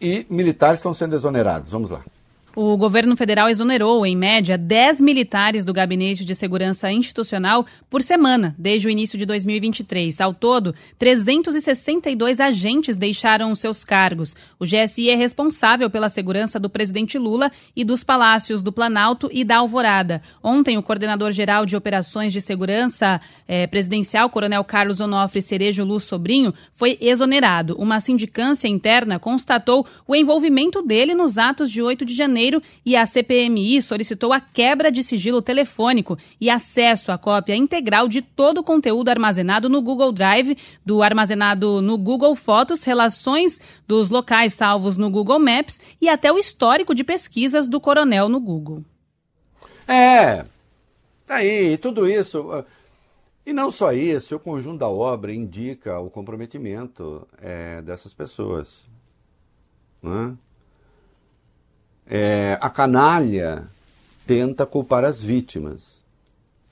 e 0.00 0.26
militares 0.30 0.78
estão 0.78 0.94
sendo 0.94 1.14
exonerados. 1.14 1.70
Vamos 1.72 1.90
lá. 1.90 2.04
O 2.56 2.76
governo 2.76 3.16
federal 3.16 3.48
exonerou, 3.48 4.04
em 4.04 4.16
média, 4.16 4.58
10 4.58 5.00
militares 5.00 5.64
do 5.64 5.72
Gabinete 5.72 6.24
de 6.24 6.34
Segurança 6.34 6.90
Institucional 6.90 7.64
por 7.88 8.02
semana, 8.02 8.56
desde 8.58 8.88
o 8.88 8.90
início 8.90 9.16
de 9.16 9.24
2023. 9.24 10.20
Ao 10.20 10.34
todo, 10.34 10.74
362 10.98 12.40
agentes 12.40 12.96
deixaram 12.96 13.54
seus 13.54 13.84
cargos. 13.84 14.34
O 14.58 14.64
GSI 14.64 15.10
é 15.10 15.14
responsável 15.14 15.88
pela 15.88 16.08
segurança 16.08 16.58
do 16.58 16.68
presidente 16.68 17.18
Lula 17.18 17.52
e 17.74 17.84
dos 17.84 18.02
palácios 18.02 18.64
do 18.64 18.72
Planalto 18.72 19.30
e 19.32 19.44
da 19.44 19.58
Alvorada. 19.58 20.20
Ontem, 20.42 20.76
o 20.76 20.82
coordenador-geral 20.82 21.64
de 21.64 21.76
Operações 21.76 22.32
de 22.32 22.40
Segurança 22.40 23.20
eh, 23.46 23.68
Presidencial, 23.68 24.28
Coronel 24.28 24.64
Carlos 24.64 25.00
Onofre 25.00 25.40
Cerejo 25.40 25.84
Luz 25.84 26.02
Sobrinho, 26.02 26.52
foi 26.72 26.98
exonerado. 27.00 27.76
Uma 27.78 28.00
sindicância 28.00 28.66
interna 28.66 29.20
constatou 29.20 29.86
o 30.04 30.16
envolvimento 30.16 30.82
dele 30.82 31.14
nos 31.14 31.38
atos 31.38 31.70
de 31.70 31.80
8 31.80 32.04
de 32.04 32.12
janeiro 32.12 32.39
Janeiro 32.40 32.62
e 32.84 32.96
a 32.96 33.04
CPMI 33.04 33.82
solicitou 33.82 34.32
a 34.32 34.40
quebra 34.40 34.90
de 34.90 35.02
sigilo 35.02 35.42
telefônico 35.42 36.16
e 36.40 36.48
acesso 36.48 37.12
à 37.12 37.18
cópia 37.18 37.54
integral 37.54 38.08
de 38.08 38.22
todo 38.22 38.58
o 38.58 38.64
conteúdo 38.64 39.10
armazenado 39.10 39.68
no 39.68 39.82
Google 39.82 40.10
Drive, 40.10 40.56
do 40.84 41.02
armazenado 41.02 41.82
no 41.82 41.98
Google 41.98 42.34
Fotos, 42.34 42.82
relações 42.82 43.60
dos 43.86 44.08
locais 44.08 44.54
salvos 44.54 44.96
no 44.96 45.10
Google 45.10 45.38
Maps 45.38 45.80
e 46.00 46.08
até 46.08 46.32
o 46.32 46.38
histórico 46.38 46.94
de 46.94 47.04
pesquisas 47.04 47.68
do 47.68 47.78
coronel 47.78 48.28
no 48.28 48.40
Google. 48.40 48.82
É, 49.86 50.44
tá 51.26 51.36
aí, 51.36 51.76
tudo 51.76 52.08
isso. 52.08 52.64
E 53.44 53.52
não 53.52 53.70
só 53.70 53.92
isso, 53.92 54.36
o 54.36 54.40
conjunto 54.40 54.78
da 54.78 54.88
obra 54.88 55.32
indica 55.32 55.98
o 55.98 56.08
comprometimento 56.08 57.26
é, 57.38 57.82
dessas 57.82 58.14
pessoas. 58.14 58.88
Né? 60.02 60.34
É, 62.12 62.58
a 62.60 62.68
canalha 62.68 63.68
tenta 64.26 64.66
culpar 64.66 65.04
as 65.04 65.22
vítimas, 65.22 66.00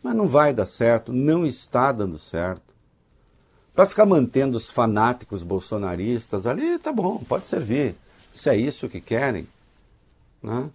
mas 0.02 0.16
não 0.16 0.28
vai 0.28 0.52
dar 0.52 0.66
certo, 0.66 1.12
não 1.12 1.46
está 1.46 1.92
dando 1.92 2.18
certo. 2.18 2.74
Para 3.72 3.86
ficar 3.86 4.04
mantendo 4.04 4.56
os 4.56 4.68
fanáticos 4.68 5.44
bolsonaristas 5.44 6.44
ali, 6.44 6.76
tá 6.80 6.92
bom, 6.92 7.18
pode 7.18 7.46
servir. 7.46 7.94
Se 8.32 8.50
é 8.50 8.56
isso 8.56 8.88
que 8.88 9.00
querem. 9.00 9.46
Né? 10.42 10.68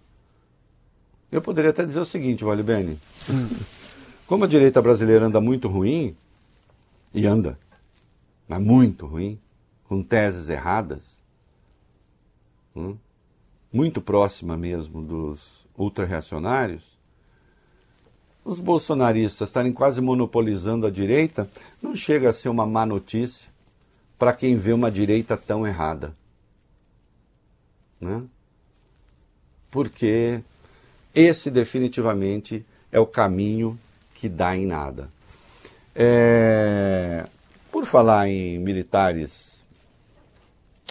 Eu 1.30 1.42
poderia 1.42 1.70
até 1.70 1.84
dizer 1.84 2.00
o 2.00 2.06
seguinte, 2.06 2.42
Vale 2.42 2.62
Bene. 2.62 2.98
Como 4.26 4.44
a 4.44 4.48
direita 4.48 4.80
brasileira 4.80 5.26
anda 5.26 5.42
muito 5.42 5.68
ruim, 5.68 6.16
e 7.12 7.26
anda, 7.26 7.58
mas 8.48 8.62
muito 8.62 9.06
ruim, 9.06 9.38
com 9.84 10.02
teses 10.02 10.48
erradas, 10.48 11.18
hum, 12.74 12.96
muito 13.74 14.00
próxima 14.00 14.56
mesmo 14.56 15.02
dos 15.02 15.66
ultrarreacionários, 15.76 16.96
os 18.44 18.60
bolsonaristas 18.60 19.48
estarem 19.48 19.72
quase 19.72 20.00
monopolizando 20.00 20.86
a 20.86 20.90
direita 20.90 21.50
não 21.82 21.96
chega 21.96 22.30
a 22.30 22.32
ser 22.32 22.50
uma 22.50 22.64
má 22.64 22.86
notícia 22.86 23.50
para 24.16 24.32
quem 24.32 24.54
vê 24.54 24.72
uma 24.72 24.92
direita 24.92 25.36
tão 25.36 25.66
errada. 25.66 26.14
Né? 28.00 28.22
Porque 29.72 30.40
esse 31.12 31.50
definitivamente 31.50 32.64
é 32.92 33.00
o 33.00 33.06
caminho 33.06 33.76
que 34.14 34.28
dá 34.28 34.54
em 34.54 34.66
nada. 34.66 35.10
É... 35.96 37.26
Por 37.72 37.86
falar 37.86 38.28
em 38.28 38.56
militares 38.56 39.64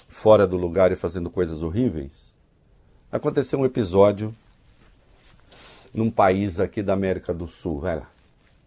fora 0.10 0.46
do 0.46 0.58
lugar 0.58 0.92
e 0.92 0.98
fazendo 0.98 1.30
coisas 1.30 1.62
horríveis, 1.62 2.23
aconteceu 3.14 3.60
um 3.60 3.66
episódio 3.66 4.34
num 5.94 6.10
país 6.10 6.60
aqui 6.60 6.82
da 6.82 6.94
América 6.94 7.32
do 7.32 7.48
Sul. 7.48 7.80
Vai 7.80 7.98
lá. 7.98 8.08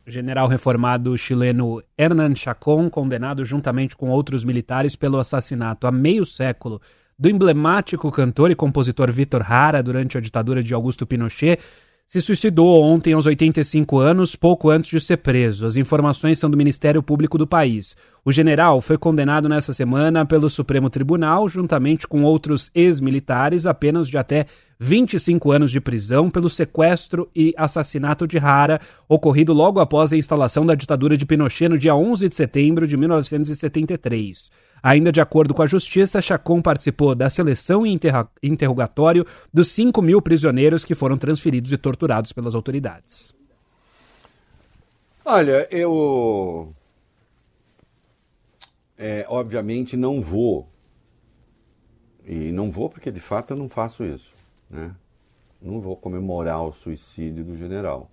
General 0.07 0.47
reformado 0.47 1.19
chileno 1.19 1.83
Hernan 1.99 2.37
Chacon, 2.37 2.89
condenado 2.89 3.45
juntamente 3.45 3.97
com 3.97 4.09
outros 4.09 4.45
militares 4.45 4.95
pelo 4.95 5.19
assassinato 5.19 5.85
há 5.85 5.91
meio 5.91 6.25
século 6.25 6.81
do 7.19 7.29
emblemático 7.29 8.11
cantor 8.13 8.53
e 8.53 8.55
compositor 8.55 9.11
Vitor 9.11 9.43
Hara 9.51 9.83
durante 9.83 10.17
a 10.17 10.21
ditadura 10.21 10.63
de 10.63 10.73
Augusto 10.73 11.05
Pinochet, 11.07 11.59
se 12.07 12.23
suicidou 12.23 12.85
ontem 12.85 13.15
aos 13.15 13.27
85 13.27 13.99
anos, 13.99 14.37
pouco 14.37 14.71
antes 14.71 14.89
de 14.91 15.01
ser 15.01 15.17
preso. 15.17 15.67
As 15.67 15.75
informações 15.75 16.39
são 16.39 16.49
do 16.49 16.57
Ministério 16.57 17.03
Público 17.03 17.37
do 17.37 17.49
país. 17.49 17.97
O 18.25 18.31
general 18.31 18.81
foi 18.81 18.97
condenado 18.97 19.49
nessa 19.49 19.75
semana 19.75 20.25
pelo 20.25 20.49
Supremo 20.49 20.89
Tribunal, 20.89 21.49
juntamente 21.49 22.07
com 22.07 22.23
outros 22.23 22.71
ex-militares, 22.73 23.67
apenas 23.67 24.09
de 24.09 24.17
até 24.17 24.47
25 24.79 25.51
anos 25.51 25.73
de 25.73 25.81
prisão 25.81 26.31
pelo 26.31 26.49
sequestro 26.49 27.29
e 27.35 27.53
assassinato 27.57 28.25
de 28.25 28.39
Rara, 28.39 28.81
ocorrido 29.09 29.53
logo 29.53 29.81
após 29.81 30.13
a 30.13 30.17
instalação 30.17 30.65
da 30.65 30.77
ditadura 30.77 31.17
de 31.17 31.27
Pinochet 31.27 31.69
no 31.69 31.77
dia 31.77 31.97
11 31.97 32.29
de 32.29 32.37
setembro 32.37 32.87
de 32.87 32.97
1973. 32.97 34.49
Ainda 34.87 35.11
de 35.11 35.21
acordo 35.21 35.53
com 35.53 35.63
a 35.63 35.67
Justiça, 35.67 36.23
Chacon 36.23 36.63
participou 36.63 37.13
da 37.13 37.29
seleção 37.29 37.85
e 37.85 37.99
interrogatório 38.41 39.27
dos 39.53 39.73
5 39.73 40.01
mil 40.01 40.23
prisioneiros 40.23 40.85
que 40.85 40.95
foram 40.95 41.19
transferidos 41.19 41.73
e 41.73 41.77
torturados 41.77 42.33
pelas 42.33 42.55
autoridades. 42.55 43.35
Olha, 45.25 45.67
eu. 45.73 46.73
É, 48.97 49.27
obviamente 49.29 49.97
não 49.97 50.23
vou. 50.23 50.69
E 52.25 52.53
não 52.53 52.71
vou 52.71 52.89
porque 52.89 53.11
de 53.11 53.19
fato 53.19 53.55
eu 53.55 53.57
não 53.57 53.69
faço 53.69 54.05
isso. 54.05 54.33
Né? 54.71 54.95
Não 55.61 55.81
vou 55.81 55.97
comemorar 55.97 56.63
o 56.63 56.73
suicídio 56.73 57.43
do 57.43 57.57
general. 57.57 58.09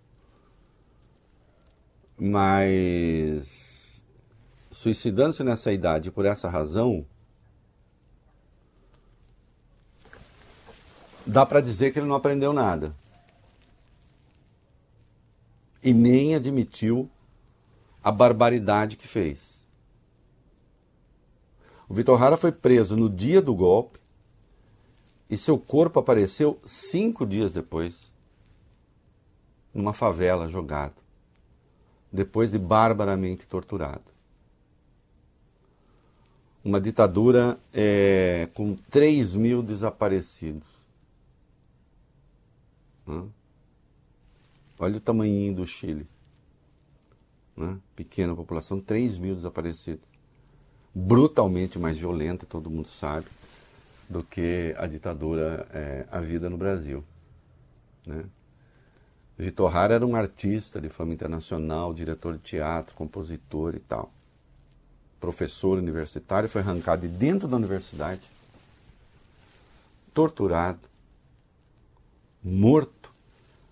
Mas 2.18 3.73
suicidando-se 4.74 5.44
nessa 5.44 5.72
idade 5.72 6.12
por 6.12 6.26
essa 6.26 6.50
razão, 6.50 7.06
dá 11.26 11.46
para 11.46 11.62
dizer 11.62 11.94
que 11.94 12.00
ele 12.00 12.08
não 12.08 12.16
aprendeu 12.16 12.52
nada. 12.52 12.96
E 15.82 15.94
nem 15.94 16.36
admitiu 16.36 17.10
a 18.04 18.12
barbaridade 18.12 18.98
que 18.98 19.08
fez. 19.08 19.66
O 21.88 21.94
Vitor 21.94 22.22
Hara 22.22 22.36
foi 22.38 22.52
preso 22.52 22.98
no 22.98 23.10
dia 23.10 23.42
do 23.42 23.54
golpe 23.54 24.00
e 25.30 25.38
seu 25.38 25.58
corpo 25.60 26.00
apareceu 26.00 26.60
cinco 26.66 27.26
dias 27.26 27.54
depois, 27.54 28.12
numa 29.74 29.94
favela 29.94 30.48
jogado. 30.50 31.02
depois 32.14 32.52
de 32.52 32.60
barbaramente 32.60 33.48
torturado. 33.48 34.13
Uma 36.64 36.80
ditadura 36.80 37.60
é, 37.74 38.48
com 38.54 38.76
3 38.90 39.36
mil 39.36 39.62
desaparecidos. 39.62 40.68
Né? 43.06 43.24
Olha 44.80 44.98
o 44.98 45.02
tamanhinho 45.02 45.56
do 45.56 45.66
Chile. 45.66 46.08
Né? 47.56 47.78
Pequena 47.96 48.36
população, 48.36 48.80
3 48.80 49.18
mil 49.18 49.36
desaparecidos. 49.36 50.06
Brutalmente 50.96 51.78
mais 51.78 51.98
violenta, 51.98 52.46
todo 52.46 52.70
mundo 52.70 52.88
sabe, 52.88 53.28
do 54.08 54.24
que 54.24 54.76
a 54.78 54.88
ditadura 54.88 55.68
é, 55.74 56.06
a 56.12 56.20
vida 56.20 56.50
no 56.50 56.58
Brasil. 56.58 57.04
Né? 58.06 58.24
Vitor 59.38 59.76
Hara 59.76 59.96
era 59.96 60.06
um 60.06 60.16
artista 60.16 60.80
de 60.80 60.90
fama 60.90 61.14
internacional, 61.14 61.94
diretor 61.94 62.34
de 62.34 62.40
teatro, 62.40 62.96
compositor 62.96 63.76
e 63.76 63.80
tal. 63.80 64.13
Professor 65.24 65.78
universitário, 65.78 66.50
foi 66.50 66.60
arrancado 66.60 67.08
de 67.08 67.08
dentro 67.08 67.48
da 67.48 67.56
universidade, 67.56 68.30
torturado, 70.14 70.82
morto 72.44 73.10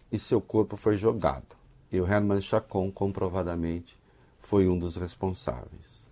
e 0.09 0.17
seu 0.17 0.39
corpo 0.39 0.77
foi 0.77 0.95
jogado. 0.95 1.53
E 1.91 1.99
o 1.99 2.07
Herman 2.07 2.39
Chacon, 2.39 2.89
comprovadamente, 2.89 3.97
foi 4.41 4.69
um 4.69 4.79
dos 4.79 4.95
responsáveis. 4.95 6.05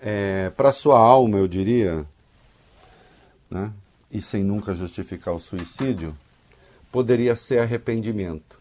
É, 0.00 0.50
Para 0.50 0.72
sua 0.72 0.98
alma, 0.98 1.38
eu 1.38 1.46
diria, 1.46 2.04
né, 3.48 3.72
e 4.10 4.20
sem 4.20 4.42
nunca 4.42 4.74
justificar 4.74 5.32
o 5.32 5.38
suicídio, 5.38 6.12
poderia 6.90 7.36
ser 7.36 7.60
arrependimento. 7.60 8.58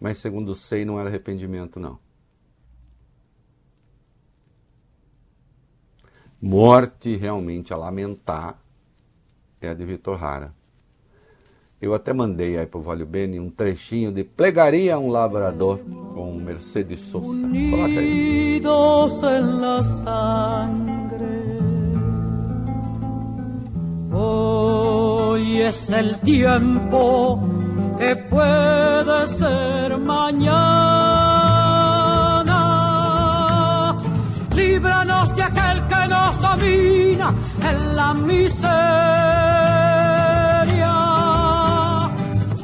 Mas, 0.00 0.18
segundo 0.18 0.52
sei, 0.56 0.84
não 0.84 0.98
era 0.98 1.08
arrependimento, 1.08 1.78
não. 1.78 2.09
Morte 6.40 7.16
realmente 7.16 7.72
a 7.72 7.76
lamentar 7.76 8.58
é 9.60 9.68
a 9.68 9.74
de 9.74 9.84
Vitor 9.84 10.22
Hara. 10.22 10.54
Eu 11.80 11.94
até 11.94 12.12
mandei 12.12 12.58
aí 12.58 12.66
pro 12.66 12.80
Vale 12.80 13.04
Bene 13.04 13.38
um 13.38 13.50
trechinho 13.50 14.10
de 14.12 14.24
Plegaria 14.24 14.98
um 14.98 15.10
Labrador 15.10 15.78
com 16.14 16.34
Mercedes 16.34 17.00
Sosa. 17.00 17.46
Coloca 17.48 18.00
aí. 18.00 18.60
Hoy 24.12 25.62
es 25.62 25.90
el 25.90 26.18
tiempo 26.20 27.40
que 27.98 28.16
puede 28.16 29.26
ser 29.28 29.96
mañana. 29.98 31.29
Líbranos 34.70 35.34
de 35.34 35.42
aquel 35.42 35.78
que 35.88 36.06
nos 36.06 36.38
domina 36.38 37.34
en 37.70 37.96
la 37.96 38.14
miseria. 38.14 38.70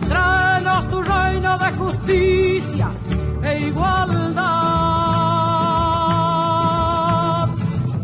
Tráenos 0.08 0.88
tu 0.88 1.02
reino 1.02 1.58
de 1.58 1.72
justicia 1.72 2.88
e 3.42 3.60
igualdad. 3.70 4.46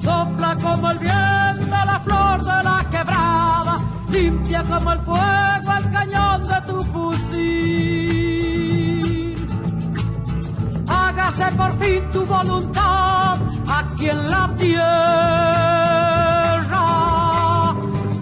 Sopla 0.01 0.57
como 0.57 0.91
el 0.91 0.99
viento 0.99 1.77
la 1.93 2.01
flor 2.07 2.39
de 2.51 2.63
la 2.69 2.85
quebrada, 2.91 3.75
limpia 4.09 4.65
como 4.65 4.93
el 4.95 4.99
fuego 4.99 5.73
el 5.79 5.91
cañón 5.93 6.43
de 6.51 6.61
tu 6.67 6.83
fusil. 6.93 7.53
Hágase 10.89 11.47
por 11.57 11.73
fin 11.79 12.03
tu 12.13 12.27
voluntad 12.27 13.52
aquí 13.79 14.09
en 14.09 14.31
la 14.31 14.55
tierra. 14.57 14.87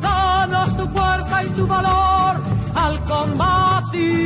Danos 0.00 0.76
tu 0.76 0.86
fuerza 0.88 1.44
y 1.44 1.48
tu 1.50 1.66
valor 1.66 2.40
al 2.74 3.04
combatir. 3.04 4.20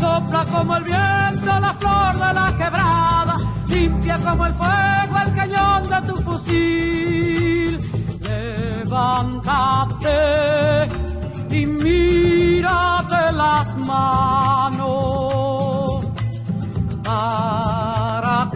Sopla 0.00 0.44
como 0.52 0.76
el 0.76 0.84
viento 0.84 1.60
la 1.66 1.74
flor 1.80 2.14
de 2.24 2.32
la 2.40 2.56
quebrada, 2.56 3.36
limpia 3.68 4.18
como 4.18 4.46
el 4.46 4.54
fuego 4.54 5.18
el 5.24 5.32
cañón 5.34 5.82
de 5.92 6.02
tu 6.08 6.16
fusil. 6.22 7.80
Levántate 8.28 10.18
y 11.50 11.66
mírate 11.66 13.32
las 13.32 13.76
manos 13.78 15.08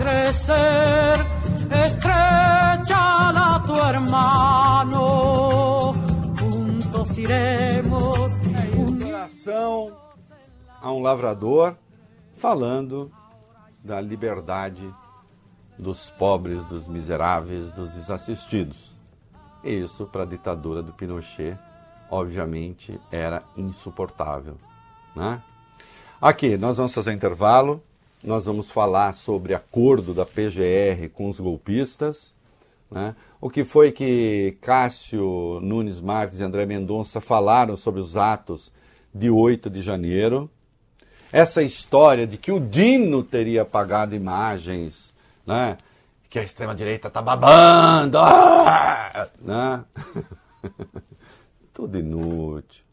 crecer. 0.03 1.19
Estrechala 1.87 3.57
a 3.57 3.61
tu 3.61 3.75
hermano, 3.75 5.05
juntos 6.37 7.19
iremos. 7.19 8.33
Coração 9.03 9.97
a 10.81 10.93
um 10.93 11.01
lavrador 11.01 11.77
falando 12.37 13.11
da 13.83 14.01
liberdade 14.01 14.93
dos 15.79 16.11
pobres, 16.11 16.65
dos 16.65 16.89
miseráveis, 16.89 17.71
dos 17.71 17.93
desassistidos. 17.95 18.97
E 19.65 19.71
isso, 19.71 20.07
para 20.07 20.25
a 20.25 20.27
ditadura 20.27 20.83
do 20.83 20.93
Pinochet, 20.93 21.57
obviamente 22.11 23.01
era 23.11 23.43
insuportável. 23.57 24.57
Né? 25.15 25.41
Aqui, 26.21 26.57
nós 26.57 26.77
vamos 26.77 26.93
fazer 26.93 27.11
um 27.11 27.15
intervalo, 27.15 27.83
nós 28.23 28.45
vamos 28.45 28.71
falar 28.71 29.15
sobre 29.15 29.53
acordo 29.53 30.15
da 30.15 30.25
PGR 30.25 31.09
com 31.13 31.29
os 31.29 31.41
golpistas, 31.41 32.33
né? 32.91 33.17
o 33.41 33.51
que 33.51 33.65
foi 33.65 33.91
que 33.91 34.57
Cássio 34.61 35.59
Nunes 35.61 35.99
Marques 35.99 36.39
e 36.39 36.45
André 36.45 36.65
Mendonça 36.65 37.21
falaram 37.21 37.77
sobre 37.77 38.01
os 38.01 38.17
atos 38.17 38.71
de 39.13 39.29
8 39.29 39.69
de 39.69 39.83
janeiro, 39.83 40.49
essa 41.33 41.63
história 41.63 42.27
de 42.27 42.39
que 42.39 42.53
o 42.53 42.61
Dino 42.61 43.25
teria 43.25 43.63
apagado 43.63 44.15
imagens, 44.15 45.13
né? 45.45 45.77
que 46.31 46.39
a 46.39 46.43
extrema-direita 46.43 47.09
está 47.09 47.21
babando, 47.21 48.19
ah! 48.19 49.29
né? 49.41 49.85
tudo 51.75 51.99
inútil, 51.99 52.85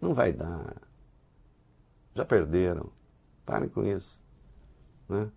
não 0.00 0.14
vai 0.14 0.32
dar, 0.32 0.76
já 2.14 2.24
perderam, 2.24 2.88
parem 3.44 3.68
com 3.68 3.84
isso, 3.84 4.19
né? 5.10 5.28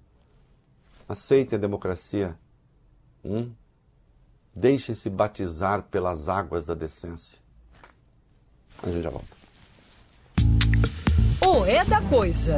aceitem 1.08 1.58
a 1.58 1.62
democracia, 1.62 2.38
hum? 3.24 3.52
deixem-se 4.56 5.10
batizar 5.10 5.84
pelas 5.84 6.30
águas 6.30 6.68
da 6.68 6.74
decência. 6.74 7.40
A 8.82 8.90
gente 8.90 9.04
já 9.04 9.10
volta. 9.10 9.28
O 11.46 11.66
É 11.66 11.84
da 11.86 12.02
Coisa. 12.02 12.56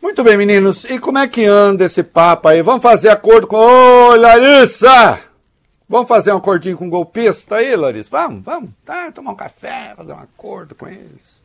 Muito 0.00 0.22
bem, 0.22 0.36
meninos. 0.36 0.84
E 0.84 0.98
como 0.98 1.18
é 1.18 1.26
que 1.26 1.44
anda 1.44 1.84
esse 1.84 2.02
papo 2.02 2.48
aí? 2.48 2.60
Vamos 2.62 2.82
fazer 2.82 3.08
acordo 3.08 3.46
com. 3.46 3.56
Ô, 3.56 4.14
Larissa! 4.16 5.20
Vamos 5.88 6.08
fazer 6.08 6.32
um 6.32 6.36
acordinho 6.36 6.76
com 6.76 6.86
um 6.86 6.90
golpista 6.90 7.56
aí, 7.56 7.74
Larissa? 7.74 8.10
Vamos, 8.10 8.44
vamos. 8.44 8.70
Tá, 8.84 9.10
tomar 9.10 9.32
um 9.32 9.36
café, 9.36 9.94
fazer 9.96 10.12
um 10.12 10.18
acordo 10.18 10.74
com 10.74 10.86
eles. 10.86 11.40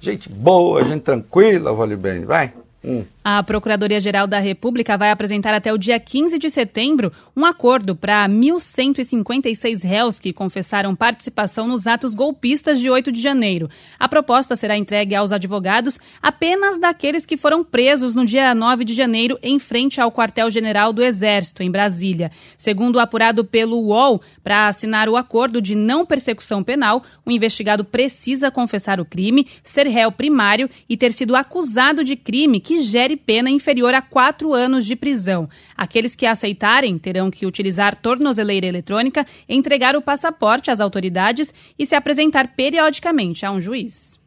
Gente 0.00 0.28
boa, 0.28 0.84
gente 0.84 1.02
tranquila, 1.02 1.72
vale 1.72 1.96
bem. 1.96 2.24
Vai. 2.24 2.52
Hum. 2.84 3.04
A 3.26 3.42
Procuradoria-Geral 3.42 4.26
da 4.26 4.38
República 4.38 4.98
vai 4.98 5.10
apresentar 5.10 5.54
até 5.54 5.72
o 5.72 5.78
dia 5.78 5.98
15 5.98 6.38
de 6.38 6.50
setembro 6.50 7.10
um 7.34 7.46
acordo 7.46 7.96
para 7.96 8.28
1.156 8.28 9.82
réus 9.82 10.20
que 10.20 10.30
confessaram 10.30 10.94
participação 10.94 11.66
nos 11.66 11.86
atos 11.86 12.12
golpistas 12.12 12.78
de 12.78 12.90
8 12.90 13.10
de 13.10 13.22
janeiro. 13.22 13.70
A 13.98 14.06
proposta 14.06 14.54
será 14.54 14.76
entregue 14.76 15.14
aos 15.14 15.32
advogados 15.32 15.98
apenas 16.20 16.78
daqueles 16.78 17.24
que 17.24 17.38
foram 17.38 17.64
presos 17.64 18.14
no 18.14 18.26
dia 18.26 18.54
9 18.54 18.84
de 18.84 18.92
janeiro 18.92 19.38
em 19.42 19.58
frente 19.58 20.02
ao 20.02 20.12
quartel-general 20.12 20.92
do 20.92 21.02
Exército, 21.02 21.62
em 21.62 21.70
Brasília. 21.70 22.30
Segundo 22.58 22.96
o 22.96 23.00
apurado 23.00 23.42
pelo 23.42 23.80
UOL, 23.80 24.20
para 24.42 24.68
assinar 24.68 25.08
o 25.08 25.16
acordo 25.16 25.62
de 25.62 25.74
não 25.74 26.04
persecução 26.04 26.62
penal, 26.62 27.02
o 27.24 27.30
investigado 27.30 27.86
precisa 27.86 28.50
confessar 28.50 29.00
o 29.00 29.04
crime, 29.06 29.46
ser 29.62 29.86
réu 29.86 30.12
primário 30.12 30.68
e 30.86 30.94
ter 30.94 31.10
sido 31.10 31.34
acusado 31.34 32.04
de 32.04 32.16
crime 32.16 32.60
que 32.60 32.73
gere 32.82 33.16
pena 33.16 33.50
inferior 33.50 33.94
a 33.94 34.02
quatro 34.02 34.52
anos 34.52 34.84
de 34.84 34.96
prisão. 34.96 35.48
Aqueles 35.76 36.14
que 36.14 36.26
aceitarem 36.26 36.98
terão 36.98 37.30
que 37.30 37.46
utilizar 37.46 37.96
tornozeleira 37.96 38.66
eletrônica, 38.66 39.26
entregar 39.48 39.96
o 39.96 40.02
passaporte 40.02 40.70
às 40.70 40.80
autoridades 40.80 41.54
e 41.78 41.86
se 41.86 41.94
apresentar 41.94 42.48
periodicamente 42.48 43.46
a 43.46 43.50
um 43.50 43.60
juiz. 43.60 44.18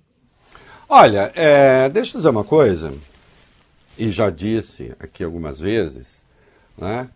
Olha, 0.90 1.32
é, 1.36 1.90
deixa 1.90 2.12
eu 2.12 2.20
dizer 2.20 2.30
uma 2.30 2.44
coisa, 2.44 2.94
e 3.98 4.10
já 4.10 4.30
disse 4.30 4.94
aqui 5.00 5.24
algumas 5.24 5.60
vezes, 5.60 6.26
né? 6.78 7.10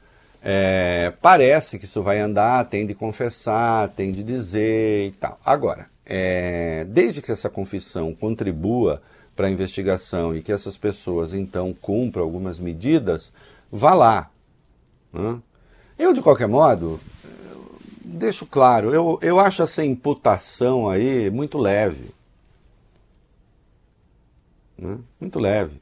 É, 0.44 1.14
parece 1.22 1.78
que 1.78 1.86
isso 1.86 2.02
vai 2.02 2.20
andar, 2.20 2.66
tem 2.66 2.88
de 2.88 2.96
confessar, 2.96 3.90
tem 3.90 4.12
de 4.12 4.24
dizer 4.24 5.08
e 5.08 5.12
tal. 5.12 5.40
Agora, 5.46 5.86
é, 6.04 6.84
desde 6.90 7.22
que 7.22 7.32
essa 7.32 7.50
confissão 7.50 8.14
contribua 8.16 9.02
para 9.36 9.48
a 9.48 9.52
investigação 9.52 10.36
e 10.36 10.42
que 10.42 10.52
essas 10.52 10.78
pessoas 10.78 11.34
então 11.34 11.74
cumpram 11.74 12.24
algumas 12.24 12.60
medidas, 12.60 13.32
vá 13.72 13.94
lá. 13.94 14.30
Né? 15.12 15.40
Eu, 15.98 16.14
de 16.14 16.22
qualquer 16.22 16.48
modo, 16.48 17.00
deixo 18.04 18.46
claro, 18.46 18.94
eu, 18.94 19.20
eu 19.22 19.40
acho 19.40 19.62
essa 19.62 19.84
imputação 19.84 20.90
aí 20.90 21.30
muito 21.30 21.58
leve. 21.58 22.14
Né? 24.78 24.98
Muito 25.20 25.40
leve. 25.40 25.82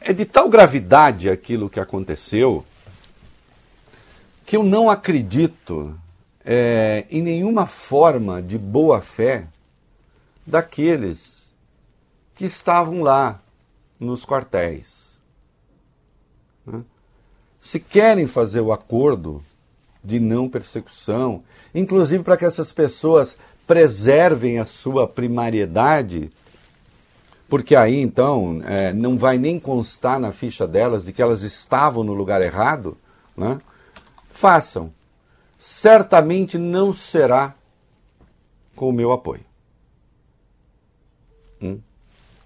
É 0.00 0.12
de 0.12 0.24
tal 0.24 0.48
gravidade 0.48 1.28
aquilo 1.28 1.68
que 1.68 1.78
aconteceu 1.78 2.64
que 4.46 4.56
eu 4.56 4.64
não 4.64 4.90
acredito 4.90 5.96
é, 6.44 7.06
em 7.10 7.22
nenhuma 7.22 7.66
forma 7.66 8.42
de 8.42 8.58
boa 8.58 9.00
fé 9.00 9.46
daqueles 10.50 11.54
que 12.34 12.44
estavam 12.44 13.02
lá 13.02 13.40
nos 13.98 14.24
quartéis. 14.24 15.20
Né? 16.66 16.82
Se 17.60 17.78
querem 17.78 18.26
fazer 18.26 18.60
o 18.60 18.72
acordo 18.72 19.42
de 20.02 20.18
não 20.18 20.48
persecução, 20.48 21.42
inclusive 21.74 22.24
para 22.24 22.36
que 22.36 22.44
essas 22.44 22.72
pessoas 22.72 23.36
preservem 23.66 24.58
a 24.58 24.66
sua 24.66 25.06
primariedade, 25.06 26.32
porque 27.48 27.76
aí 27.76 28.00
então 28.00 28.60
é, 28.64 28.92
não 28.92 29.18
vai 29.18 29.36
nem 29.36 29.60
constar 29.60 30.18
na 30.18 30.32
ficha 30.32 30.66
delas 30.66 31.04
de 31.04 31.12
que 31.12 31.20
elas 31.20 31.42
estavam 31.42 32.02
no 32.02 32.14
lugar 32.14 32.40
errado, 32.40 32.96
né? 33.36 33.60
façam. 34.30 34.92
Certamente 35.58 36.56
não 36.56 36.94
será 36.94 37.54
com 38.74 38.88
o 38.88 38.92
meu 38.92 39.12
apoio. 39.12 39.49
Hum? 41.62 41.78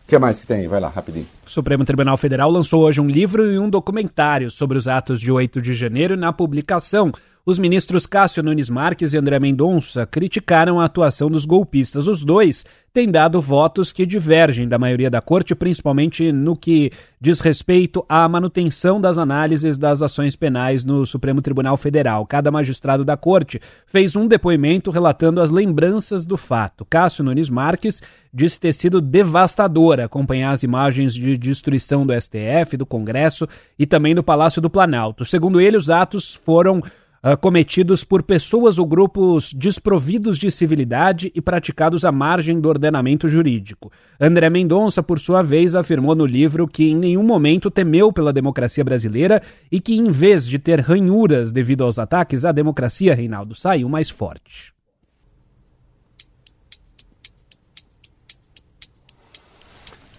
O 0.05 0.09
que 0.09 0.19
mais 0.19 0.39
que 0.39 0.47
tem? 0.47 0.69
Vai 0.69 0.81
lá, 0.81 0.89
rapidinho. 0.89 1.27
O 1.47 1.51
Supremo 1.51 1.85
Tribunal 1.85 2.17
Federal 2.19 2.51
lançou 2.51 2.83
hoje 2.83 3.01
um 3.01 3.09
livro 3.09 3.51
e 3.51 3.59
um 3.59 3.71
documentário 3.71 4.51
sobre 4.51 4.77
os 4.77 4.87
atos 4.87 5.19
de 5.19 5.33
8 5.33 5.63
de 5.63 5.73
janeiro 5.73 6.15
na 6.15 6.31
publicação 6.31 7.11
os 7.47 7.59
ministros 7.59 8.07
Cássio 8.07 8.43
Nunes 8.43 8.71
Marques 8.71 9.13
e 9.13 9.19
André 9.19 9.39
Mendonça 9.39 10.07
criticaram 10.07 10.81
a 10.81 10.87
atuação 10.87 11.31
dos 11.31 11.45
golpistas. 11.45 12.07
Os 12.07 12.25
dois 12.25 12.65
têm 12.91 13.11
dado 13.11 13.39
votos 13.39 13.93
que 13.93 14.07
divergem 14.07 14.67
da 14.67 14.79
maioria 14.79 15.11
da 15.11 15.21
corte, 15.21 15.55
principalmente 15.55 16.33
no 16.33 16.57
que 16.57 16.91
diz 17.21 17.41
respeito 17.41 18.03
à 18.09 18.27
manutenção 18.27 18.99
das 18.99 19.19
análises 19.19 19.77
das 19.77 20.01
ações 20.01 20.35
penais 20.35 20.85
no 20.85 21.05
Supremo 21.05 21.43
Tribunal 21.43 21.77
Federal. 21.77 22.25
Cada 22.25 22.51
magistrado 22.51 23.05
da 23.05 23.17
corte 23.17 23.61
fez 23.87 24.17
um 24.17 24.27
depoimento 24.27 24.91
relatando 24.91 25.39
as 25.43 25.51
lembranças 25.51 26.25
do 26.25 26.39
fato. 26.39 26.87
Cássio 26.87 27.25
Nunes 27.25 27.51
Marques 27.51 28.01
disse 28.33 28.59
ter 28.59 28.73
sido 28.73 29.03
devastador 29.03 30.01
acompanhar 30.01 30.53
as 30.53 30.63
imagens 30.63 31.13
de 31.13 31.37
destruição 31.37 32.07
do 32.07 32.19
STF, 32.19 32.79
do 32.79 32.87
Congresso 32.87 33.47
e 33.79 33.85
também 33.85 34.15
do 34.15 34.23
Palácio 34.23 34.63
do 34.63 34.71
Planalto. 34.71 35.27
Segundo 35.27 35.61
ele, 35.61 35.77
os 35.77 35.91
atos 35.91 36.35
foram 36.35 36.83
uh, 37.25 37.37
cometidos 37.39 38.05
por 38.05 38.23
pessoas 38.23 38.79
ou 38.79 38.87
grupos 38.87 39.53
desprovidos 39.55 40.37
de 40.39 40.51
civilidade 40.51 41.33
e 41.35 41.41
praticados 41.41 42.05
à 42.05 42.13
margem 42.13 42.61
do 42.61 42.69
ordenamento 42.69 43.29
jurídico. 43.29 43.91
André 44.21 44.51
Mendonça, 44.51 45.03
por 45.03 45.19
sua 45.19 45.43
vez, 45.43 45.75
afirmou 45.75 46.15
no 46.15 46.27
livro 46.27 46.69
que 46.69 46.91
em 46.91 46.97
nenhum 46.97 47.23
momento 47.23 47.71
temeu 47.71 48.13
pela 48.13 48.33
democracia 48.33 48.85
brasileira 48.85 49.43
e 49.73 49.81
que, 49.81 49.95
em 49.95 50.11
vez 50.11 50.47
de 50.47 50.59
ter 50.59 50.81
ranhuras 50.81 51.51
devido 51.51 51.83
aos 51.83 51.99
ataques, 51.99 52.45
a 52.45 52.53
democracia, 52.53 53.15
Reinaldo, 53.15 53.55
saiu 53.55 53.89
mais 53.89 54.11
forte. 54.11 54.75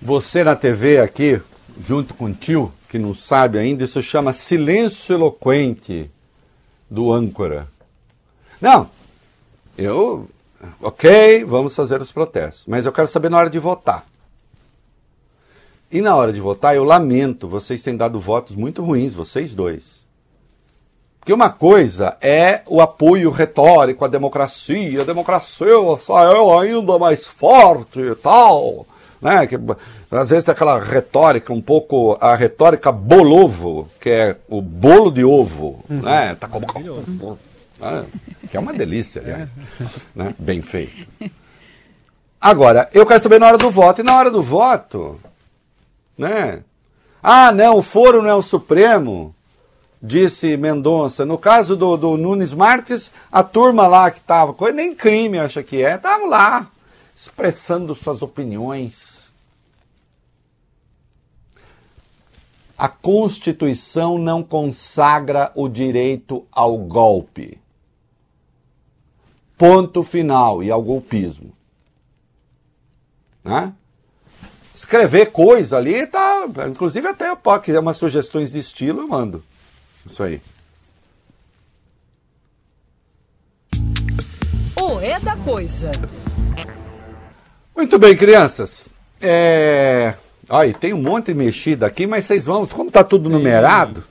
Você 0.02 0.44
na 0.44 0.56
TV 0.56 1.00
aqui, 1.00 1.42
junto 1.84 2.14
com 2.14 2.26
o 2.26 2.34
tio, 2.34 2.72
que 2.90 3.00
não 3.00 3.16
sabe 3.16 3.58
ainda, 3.58 3.84
isso 3.84 4.04
chama 4.04 4.34
silêncio 4.34 5.16
eloquente 5.16 6.12
do 6.90 7.12
âncora. 7.12 7.68
Não, 8.62 8.90
eu, 9.78 10.28
ok, 10.82 11.44
vamos 11.44 11.76
fazer 11.76 12.02
os 12.02 12.12
protestos, 12.12 12.66
mas 12.68 12.86
eu 12.86 12.92
quero 12.92 13.08
saber 13.08 13.30
na 13.30 13.38
hora 13.38 13.50
de 13.50 13.60
votar. 13.60 14.06
E 15.92 16.02
na 16.02 16.16
hora 16.16 16.34
de 16.34 16.42
votar, 16.42 16.76
eu 16.76 16.84
lamento, 16.84 17.48
vocês 17.48 17.84
têm 17.84 17.96
dado 17.96 18.20
votos 18.20 18.56
muito 18.56 18.84
ruins, 18.84 19.14
vocês 19.14 19.54
dois. 19.54 20.06
Porque 21.20 21.34
uma 21.34 21.50
coisa 21.50 22.18
é 22.22 22.62
o 22.68 22.82
apoio 22.82 23.32
retórico 23.32 24.06
à 24.06 24.08
democracia, 24.08 25.02
a 25.02 25.06
democracia 25.06 25.98
saiu 26.00 26.60
ainda 26.60 27.00
mais 27.00 27.26
forte 27.26 28.00
e 28.00 28.16
tal. 28.16 28.86
Né? 29.26 29.48
Que, 29.48 29.56
às 30.12 30.30
vezes 30.30 30.46
tem 30.46 30.52
aquela 30.52 30.80
retórica, 30.80 31.52
um 31.52 31.60
pouco 31.60 32.16
a 32.22 32.36
retórica 32.36 32.92
bolovo, 32.92 33.90
que 34.00 34.08
é 34.08 34.36
o 34.48 34.62
bolo 34.62 35.10
de 35.10 35.26
ovo. 35.26 35.84
Uhum. 35.90 36.02
Né? 36.02 36.36
Tá 36.36 36.48
como, 36.48 36.68
né? 37.80 38.06
Que 38.48 38.56
é 38.56 38.60
uma 38.60 38.72
delícia, 38.72 39.24
aliás. 39.24 39.50
Né? 40.14 40.36
Bem 40.38 40.62
feito. 40.62 41.08
Agora, 42.40 42.88
eu 42.94 43.04
quero 43.04 43.20
saber 43.20 43.40
na 43.40 43.48
hora 43.48 43.58
do 43.58 43.72
voto. 43.72 44.02
E 44.02 44.04
na 44.04 44.16
hora 44.16 44.30
do 44.30 44.44
voto, 44.44 45.20
né? 46.16 46.62
Ah, 47.24 47.52
não, 47.52 47.78
o 47.78 47.82
foro 47.82 48.22
não 48.22 48.30
é 48.30 48.36
o 48.36 48.44
Supremo, 48.44 49.34
disse 50.00 50.56
Mendonça. 50.56 51.26
No 51.26 51.40
caso 51.40 51.76
do, 51.76 51.98
do 51.98 52.16
Nunes 52.16 52.54
Marques, 52.54 53.12
a 53.32 53.42
turma 53.42 53.88
lá 53.88 54.12
que 54.12 54.20
estava, 54.20 54.56
nem 54.72 54.94
crime 54.94 55.40
acha 55.40 55.64
que 55.64 55.84
é, 55.84 55.96
estavam 55.96 56.30
lá, 56.30 56.68
expressando 57.16 57.96
suas 57.96 58.22
opiniões 58.22 59.15
A 62.78 62.90
Constituição 62.90 64.18
não 64.18 64.44
consagra 64.44 65.52
o 65.56 65.70
direito 65.70 66.46
ao 66.52 66.78
golpe. 66.78 67.60
Ponto 69.58 70.04
final 70.04 70.62
e 70.62 70.70
ao 70.70 70.82
golpismo. 70.82 71.54
Né? 73.44 73.74
Escrever 74.76 75.32
coisa 75.32 75.78
ali, 75.78 76.06
tá. 76.06 76.46
Inclusive 76.70 77.08
até 77.08 77.34
posso 77.36 77.62
quiser 77.62 77.80
umas 77.80 77.96
sugestões 77.96 78.52
de 78.52 78.60
estilo, 78.60 79.02
eu 79.02 79.08
mando. 79.08 79.42
Isso 80.06 80.22
aí. 80.22 80.42
O 84.76 85.00
é 85.00 85.18
da 85.22 85.38
coisa. 85.38 85.92
Muito 87.74 87.98
bem, 87.98 88.18
crianças. 88.18 88.90
É... 89.22 90.14
Olha, 90.50 90.74
tem 90.74 90.94
um 90.94 91.02
monte 91.02 91.28
de 91.28 91.34
mexida 91.34 91.86
aqui, 91.86 92.06
mas 92.06 92.26
vocês 92.26 92.46
vão, 92.46 92.68
como 92.68 92.92
tá 92.92 93.04
tudo 93.04 93.30
numerado. 93.30 94.04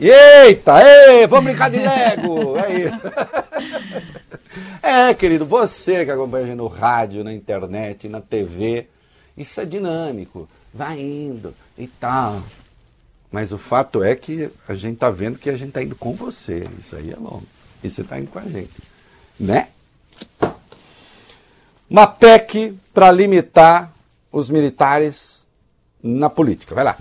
Eita, 0.00 0.80
ei, 0.82 1.26
vamos 1.26 1.46
brincar 1.46 1.70
de 1.70 1.80
Lego! 1.80 2.56
É 2.56 2.80
isso. 2.80 3.00
É, 4.82 5.12
querido, 5.14 5.44
você 5.44 6.04
que 6.04 6.10
acompanha 6.10 6.44
a 6.44 6.48
gente 6.48 6.56
no 6.56 6.66
rádio, 6.66 7.22
na 7.22 7.32
internet, 7.32 8.08
na 8.08 8.20
TV, 8.20 8.86
isso 9.36 9.60
é 9.60 9.64
dinâmico, 9.64 10.48
vai 10.72 10.98
indo 10.98 11.54
e 11.78 11.86
tal. 11.86 12.42
Mas 13.30 13.52
o 13.52 13.58
fato 13.58 14.02
é 14.02 14.16
que 14.16 14.50
a 14.66 14.74
gente 14.74 14.98
tá 14.98 15.08
vendo 15.10 15.38
que 15.38 15.50
a 15.50 15.56
gente 15.56 15.72
tá 15.72 15.82
indo 15.82 15.94
com 15.94 16.14
você. 16.14 16.66
Isso 16.78 16.96
aí 16.96 17.12
é 17.12 17.16
bom. 17.16 17.42
E 17.84 17.88
você 17.88 18.02
tá 18.02 18.18
indo 18.18 18.30
com 18.30 18.38
a 18.38 18.42
gente. 18.42 18.72
Né? 19.38 19.68
Uma 21.88 22.06
PEC 22.06 22.74
para 22.92 23.12
limitar 23.12 23.92
os 24.32 24.50
militares 24.50 25.39
na 26.02 26.30
política. 26.30 26.74
Vai 26.74 26.84
lá. 26.84 26.96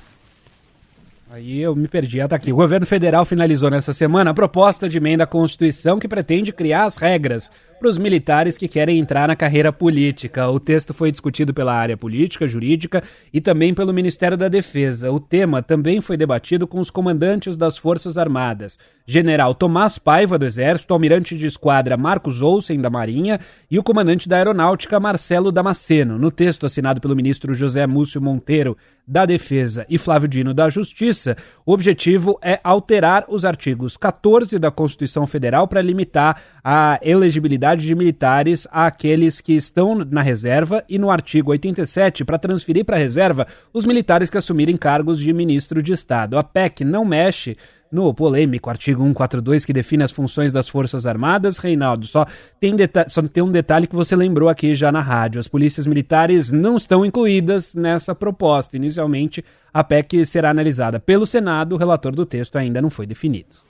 Aí 1.32 1.62
eu 1.62 1.76
me 1.76 1.88
perdi. 1.88 2.20
Ah, 2.20 2.28
tá 2.28 2.36
aqui. 2.36 2.52
O 2.52 2.56
governo 2.56 2.88
federal 2.88 3.24
finalizou 3.24 3.70
nessa 3.70 3.93
semana 3.93 4.32
a 4.32 4.34
proposta 4.34 4.89
de 4.89 4.97
emenda 4.97 5.26
à 5.26 5.28
Constituição 5.28 6.00
que 6.00 6.08
pretende 6.08 6.52
criar 6.52 6.86
as 6.86 6.97
regras 6.97 7.52
para 7.80 7.89
os 7.89 7.97
militares 7.97 8.57
que 8.57 8.67
querem 8.67 8.99
entrar 8.99 9.30
na 9.30 9.36
carreira 9.36 9.71
política. 9.71 10.49
O 10.49 10.59
texto 10.59 10.93
foi 10.93 11.09
discutido 11.09 11.53
pela 11.53 11.73
área 11.73 11.95
política, 11.95 12.47
jurídica 12.47 13.01
e 13.34 13.39
também 13.39 13.73
pelo 13.73 13.93
Ministério 13.93 14.38
da 14.38 14.49
Defesa. 14.49 15.11
O 15.11 15.19
tema 15.19 15.63
também 15.63 16.01
foi 16.01 16.17
debatido 16.17 16.67
com 16.67 16.80
os 16.80 16.91
comandantes 16.91 17.55
das 17.55 17.77
Forças 17.77 18.17
Armadas, 18.17 18.77
General 19.07 19.55
Tomás 19.55 19.97
Paiva 19.97 20.38
do 20.38 20.45
Exército, 20.45 20.93
Almirante 20.93 21.38
de 21.38 21.47
Esquadra 21.47 21.95
Marcos 21.95 22.41
Olsen 22.41 22.82
da 22.82 22.89
Marinha 22.89 23.39
e 23.71 23.80
o 23.80 23.84
comandante 23.84 24.27
da 24.27 24.36
Aeronáutica 24.36 24.99
Marcelo 24.99 25.51
Damasceno. 25.51 26.19
No 26.19 26.30
texto 26.30 26.65
assinado 26.65 26.99
pelo 26.99 27.15
ministro 27.15 27.53
José 27.53 27.88
Múcio 27.88 28.21
Monteiro 28.21 28.77
da 29.07 29.25
Defesa 29.25 29.86
e 29.89 29.97
Flávio 29.97 30.27
Dino 30.27 30.53
da 30.53 30.69
Justiça, 30.69 31.36
o 31.65 31.73
objetivo 31.73 32.38
é 32.43 32.59
alterar 32.63 33.25
os 33.27 33.45
artigos 33.45 33.97
14 33.97 34.59
da 34.59 34.69
Constituição 34.69 35.25
Federal 35.25 35.67
para 35.67 35.82
limitar 35.82 36.39
a 36.72 36.99
elegibilidade 37.01 37.84
de 37.84 37.95
militares 37.95 38.67
àqueles 38.70 39.41
que 39.41 39.53
estão 39.53 39.95
na 39.95 40.22
reserva 40.22 40.84
e 40.88 40.99
no 40.99 41.09
artigo 41.09 41.49
87 41.49 42.24
para 42.24 42.38
transferir 42.38 42.86
para 42.86 42.95
a 42.95 42.99
reserva 42.99 43.47
os 43.74 43.88
militares 43.88 44.30
que 44.30 44.38
assumirem 44.38 44.78
cargos 44.78 45.17
de 45.17 45.34
ministro 45.34 45.82
de 45.82 45.93
Estado. 45.93 46.38
A 46.38 46.43
PEC 46.43 46.86
não 46.86 47.03
mexe 47.03 47.57
no 47.91 48.13
polêmico 48.13 48.70
artigo 48.70 49.01
142 49.01 49.65
que 49.65 49.74
define 49.74 50.03
as 50.03 50.11
funções 50.11 50.53
das 50.53 50.70
Forças 50.70 51.07
Armadas. 51.07 51.57
Reinaldo, 51.57 52.05
só 52.05 52.28
tem, 52.59 52.76
só 53.07 53.24
tem 53.24 53.41
um 53.41 53.51
detalhe 53.51 53.88
que 53.88 53.95
você 53.95 54.15
lembrou 54.15 54.47
aqui 54.47 54.76
já 54.76 54.91
na 54.91 55.01
rádio. 55.01 55.39
As 55.39 55.47
polícias 55.47 55.88
militares 55.88 56.51
não 56.51 56.78
estão 56.78 57.03
incluídas 57.03 57.74
nessa 57.74 58.13
proposta. 58.13 58.78
Inicialmente, 58.78 59.43
a 59.74 59.84
PEC 59.84 60.24
será 60.24 60.51
analisada 60.51 60.99
pelo 60.99 61.26
Senado, 61.26 61.74
o 61.74 61.80
relator 61.80 62.13
do 62.13 62.28
texto 62.28 62.57
ainda 62.57 62.80
não 62.80 62.91
foi 62.91 63.07
definido. 63.07 63.68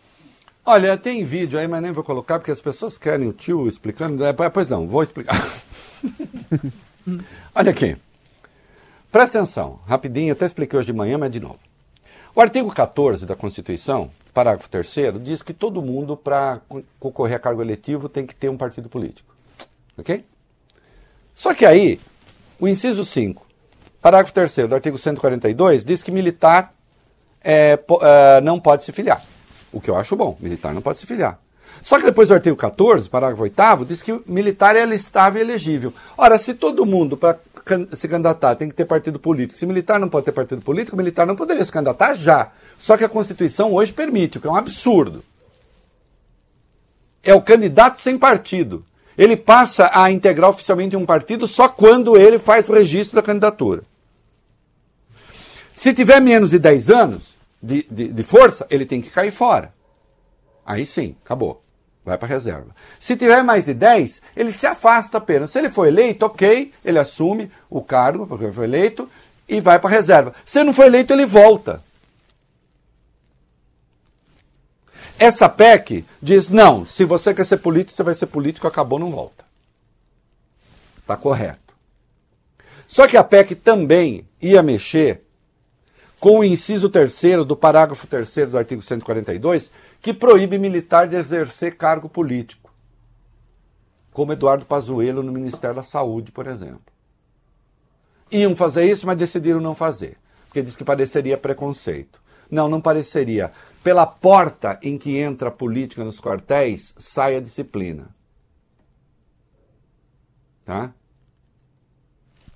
Olha, 0.71 0.95
tem 0.95 1.23
vídeo 1.23 1.57
aí, 1.57 1.67
mas 1.67 1.81
nem 1.81 1.91
vou 1.91 2.03
colocar 2.03 2.37
porque 2.37 2.51
as 2.51 2.61
pessoas 2.61 2.95
querem 2.95 3.27
o 3.27 3.33
tio 3.33 3.67
explicando. 3.67 4.23
É, 4.23 4.31
pois 4.51 4.69
não, 4.69 4.87
vou 4.87 5.01
explicar. 5.01 5.33
Olha 7.55 7.71
aqui. 7.71 7.97
Presta 9.11 9.39
atenção, 9.39 9.79
rapidinho, 9.87 10.31
até 10.31 10.45
expliquei 10.45 10.77
hoje 10.77 10.85
de 10.85 10.93
manhã, 10.93 11.17
mas 11.17 11.31
de 11.31 11.39
novo. 11.39 11.57
O 12.35 12.39
artigo 12.39 12.71
14 12.71 13.25
da 13.25 13.35
Constituição, 13.35 14.11
parágrafo 14.31 14.69
3 14.69 14.95
diz 15.23 15.41
que 15.41 15.53
todo 15.53 15.81
mundo, 15.81 16.15
para 16.15 16.61
concorrer 16.99 17.37
a 17.37 17.39
cargo 17.39 17.63
eletivo, 17.63 18.07
tem 18.07 18.27
que 18.27 18.35
ter 18.35 18.49
um 18.49 18.55
partido 18.55 18.87
político. 18.87 19.33
Ok? 19.97 20.23
Só 21.33 21.51
que 21.55 21.65
aí, 21.65 21.99
o 22.59 22.67
inciso 22.67 23.03
5, 23.03 23.43
parágrafo 23.99 24.33
3 24.33 24.69
do 24.69 24.75
artigo 24.75 24.99
142, 24.99 25.83
diz 25.83 26.03
que 26.03 26.11
militar 26.11 26.71
é, 27.43 27.79
é, 28.03 28.41
não 28.41 28.59
pode 28.59 28.83
se 28.83 28.91
filiar. 28.91 29.19
O 29.71 29.79
que 29.79 29.89
eu 29.89 29.95
acho 29.95 30.15
bom, 30.15 30.37
militar 30.39 30.73
não 30.73 30.81
pode 30.81 30.97
se 30.97 31.05
filiar. 31.05 31.39
Só 31.81 31.97
que 31.97 32.05
depois 32.05 32.27
do 32.27 32.33
artigo 32.33 32.55
14, 32.55 33.07
parágrafo 33.07 33.43
8, 33.43 33.85
diz 33.85 34.01
que 34.01 34.19
militar 34.27 34.75
é 34.75 34.85
listável 34.85 35.41
e 35.41 35.45
elegível. 35.45 35.93
Ora, 36.17 36.37
se 36.37 36.53
todo 36.53 36.85
mundo, 36.85 37.15
para 37.15 37.39
se 37.93 38.07
candidatar, 38.07 38.55
tem 38.55 38.67
que 38.67 38.75
ter 38.75 38.85
partido 38.85 39.19
político, 39.19 39.57
se 39.57 39.65
militar 39.65 39.99
não 39.99 40.09
pode 40.09 40.25
ter 40.25 40.31
partido 40.31 40.61
político, 40.61 40.97
militar 40.97 41.25
não 41.25 41.35
poderia 41.35 41.63
se 41.63 41.71
candidatar 41.71 42.15
já. 42.15 42.51
Só 42.77 42.97
que 42.97 43.03
a 43.03 43.09
Constituição 43.09 43.73
hoje 43.73 43.93
permite, 43.93 44.37
o 44.37 44.41
que 44.41 44.47
é 44.47 44.51
um 44.51 44.55
absurdo. 44.55 45.23
É 47.23 47.33
o 47.33 47.41
candidato 47.41 48.01
sem 48.01 48.17
partido. 48.17 48.85
Ele 49.17 49.35
passa 49.35 49.91
a 49.93 50.09
integrar 50.11 50.49
oficialmente 50.49 50.95
um 50.95 51.05
partido 51.05 51.47
só 51.47 51.67
quando 51.67 52.17
ele 52.17 52.39
faz 52.39 52.69
o 52.69 52.73
registro 52.73 53.17
da 53.17 53.21
candidatura. 53.21 53.83
Se 55.73 55.93
tiver 55.93 56.21
menos 56.21 56.51
de 56.51 56.59
10 56.59 56.89
anos 56.89 57.38
de, 57.61 57.85
de, 57.89 58.07
de 58.09 58.23
força, 58.23 58.65
ele 58.69 58.85
tem 58.85 59.01
que 59.01 59.09
cair 59.09 59.31
fora. 59.31 59.73
Aí 60.65 60.85
sim, 60.85 61.15
acabou 61.23 61.63
vai 62.09 62.17
para 62.17 62.27
reserva. 62.27 62.75
Se 62.99 63.15
tiver 63.15 63.43
mais 63.43 63.65
de 63.65 63.73
10, 63.73 64.21
ele 64.35 64.51
se 64.51 64.65
afasta 64.65 65.17
apenas. 65.17 65.51
Se 65.51 65.59
ele 65.59 65.69
for 65.69 65.85
eleito, 65.85 66.25
ok, 66.25 66.73
ele 66.83 66.97
assume 66.99 67.51
o 67.69 67.81
cargo, 67.81 68.25
porque 68.25 68.45
ele 68.45 68.53
foi 68.53 68.65
eleito, 68.65 69.09
e 69.47 69.61
vai 69.61 69.79
para 69.79 69.89
reserva. 69.89 70.33
Se 70.45 70.63
não 70.63 70.73
foi 70.73 70.87
eleito, 70.87 71.13
ele 71.13 71.25
volta. 71.25 71.83
Essa 75.17 75.49
PEC 75.49 76.05
diz: 76.21 76.49
não, 76.49 76.85
se 76.85 77.03
você 77.05 77.33
quer 77.33 77.45
ser 77.45 77.57
político, 77.57 77.95
você 77.95 78.03
vai 78.03 78.13
ser 78.13 78.27
político, 78.27 78.67
acabou, 78.67 78.97
não 78.97 79.11
volta. 79.11 79.45
Está 80.99 81.15
correto. 81.17 81.73
Só 82.87 83.07
que 83.07 83.17
a 83.17 83.23
PEC 83.23 83.55
também 83.55 84.27
ia 84.41 84.63
mexer 84.63 85.23
com 86.19 86.39
o 86.39 86.43
inciso 86.43 86.89
terceiro 86.89 87.45
do 87.45 87.55
parágrafo 87.55 88.05
terceiro 88.05 88.51
do 88.51 88.57
artigo 88.57 88.81
142, 88.81 89.71
que 90.01 90.13
proíbe 90.13 90.57
militar 90.57 91.07
de 91.07 91.15
exercer 91.15 91.77
cargo 91.77 92.09
político, 92.09 92.71
como 94.11 94.33
Eduardo 94.33 94.65
Pazuello 94.65 95.23
no 95.23 95.31
Ministério 95.31 95.77
da 95.77 95.83
Saúde, 95.83 96.31
por 96.31 96.45
exemplo. 96.47 96.81
Iam 98.31 98.55
fazer 98.55 98.85
isso, 98.85 99.07
mas 99.07 99.17
decidiram 99.17 99.61
não 99.61 99.73
fazer, 99.73 100.17
porque 100.45 100.61
diz 100.61 100.75
que 100.75 100.83
pareceria 100.83 101.37
preconceito. 101.37 102.21
Não, 102.51 102.67
não 102.67 102.81
pareceria. 102.81 103.51
Pela 103.83 104.05
porta 104.05 104.77
em 104.83 104.97
que 104.97 105.17
entra 105.17 105.49
a 105.49 105.51
política 105.51 106.03
nos 106.03 106.19
quartéis, 106.19 106.93
sai 106.97 107.37
a 107.37 107.39
disciplina. 107.39 108.09
Tá? 110.65 110.93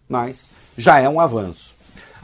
Mas 0.07 0.51
já 0.77 0.99
é 0.99 1.07
um 1.07 1.19
avanço. 1.19 1.72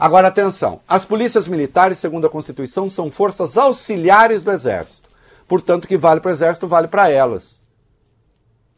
Agora 0.00 0.28
atenção, 0.28 0.80
as 0.88 1.04
polícias 1.04 1.46
militares, 1.46 1.98
segundo 1.98 2.26
a 2.26 2.30
Constituição, 2.30 2.88
são 2.88 3.10
forças 3.10 3.58
auxiliares 3.58 4.42
do 4.42 4.50
Exército. 4.50 5.10
Portanto, 5.46 5.84
o 5.84 5.86
que 5.86 5.98
vale 5.98 6.20
para 6.20 6.30
o 6.30 6.32
Exército 6.32 6.66
vale 6.66 6.88
para 6.88 7.10
elas. 7.10 7.60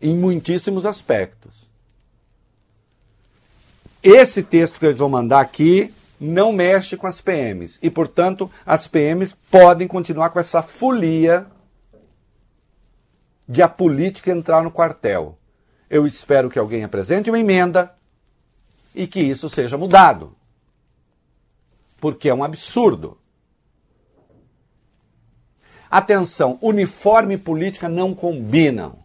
Em 0.00 0.16
muitíssimos 0.16 0.84
aspectos. 0.84 1.70
Esse 4.02 4.42
texto 4.42 4.80
que 4.80 4.86
eles 4.86 4.98
vão 4.98 5.08
mandar 5.08 5.38
aqui 5.38 5.94
não 6.18 6.52
mexe 6.52 6.96
com 6.96 7.06
as 7.06 7.20
PMs. 7.20 7.78
E, 7.80 7.88
portanto, 7.88 8.50
as 8.66 8.88
PMs 8.88 9.36
podem 9.48 9.86
continuar 9.86 10.30
com 10.30 10.40
essa 10.40 10.60
folia 10.60 11.46
de 13.48 13.62
a 13.62 13.68
política 13.68 14.32
entrar 14.32 14.64
no 14.64 14.72
quartel. 14.72 15.38
Eu 15.88 16.04
espero 16.04 16.50
que 16.50 16.58
alguém 16.58 16.82
apresente 16.82 17.30
uma 17.30 17.38
emenda 17.38 17.94
e 18.92 19.06
que 19.06 19.20
isso 19.20 19.48
seja 19.48 19.78
mudado. 19.78 20.34
Porque 22.02 22.28
é 22.28 22.34
um 22.34 22.42
absurdo. 22.42 23.16
Atenção, 25.88 26.58
uniforme 26.60 27.34
e 27.34 27.38
política 27.38 27.88
não 27.88 28.12
combinam. 28.12 28.98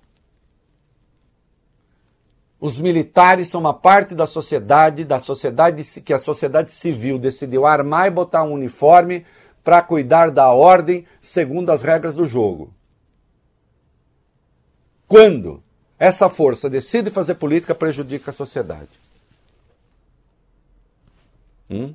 Os 2.60 2.80
militares 2.80 3.50
são 3.50 3.62
uma 3.62 3.74
parte 3.76 4.16
da 4.16 4.26
sociedade, 4.26 5.06
da 5.06 5.20
sociedade 5.20 5.84
que 6.02 6.12
a 6.12 6.18
sociedade 6.18 6.70
civil 6.70 7.20
decidiu 7.20 7.68
armar 7.68 8.08
e 8.08 8.10
botar 8.10 8.42
um 8.42 8.54
uniforme 8.54 9.28
para 9.64 9.84
cuidar 9.84 10.32
da 10.32 10.52
ordem 10.52 11.06
segundo 11.22 11.70
as 11.70 11.84
regras 11.84 12.16
do 12.16 12.26
jogo. 12.26 12.74
Quando 15.08 15.62
essa 16.00 16.32
força 16.32 16.68
decide 16.68 17.12
fazer 17.12 17.36
política, 17.36 17.76
prejudica 17.76 18.32
a 18.32 18.34
sociedade. 18.34 18.90
Hum? 21.70 21.94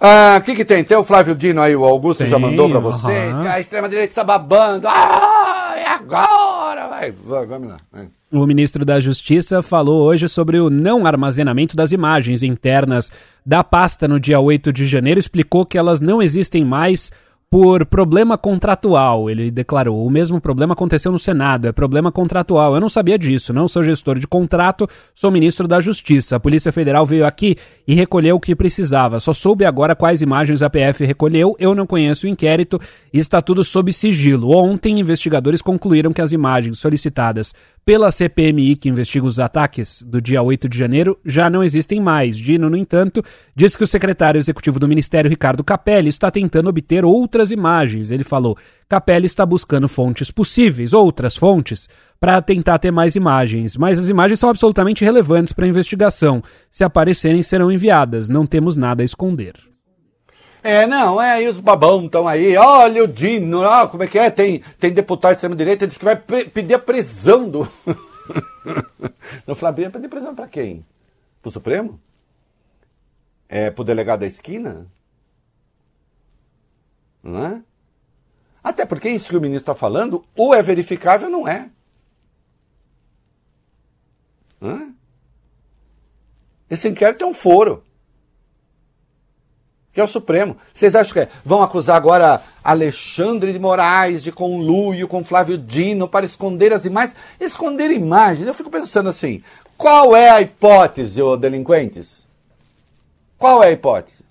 Ah, 0.00 0.38
o 0.40 0.44
que, 0.44 0.54
que 0.54 0.64
tem? 0.64 0.84
Tem 0.84 0.96
o 0.96 1.02
Flávio 1.02 1.34
Dino 1.34 1.60
aí, 1.60 1.74
o 1.74 1.84
Augusto 1.84 2.20
tem, 2.20 2.28
já 2.28 2.38
mandou 2.38 2.70
para 2.70 2.78
vocês. 2.78 3.34
Uh 3.34 3.42
-huh. 3.42 3.50
A 3.50 3.60
extrema-direita 3.60 4.10
está 4.10 4.22
babando. 4.22 4.86
Ah, 4.86 5.74
é 5.76 5.86
agora! 5.86 6.86
Vai, 6.88 7.46
vamos 7.46 7.68
lá. 7.68 7.76
Vai. 7.92 8.08
O 8.30 8.44
ministro 8.46 8.84
da 8.84 9.00
Justiça 9.00 9.62
falou 9.62 10.02
hoje 10.02 10.28
sobre 10.28 10.58
o 10.60 10.68
não 10.68 11.06
armazenamento 11.06 11.74
das 11.74 11.92
imagens 11.92 12.42
internas 12.42 13.10
da 13.44 13.64
pasta 13.64 14.06
no 14.06 14.20
dia 14.20 14.38
8 14.38 14.70
de 14.72 14.86
janeiro, 14.86 15.18
explicou 15.18 15.64
que 15.64 15.78
elas 15.78 16.00
não 16.00 16.20
existem 16.20 16.64
mais 16.64 17.10
por 17.50 17.86
problema 17.86 18.36
contratual, 18.36 19.30
ele 19.30 19.50
declarou. 19.50 20.04
O 20.04 20.10
mesmo 20.10 20.38
problema 20.38 20.74
aconteceu 20.74 21.10
no 21.10 21.18
Senado, 21.18 21.66
é 21.66 21.72
problema 21.72 22.12
contratual. 22.12 22.74
Eu 22.74 22.80
não 22.80 22.90
sabia 22.90 23.18
disso, 23.18 23.54
não 23.54 23.66
sou 23.66 23.82
gestor 23.82 24.18
de 24.18 24.26
contrato, 24.26 24.86
sou 25.14 25.30
ministro 25.30 25.66
da 25.66 25.80
Justiça. 25.80 26.36
A 26.36 26.40
Polícia 26.40 26.70
Federal 26.70 27.06
veio 27.06 27.24
aqui 27.24 27.56
e 27.86 27.94
recolheu 27.94 28.36
o 28.36 28.40
que 28.40 28.54
precisava. 28.54 29.18
Só 29.18 29.32
soube 29.32 29.64
agora 29.64 29.96
quais 29.96 30.20
imagens 30.20 30.60
a 30.62 30.68
PF 30.68 31.06
recolheu, 31.06 31.56
eu 31.58 31.74
não 31.74 31.86
conheço 31.86 32.26
o 32.26 32.28
inquérito 32.28 32.78
e 33.12 33.18
está 33.18 33.40
tudo 33.40 33.64
sob 33.64 33.90
sigilo. 33.94 34.50
Ontem, 34.50 35.00
investigadores 35.00 35.62
concluíram 35.62 36.12
que 36.12 36.20
as 36.20 36.32
imagens 36.32 36.78
solicitadas 36.78 37.54
pela 37.88 38.12
CPMI, 38.12 38.76
que 38.76 38.90
investiga 38.90 39.24
os 39.24 39.40
ataques 39.40 40.02
do 40.02 40.20
dia 40.20 40.42
8 40.42 40.68
de 40.68 40.76
janeiro, 40.76 41.18
já 41.24 41.48
não 41.48 41.64
existem 41.64 41.98
mais. 41.98 42.36
Dino, 42.36 42.68
no 42.68 42.76
entanto, 42.76 43.24
diz 43.56 43.78
que 43.78 43.82
o 43.82 43.86
secretário 43.86 44.38
executivo 44.38 44.78
do 44.78 44.86
Ministério, 44.86 45.30
Ricardo 45.30 45.64
Capelli, 45.64 46.10
está 46.10 46.30
tentando 46.30 46.68
obter 46.68 47.02
outras 47.02 47.50
imagens. 47.50 48.10
Ele 48.10 48.24
falou: 48.24 48.58
Capelli 48.90 49.24
está 49.24 49.46
buscando 49.46 49.88
fontes 49.88 50.30
possíveis, 50.30 50.92
outras 50.92 51.34
fontes, 51.34 51.88
para 52.20 52.42
tentar 52.42 52.78
ter 52.78 52.90
mais 52.90 53.16
imagens. 53.16 53.74
Mas 53.74 53.98
as 53.98 54.10
imagens 54.10 54.38
são 54.38 54.50
absolutamente 54.50 55.02
relevantes 55.02 55.54
para 55.54 55.64
a 55.64 55.68
investigação. 55.68 56.42
Se 56.70 56.84
aparecerem, 56.84 57.42
serão 57.42 57.72
enviadas. 57.72 58.28
Não 58.28 58.44
temos 58.44 58.76
nada 58.76 59.02
a 59.02 59.06
esconder. 59.06 59.54
É, 60.62 60.86
não, 60.86 61.20
é 61.20 61.32
aí 61.32 61.46
os 61.46 61.60
babão 61.60 62.04
estão 62.04 62.26
aí. 62.26 62.56
Olha 62.56 63.04
o 63.04 63.08
Dino, 63.08 63.62
ó, 63.62 63.86
como 63.86 64.02
é 64.02 64.06
que 64.06 64.18
é? 64.18 64.30
Tem, 64.30 64.60
tem 64.78 64.92
deputado 64.92 65.32
de 65.32 65.36
extrema-direita, 65.36 65.86
diz 65.86 65.98
que 65.98 66.04
vai 66.04 66.16
pedir 66.16 66.74
a 66.74 66.78
prisão 66.78 67.48
do. 67.48 67.68
no 69.46 69.54
Flamengo, 69.54 69.92
pedir 69.92 70.08
prisão 70.08 70.34
para 70.34 70.48
quem? 70.48 70.84
Pro 71.40 71.50
Supremo? 71.50 72.00
É 73.48 73.70
pro 73.70 73.84
delegado 73.84 74.20
da 74.20 74.26
esquina? 74.26 74.86
Não 77.22 77.44
é? 77.44 77.62
Até 78.62 78.84
porque 78.84 79.08
isso 79.08 79.28
que 79.28 79.36
o 79.36 79.40
ministro 79.40 79.72
está 79.72 79.74
falando, 79.74 80.24
ou 80.36 80.54
é 80.54 80.62
verificável 80.62 81.28
ou 81.28 81.32
não 81.32 81.48
é. 81.48 81.70
Hã? 84.60 84.92
Esse 86.68 86.88
inquérito 86.88 87.24
é 87.24 87.26
um 87.26 87.32
foro 87.32 87.82
que 89.98 90.00
é 90.00 90.04
o 90.04 90.06
Supremo. 90.06 90.56
Vocês 90.72 90.94
acham 90.94 91.12
que 91.12 91.18
é? 91.18 91.28
vão 91.44 91.60
acusar 91.60 91.96
agora 91.96 92.40
Alexandre 92.62 93.52
de 93.52 93.58
Moraes 93.58 94.22
de 94.22 94.30
conluio 94.30 95.08
com 95.08 95.24
Flávio 95.24 95.58
Dino 95.58 96.06
para 96.06 96.24
esconder 96.24 96.72
as 96.72 96.84
imagens? 96.84 97.16
Esconder 97.40 97.90
imagens? 97.90 98.46
Eu 98.46 98.54
fico 98.54 98.70
pensando 98.70 99.08
assim: 99.08 99.42
qual 99.76 100.14
é 100.14 100.30
a 100.30 100.40
hipótese, 100.40 101.20
ô 101.20 101.36
delinquentes? 101.36 102.24
Qual 103.36 103.60
é 103.60 103.66
a 103.66 103.72
hipótese? 103.72 104.22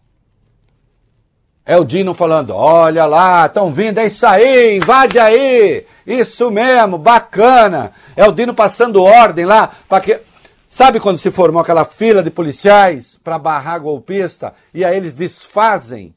É 1.65 1.75
o 1.75 1.83
Dino 1.83 2.13
falando: 2.13 2.55
olha 2.55 3.05
lá, 3.05 3.45
estão 3.45 3.73
vindo, 3.73 3.97
é 3.97 4.05
isso 4.05 4.25
aí, 4.25 4.77
invade 4.77 5.19
aí, 5.19 5.85
isso 6.05 6.49
mesmo, 6.49 6.97
bacana. 6.97 7.91
É 8.15 8.25
o 8.25 8.31
Dino 8.31 8.53
passando 8.53 9.03
ordem 9.03 9.43
lá 9.43 9.71
para 9.89 9.99
que. 9.99 10.17
Sabe 10.69 10.99
quando 10.99 11.17
se 11.17 11.31
formou 11.31 11.61
aquela 11.61 11.85
fila 11.85 12.21
de 12.21 12.29
policiais 12.29 13.17
para 13.23 13.39
barrar 13.39 13.79
golpista 13.79 14.53
e 14.73 14.83
aí 14.83 14.97
eles 14.97 15.15
desfazem 15.15 16.13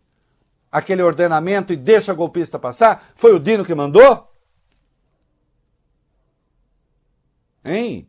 aquele 0.71 1.03
ordenamento 1.03 1.73
e 1.73 1.77
deixam 1.77 2.13
a 2.13 2.17
golpista 2.17 2.59
passar? 2.59 3.13
Foi 3.15 3.33
o 3.33 3.39
Dino 3.39 3.65
que 3.65 3.75
mandou? 3.75 4.29
Hein? 7.65 8.09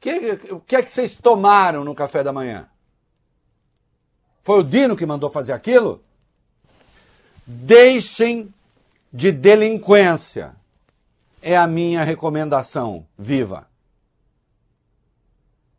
Que, 0.00 0.38
o 0.50 0.60
que 0.60 0.76
é 0.76 0.82
que 0.82 0.90
vocês 0.90 1.14
tomaram 1.14 1.84
no 1.84 1.94
café 1.94 2.22
da 2.24 2.32
manhã? 2.32 2.68
Foi 4.42 4.60
o 4.60 4.64
Dino 4.64 4.96
que 4.96 5.06
mandou 5.06 5.30
fazer 5.30 5.52
aquilo? 5.52 6.02
Deixem 7.46 8.52
de 9.12 9.30
delinquência. 9.30 10.54
É 11.40 11.56
a 11.56 11.66
minha 11.66 12.02
recomendação. 12.02 13.06
Viva! 13.16 13.68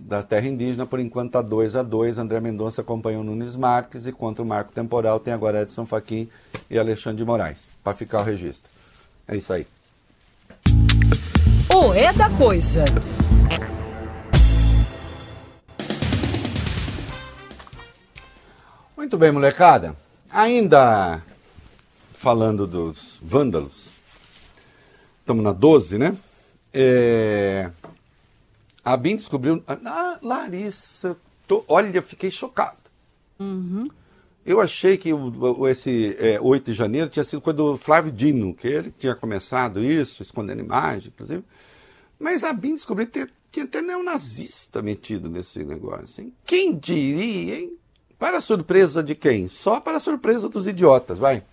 da 0.00 0.22
terra 0.22 0.46
indígena, 0.46 0.86
por 0.86 0.98
enquanto 0.98 1.28
está 1.28 1.42
2 1.42 1.76
a 1.76 1.82
2 1.82 2.18
André 2.18 2.40
Mendonça 2.40 2.80
acompanha 2.80 3.20
o 3.20 3.24
Nunes 3.24 3.54
Marques 3.54 4.06
e 4.06 4.12
contra 4.12 4.42
o 4.42 4.46
marco 4.46 4.72
temporal 4.72 5.20
tem 5.20 5.32
agora 5.32 5.62
Edson 5.62 5.84
Fachin 5.84 6.28
e 6.70 6.78
Alexandre 6.78 7.18
de 7.18 7.24
Moraes, 7.24 7.58
para 7.84 7.92
ficar 7.92 8.20
o 8.20 8.24
registro. 8.24 8.70
É 9.28 9.36
isso 9.36 9.52
aí. 9.52 9.66
O 11.72 11.94
É 11.94 12.12
da 12.12 12.28
Coisa. 12.30 12.84
Muito 18.96 19.16
bem, 19.16 19.32
molecada. 19.32 19.96
Ainda 20.30 21.22
falando 22.12 22.66
dos 22.66 23.18
vândalos, 23.22 23.90
estamos 25.20 25.42
na 25.42 25.52
12, 25.52 25.98
né? 25.98 26.16
É... 26.72 27.70
A 28.92 28.96
BIM 28.96 29.14
descobriu. 29.14 29.62
Ah, 29.68 30.18
Larissa, 30.20 31.16
tô... 31.46 31.64
olha, 31.68 32.02
fiquei 32.02 32.28
chocado. 32.28 32.76
Uhum. 33.38 33.88
Eu 34.44 34.60
achei 34.60 34.96
que 34.96 35.10
esse 35.68 36.16
é, 36.18 36.40
8 36.40 36.64
de 36.64 36.72
janeiro 36.72 37.08
tinha 37.08 37.22
sido 37.22 37.40
coisa 37.40 37.56
do 37.56 37.76
Flávio 37.76 38.10
Dino, 38.10 38.52
que 38.52 38.66
ele 38.66 38.90
tinha 38.90 39.14
começado 39.14 39.80
isso, 39.80 40.24
escondendo 40.24 40.60
imagem, 40.60 41.12
inclusive. 41.14 41.44
Mas 42.18 42.42
a 42.42 42.52
BIM 42.52 42.74
descobriu 42.74 43.06
que 43.06 43.28
tinha 43.52 43.64
até 43.64 43.80
neonazista 43.80 44.82
metido 44.82 45.28
nesse 45.28 45.62
negócio. 45.62 46.24
Hein? 46.24 46.32
Quem 46.44 46.76
diria, 46.76 47.60
hein? 47.60 47.76
Para 48.18 48.40
surpresa 48.40 49.04
de 49.04 49.14
quem? 49.14 49.46
Só 49.46 49.78
para 49.78 50.00
surpresa 50.00 50.48
dos 50.48 50.66
idiotas, 50.66 51.16
vai. 51.16 51.44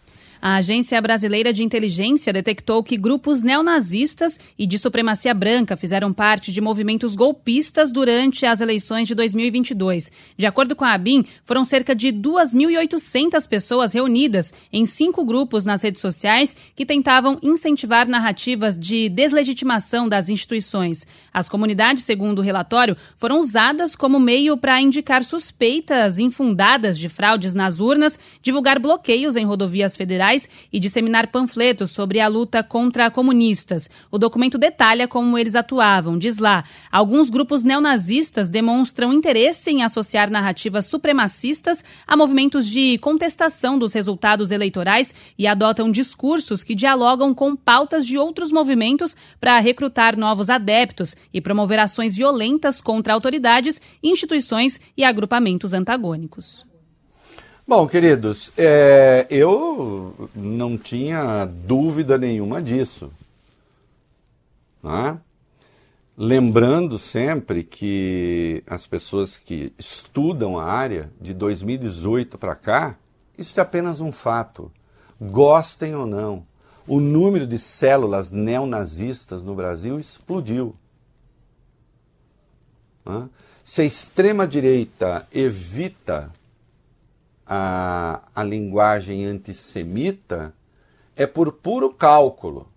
A 0.41 0.57
Agência 0.57 1.01
Brasileira 1.01 1.51
de 1.51 1.63
Inteligência 1.63 2.31
detectou 2.31 2.83
que 2.83 2.95
grupos 2.95 3.41
neonazistas 3.41 4.39
e 4.57 4.67
de 4.67 4.77
supremacia 4.77 5.33
branca 5.33 5.75
fizeram 5.75 6.13
parte 6.13 6.51
de 6.51 6.61
movimentos 6.61 7.15
golpistas 7.15 7.91
durante 7.91 8.45
as 8.45 8.61
eleições 8.61 9.07
de 9.07 9.15
2022. 9.15 10.11
De 10.37 10.45
acordo 10.45 10.75
com 10.75 10.85
a 10.85 10.93
ABIN, 10.93 11.25
foram 11.43 11.65
cerca 11.65 11.95
de 11.95 12.09
2.800 12.09 13.47
pessoas 13.47 13.93
reunidas 13.93 14.53
em 14.71 14.85
cinco 14.85 15.25
grupos 15.25 15.65
nas 15.65 15.81
redes 15.81 16.01
sociais 16.01 16.55
que 16.75 16.85
tentavam 16.85 17.39
incentivar 17.41 18.07
narrativas 18.07 18.77
de 18.77 19.09
deslegitimação 19.09 20.07
das 20.07 20.29
instituições. 20.29 21.05
As 21.33 21.49
comunidades, 21.49 22.03
segundo 22.03 22.39
o 22.39 22.43
relatório, 22.43 22.95
foram 23.15 23.39
usadas 23.39 23.95
como 23.95 24.19
meio 24.19 24.55
para 24.55 24.79
indicar 24.79 25.23
suspeitas 25.23 26.19
infundadas 26.19 26.97
de 26.97 27.09
fraudes 27.09 27.55
nas 27.55 27.79
urnas, 27.79 28.19
divulgar 28.41 28.79
bloqueios 28.79 29.35
em 29.35 29.45
rodovias 29.45 29.95
federais 29.95 30.26
e 30.71 30.79
disseminar 30.79 31.27
panfletos 31.27 31.91
sobre 31.91 32.19
a 32.19 32.27
luta 32.27 32.61
contra 32.61 33.09
comunistas. 33.09 33.89
O 34.11 34.17
documento 34.17 34.57
detalha 34.57 35.07
como 35.07 35.37
eles 35.37 35.55
atuavam. 35.55 36.17
Diz 36.17 36.37
lá: 36.37 36.63
alguns 36.91 37.29
grupos 37.29 37.63
neonazistas 37.63 38.49
demonstram 38.49 39.13
interesse 39.13 39.71
em 39.71 39.83
associar 39.83 40.29
narrativas 40.29 40.85
supremacistas 40.87 41.83
a 42.05 42.17
movimentos 42.17 42.67
de 42.67 42.97
contestação 42.97 43.79
dos 43.79 43.93
resultados 43.93 44.51
eleitorais 44.51 45.15
e 45.37 45.47
adotam 45.47 45.89
discursos 45.89 46.63
que 46.63 46.75
dialogam 46.75 47.33
com 47.33 47.55
pautas 47.55 48.05
de 48.05 48.17
outros 48.17 48.51
movimentos 48.51 49.15
para 49.39 49.59
recrutar 49.59 50.17
novos 50.17 50.49
adeptos 50.49 51.15
e 51.33 51.39
promover 51.39 51.79
ações 51.79 52.15
violentas 52.15 52.81
contra 52.81 53.13
autoridades, 53.13 53.79
instituições 54.03 54.81
e 54.97 55.03
agrupamentos 55.03 55.73
antagônicos. 55.73 56.66
Bom, 57.69 57.85
queridos, 57.85 58.49
é, 58.55 59.27
eu 59.29 60.29
não 60.33 60.77
tinha 60.77 61.43
dúvida 61.43 62.17
nenhuma 62.17 62.61
disso. 62.61 63.11
Né? 64.81 65.19
Lembrando 66.17 66.97
sempre 66.97 67.65
que 67.65 68.63
as 68.65 68.87
pessoas 68.87 69.37
que 69.37 69.73
estudam 69.77 70.57
a 70.57 70.63
área 70.63 71.11
de 71.19 71.33
2018 71.33 72.37
para 72.37 72.55
cá, 72.55 72.95
isso 73.37 73.59
é 73.59 73.63
apenas 73.63 73.99
um 73.99 74.13
fato. 74.13 74.71
Gostem 75.19 75.93
ou 75.93 76.05
não, 76.05 76.47
o 76.87 77.01
número 77.01 77.45
de 77.45 77.59
células 77.59 78.31
neonazistas 78.31 79.43
no 79.43 79.53
Brasil 79.53 79.99
explodiu. 79.99 80.73
Né? 83.05 83.27
Se 83.61 83.81
a 83.81 83.85
extrema-direita 83.85 85.27
evita 85.33 86.31
a, 87.47 88.21
a 88.35 88.43
linguagem 88.43 89.25
antissemita 89.25 90.53
é 91.15 91.25
por 91.25 91.51
puro 91.53 91.89
cálculo. 91.91 92.67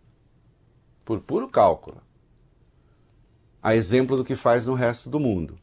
Por 1.05 1.21
puro 1.21 1.49
cálculo. 1.49 1.99
A 3.63 3.75
exemplo 3.75 4.17
do 4.17 4.25
que 4.25 4.37
faz 4.37 4.65
no 4.65 4.75
resto 4.75 5.11
do 5.11 5.19
mundo. 5.19 5.59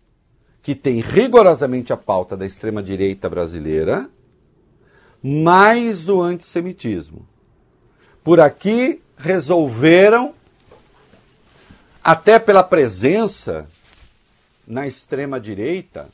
Que 0.61 0.75
tem 0.75 0.99
rigorosamente 0.99 1.93
a 1.93 1.97
pauta 1.97 2.35
da 2.35 2.45
extrema-direita 2.45 3.29
brasileira, 3.29 4.09
mais 5.23 6.09
o 6.09 6.21
antissemitismo. 6.21 7.25
Por 8.23 8.41
aqui 8.41 9.01
resolveram, 9.17 10.35
até 12.03 12.37
pela 12.37 12.63
presença 12.63 13.67
na 14.67 14.85
extrema-direita, 14.85 16.09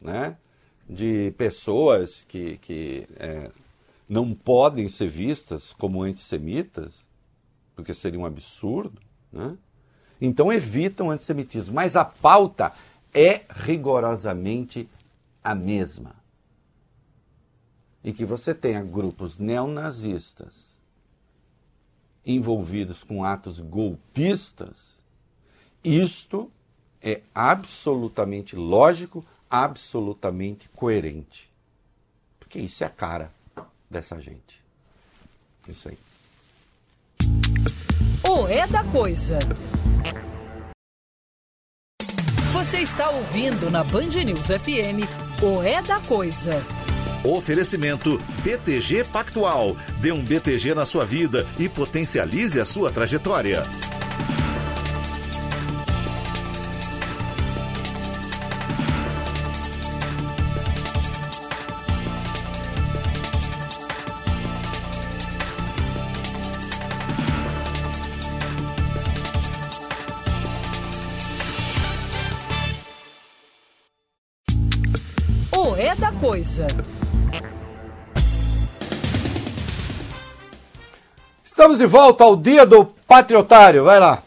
né? 0.00 0.36
De 0.88 1.32
pessoas 1.38 2.24
que, 2.24 2.58
que 2.58 3.06
é, 3.16 3.50
não 4.08 4.34
podem 4.34 4.88
ser 4.88 5.08
vistas 5.08 5.72
como 5.72 6.02
antissemitas, 6.02 7.08
porque 7.74 7.94
seria 7.94 8.20
um 8.20 8.26
absurdo, 8.26 9.00
né? 9.32 9.56
então 10.20 10.52
evitam 10.52 11.08
o 11.08 11.10
antissemitismo. 11.10 11.74
Mas 11.74 11.96
a 11.96 12.04
pauta 12.04 12.72
é 13.12 13.42
rigorosamente 13.48 14.88
a 15.42 15.54
mesma. 15.54 16.14
E 18.02 18.12
que 18.12 18.24
você 18.24 18.54
tenha 18.54 18.82
grupos 18.82 19.38
neonazistas 19.38 20.78
envolvidos 22.26 23.02
com 23.02 23.24
atos 23.24 23.60
golpistas, 23.60 25.02
isto 25.82 26.50
é 27.02 27.20
absolutamente 27.34 28.56
lógico, 28.56 29.24
absolutamente 29.50 30.68
coerente. 30.70 31.50
Porque 32.38 32.58
isso 32.58 32.82
é 32.84 32.86
a 32.86 32.90
cara 32.90 33.30
dessa 33.90 34.20
gente. 34.20 34.62
Isso 35.68 35.88
aí. 35.88 35.98
O 38.22 38.46
É 38.48 38.66
da 38.66 38.84
Coisa. 38.84 39.38
Você 42.52 42.78
está 42.78 43.10
ouvindo 43.10 43.70
na 43.70 43.82
Band 43.84 44.08
News 44.24 44.46
FM 44.46 45.04
o 45.42 45.62
É 45.62 45.82
da 45.82 46.00
Coisa. 46.00 46.52
Oferecimento 47.24 48.18
BTG 48.42 49.04
Pactual. 49.04 49.76
Dê 50.00 50.12
um 50.12 50.22
BTG 50.22 50.74
na 50.74 50.84
sua 50.84 51.04
vida 51.04 51.46
e 51.58 51.68
potencialize 51.68 52.60
a 52.60 52.64
sua 52.64 52.90
trajetória. 52.90 53.62
Coisa. 76.54 76.68
Estamos 81.42 81.78
de 81.78 81.86
volta 81.86 82.22
ao 82.22 82.36
dia 82.36 82.64
do 82.64 82.84
patriotário. 82.84 83.84
Vai 83.84 83.98
lá. 83.98 84.22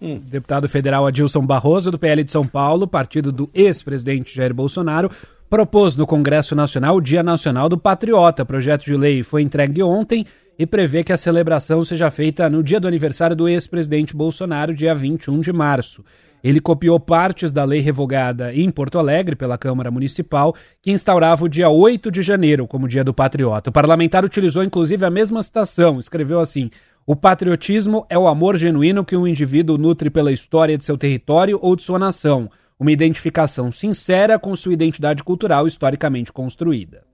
Hum. 0.00 0.20
Deputado 0.24 0.68
federal 0.68 1.06
Adilson 1.06 1.46
Barroso, 1.46 1.90
do 1.90 1.98
PL 1.98 2.24
de 2.24 2.32
São 2.32 2.46
Paulo, 2.46 2.88
partido 2.88 3.30
do 3.30 3.48
ex-presidente 3.54 4.34
Jair 4.34 4.52
Bolsonaro, 4.52 5.10
propôs 5.48 5.96
no 5.96 6.06
Congresso 6.06 6.56
Nacional 6.56 6.96
o 6.96 7.00
Dia 7.00 7.22
Nacional 7.22 7.68
do 7.68 7.78
Patriota. 7.78 8.42
O 8.42 8.46
projeto 8.46 8.84
de 8.84 8.96
lei 8.96 9.22
foi 9.22 9.42
entregue 9.42 9.82
ontem 9.82 10.26
e 10.58 10.66
prevê 10.66 11.04
que 11.04 11.12
a 11.12 11.16
celebração 11.16 11.84
seja 11.84 12.10
feita 12.10 12.50
no 12.50 12.62
dia 12.62 12.80
do 12.80 12.88
aniversário 12.88 13.36
do 13.36 13.48
ex-presidente 13.48 14.16
Bolsonaro, 14.16 14.74
dia 14.74 14.94
21 14.94 15.40
de 15.40 15.52
março. 15.52 16.04
Ele 16.42 16.60
copiou 16.60 16.98
partes 16.98 17.52
da 17.52 17.64
lei 17.64 17.80
revogada 17.80 18.54
em 18.54 18.70
Porto 18.70 18.98
Alegre 18.98 19.36
pela 19.36 19.56
Câmara 19.56 19.90
Municipal, 19.90 20.54
que 20.80 20.90
instaurava 20.90 21.44
o 21.44 21.48
dia 21.48 21.68
8 21.68 22.10
de 22.10 22.22
janeiro 22.22 22.66
como 22.66 22.88
Dia 22.88 23.04
do 23.04 23.14
Patriota. 23.14 23.70
O 23.70 23.72
parlamentar 23.72 24.24
utilizou 24.24 24.64
inclusive 24.64 25.04
a 25.04 25.10
mesma 25.10 25.42
citação, 25.42 26.00
escreveu 26.00 26.40
assim: 26.40 26.70
O 27.06 27.14
patriotismo 27.14 28.04
é 28.08 28.18
o 28.18 28.26
amor 28.26 28.56
genuíno 28.56 29.04
que 29.04 29.16
um 29.16 29.26
indivíduo 29.26 29.78
nutre 29.78 30.10
pela 30.10 30.32
história 30.32 30.76
de 30.76 30.84
seu 30.84 30.98
território 30.98 31.58
ou 31.62 31.76
de 31.76 31.82
sua 31.82 31.98
nação, 31.98 32.50
uma 32.78 32.90
identificação 32.90 33.70
sincera 33.70 34.38
com 34.38 34.56
sua 34.56 34.72
identidade 34.72 35.22
cultural 35.22 35.68
historicamente 35.68 36.32
construída. 36.32 37.04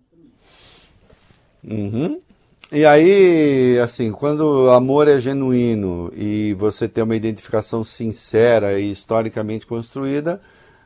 Uhum. 1.62 2.20
E 2.70 2.84
aí, 2.84 3.78
assim, 3.80 4.12
quando 4.12 4.40
o 4.40 4.70
amor 4.70 5.08
é 5.08 5.18
genuíno 5.18 6.12
e 6.14 6.52
você 6.52 6.86
tem 6.86 7.02
uma 7.02 7.16
identificação 7.16 7.82
sincera 7.82 8.78
e 8.78 8.90
historicamente 8.90 9.66
construída, 9.66 10.38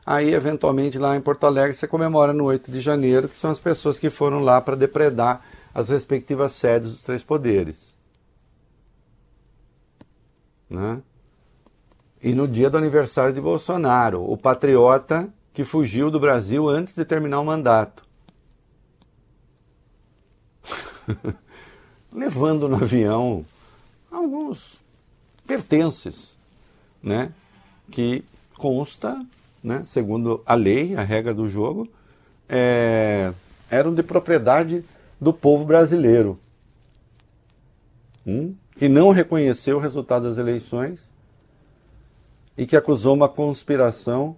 aí 0.06 0.32
eventualmente 0.32 0.96
lá 0.96 1.16
em 1.16 1.20
Porto 1.20 1.44
Alegre 1.44 1.74
você 1.74 1.88
comemora 1.88 2.32
no 2.32 2.44
8 2.44 2.70
de 2.70 2.80
janeiro, 2.80 3.28
que 3.28 3.36
são 3.36 3.50
as 3.50 3.59
pessoas 3.59 3.98
que 3.98 4.10
foram 4.10 4.38
lá 4.38 4.60
para 4.60 4.76
depredar 4.76 5.42
as 5.74 5.88
respectivas 5.88 6.52
sedes 6.52 6.88
dos 6.92 7.02
três 7.02 7.24
poderes. 7.24 7.96
Né? 10.70 11.02
E 12.22 12.32
no 12.32 12.46
dia 12.46 12.70
do 12.70 12.78
aniversário 12.78 13.34
de 13.34 13.40
Bolsonaro, 13.40 14.22
o 14.30 14.36
patriota 14.36 15.28
que 15.52 15.64
fugiu 15.64 16.12
do 16.12 16.20
Brasil 16.20 16.68
antes 16.68 16.94
de 16.94 17.04
terminar 17.04 17.40
o 17.40 17.44
mandato. 17.44 18.04
levando 22.12 22.68
no 22.68 22.76
avião 22.82 23.44
alguns 24.10 24.78
pertences, 25.47 26.36
né? 27.02 27.32
Que 27.90 28.24
consta, 28.56 29.24
né? 29.62 29.82
Segundo 29.84 30.43
a 30.47 30.55
lei, 30.55 30.94
a 30.94 31.02
regra 31.02 31.34
do 31.34 31.48
jogo, 31.48 31.89
é, 32.48 33.32
eram 33.70 33.94
de 33.94 34.02
propriedade 34.02 34.84
do 35.20 35.32
povo 35.32 35.64
brasileiro, 35.64 36.39
hum? 38.26 38.55
que 38.76 38.89
não 38.89 39.10
reconheceu 39.10 39.76
o 39.76 39.80
resultado 39.80 40.28
das 40.28 40.36
eleições 40.36 41.01
e 42.56 42.66
que 42.66 42.76
acusou 42.76 43.14
uma 43.14 43.28
conspiração 43.28 44.36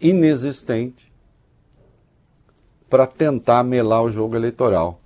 inexistente 0.00 1.12
para 2.88 3.06
tentar 3.06 3.62
melar 3.62 4.02
o 4.02 4.10
jogo 4.10 4.34
eleitoral. 4.34 5.01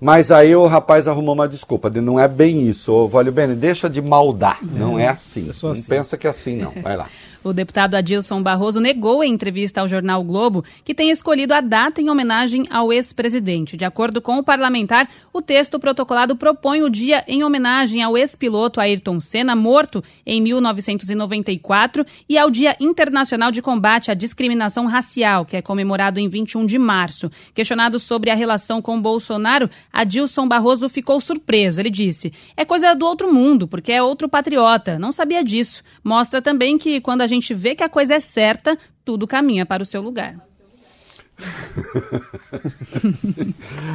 Mas 0.00 0.30
aí 0.30 0.54
o 0.54 0.66
rapaz 0.66 1.08
arrumou 1.08 1.34
uma 1.34 1.48
desculpa, 1.48 1.90
de 1.90 2.00
não 2.00 2.20
é 2.20 2.28
bem 2.28 2.60
isso. 2.68 2.92
Ô, 2.92 3.08
Valeu 3.08 3.32
Bene, 3.32 3.54
deixa 3.54 3.90
de 3.90 4.00
maldar. 4.00 4.58
Não 4.62 4.98
é 4.98 5.08
assim. 5.08 5.50
Não 5.62 5.72
assim. 5.72 5.82
pensa 5.82 6.16
que 6.16 6.26
é 6.26 6.30
assim, 6.30 6.56
não. 6.56 6.72
Vai 6.82 6.96
lá. 6.96 7.08
O 7.44 7.52
deputado 7.52 7.94
Adilson 7.94 8.42
Barroso 8.42 8.80
negou 8.80 9.22
em 9.22 9.32
entrevista 9.32 9.80
ao 9.80 9.88
jornal 9.88 10.24
Globo 10.24 10.64
que 10.84 10.94
tem 10.94 11.10
escolhido 11.10 11.54
a 11.54 11.60
data 11.60 12.00
em 12.00 12.10
homenagem 12.10 12.66
ao 12.68 12.92
ex-presidente. 12.92 13.76
De 13.76 13.84
acordo 13.84 14.20
com 14.20 14.38
o 14.38 14.42
parlamentar, 14.42 15.08
o 15.32 15.40
texto 15.40 15.78
protocolado 15.78 16.34
propõe 16.34 16.82
o 16.82 16.90
dia 16.90 17.24
em 17.28 17.44
homenagem 17.44 18.02
ao 18.02 18.18
ex-piloto 18.18 18.80
Ayrton 18.80 19.20
Senna, 19.20 19.54
morto 19.54 20.02
em 20.26 20.42
1994, 20.42 22.04
e 22.28 22.36
ao 22.36 22.50
Dia 22.50 22.76
Internacional 22.80 23.52
de 23.52 23.62
Combate 23.62 24.10
à 24.10 24.14
Discriminação 24.14 24.86
Racial, 24.86 25.44
que 25.44 25.56
é 25.56 25.62
comemorado 25.62 26.18
em 26.18 26.28
21 26.28 26.66
de 26.66 26.78
março. 26.78 27.30
Questionado 27.54 28.00
sobre 28.00 28.30
a 28.30 28.34
relação 28.34 28.82
com 28.82 29.00
Bolsonaro, 29.00 29.70
Adilson 29.92 30.48
Barroso 30.48 30.88
ficou 30.88 31.20
surpreso. 31.20 31.80
Ele 31.80 31.90
disse: 31.90 32.32
É 32.56 32.64
coisa 32.64 32.94
do 32.94 33.06
outro 33.06 33.32
mundo, 33.32 33.68
porque 33.68 33.92
é 33.92 34.02
outro 34.02 34.28
patriota. 34.28 34.98
Não 34.98 35.12
sabia 35.12 35.44
disso. 35.44 35.84
Mostra 36.02 36.42
também 36.42 36.76
que 36.76 37.00
quando 37.00 37.22
a 37.22 37.27
gente 37.28 37.38
gente 37.38 37.54
vê 37.54 37.74
que 37.74 37.82
a 37.82 37.88
coisa 37.88 38.14
é 38.14 38.20
certa, 38.20 38.76
tudo 39.04 39.26
caminha 39.26 39.64
para 39.64 39.82
o 39.82 39.86
seu 39.86 40.02
lugar. 40.02 40.36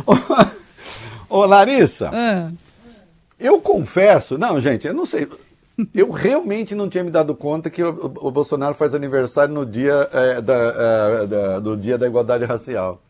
ô, 0.07 0.13
ô, 1.37 1.45
Larissa, 1.45 2.09
ah. 2.13 2.51
eu 3.37 3.59
confesso, 3.59 4.37
não, 4.37 4.59
gente, 4.59 4.87
eu 4.87 4.93
não 4.93 5.05
sei. 5.05 5.27
Eu 5.93 6.11
realmente 6.11 6.75
não 6.75 6.87
tinha 6.87 7.03
me 7.03 7.09
dado 7.09 7.35
conta 7.35 7.69
que 7.69 7.83
o, 7.83 7.89
o 7.89 8.31
Bolsonaro 8.31 8.75
faz 8.75 8.93
aniversário 8.93 9.53
no 9.53 9.65
dia 9.65 10.07
é, 10.11 10.41
da, 10.41 10.53
é, 10.53 11.27
da, 11.27 11.59
do 11.59 11.75
dia 11.75 11.97
da 11.97 12.07
igualdade 12.07 12.45
racial. 12.45 13.01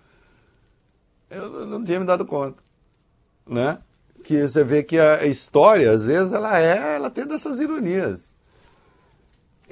Eu 1.29 1.65
não 1.65 1.83
tinha 1.83 1.99
me 1.99 2.05
dado 2.05 2.25
conta, 2.25 2.57
né? 3.47 3.79
Que 4.23 4.47
você 4.47 4.63
vê 4.63 4.81
que 4.81 4.97
a 4.97 5.25
história, 5.25 5.91
às 5.91 6.05
vezes, 6.05 6.31
ela 6.31 6.57
é, 6.57 6.95
ela 6.95 7.09
tem 7.09 7.27
dessas 7.27 7.59
ironias. 7.59 8.32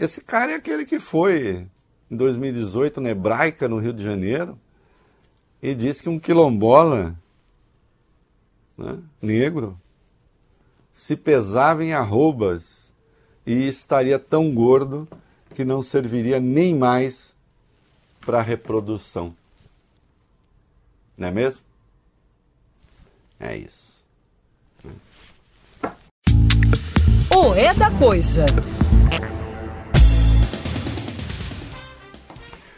Esse 0.01 0.19
cara 0.19 0.53
é 0.53 0.55
aquele 0.55 0.83
que 0.83 0.99
foi 0.99 1.67
em 2.09 2.15
2018 2.15 2.99
na 2.99 3.11
Hebraica, 3.11 3.69
no 3.69 3.77
Rio 3.77 3.93
de 3.93 4.03
Janeiro, 4.03 4.57
e 5.61 5.75
disse 5.75 6.01
que 6.01 6.09
um 6.09 6.17
quilombola 6.17 7.15
né, 8.75 8.97
negro 9.21 9.79
se 10.91 11.15
pesava 11.15 11.83
em 11.83 11.93
arrobas 11.93 12.91
e 13.45 13.67
estaria 13.67 14.17
tão 14.17 14.51
gordo 14.51 15.07
que 15.53 15.63
não 15.63 15.83
serviria 15.83 16.39
nem 16.39 16.73
mais 16.73 17.35
para 18.21 18.41
reprodução. 18.41 19.35
Não 21.15 21.27
é 21.27 21.31
mesmo? 21.31 21.63
É 23.39 23.55
isso. 23.55 24.01
O 27.29 27.53
é 27.53 27.71
da 27.75 27.91
coisa. 27.91 28.47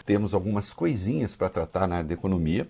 Temos 0.06 0.34
algumas 0.34 0.74
coisinhas 0.74 1.36
para 1.36 1.50
tratar 1.50 1.88
na 1.88 1.98
área 1.98 2.08
da 2.08 2.14
economia. 2.14 2.68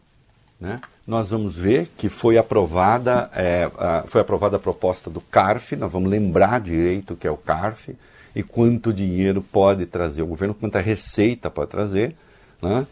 Né? 0.59 0.79
Nós 1.05 1.31
vamos 1.31 1.57
ver 1.57 1.89
que 1.97 2.09
foi 2.09 2.37
aprovada, 2.37 3.29
é, 3.35 3.69
a, 3.77 4.03
foi 4.07 4.21
aprovada 4.21 4.57
a 4.57 4.59
proposta 4.59 5.09
do 5.09 5.19
CARF, 5.19 5.75
nós 5.75 5.91
vamos 5.91 6.09
lembrar 6.09 6.61
direito 6.61 7.13
o 7.13 7.17
que 7.17 7.27
é 7.27 7.31
o 7.31 7.37
CARF 7.37 7.95
e 8.35 8.41
quanto 8.41 8.93
dinheiro 8.93 9.41
pode 9.41 9.85
trazer 9.85 10.21
o 10.21 10.27
governo, 10.27 10.53
quanta 10.53 10.79
receita 10.79 11.49
pode 11.49 11.69
trazer. 11.69 12.15
Né? 12.61 12.87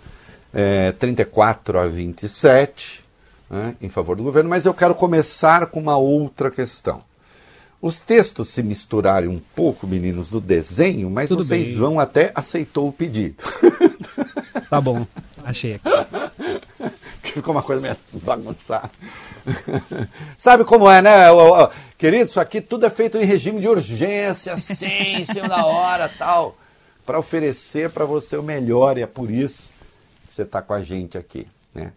É, 0.53 0.91
34 0.91 1.79
a 1.79 1.87
27 1.87 3.03
né, 3.49 3.75
em 3.81 3.89
favor 3.89 4.15
do 4.15 4.23
governo, 4.23 4.49
mas 4.49 4.65
eu 4.65 4.73
quero 4.73 4.95
começar 4.95 5.65
com 5.67 5.79
uma 5.79 5.97
outra 5.97 6.51
questão. 6.51 7.03
Os 7.81 7.99
textos 7.99 8.49
se 8.49 8.61
misturarem 8.61 9.27
um 9.27 9.41
pouco, 9.55 9.87
meninos, 9.87 10.29
do 10.29 10.39
desenho, 10.39 11.09
mas 11.09 11.29
Tudo 11.29 11.43
vocês 11.43 11.69
bem. 11.69 11.77
vão 11.77 11.99
até 11.99 12.31
aceitou 12.35 12.87
o 12.87 12.93
pedido. 12.93 13.35
Tá 14.69 14.81
bom, 14.81 15.05
achei 15.43 15.75
aqui. 15.75 15.85
Ficou 17.33 17.53
uma 17.53 17.63
coisa 17.63 17.81
meio 17.81 17.95
bagunçada. 18.11 18.91
Sabe 20.37 20.65
como 20.65 20.89
é, 20.89 21.01
né? 21.01 21.27
Querido, 21.97 22.25
isso 22.25 22.39
aqui 22.39 22.59
tudo 22.59 22.85
é 22.85 22.89
feito 22.89 23.17
em 23.17 23.23
regime 23.23 23.61
de 23.61 23.67
urgência, 23.67 24.53
assim, 24.53 24.85
em 24.85 25.25
cima 25.25 25.47
da 25.47 25.65
hora 25.65 26.09
tal. 26.09 26.57
Para 27.05 27.19
oferecer 27.19 27.89
para 27.89 28.05
você 28.05 28.35
o 28.35 28.43
melhor, 28.43 28.97
e 28.97 29.01
é 29.01 29.07
por 29.07 29.31
isso 29.31 29.63
que 30.27 30.33
você 30.33 30.41
está 30.41 30.61
com 30.61 30.73
a 30.73 30.83
gente 30.83 31.17
aqui, 31.17 31.47
né? 31.73 31.93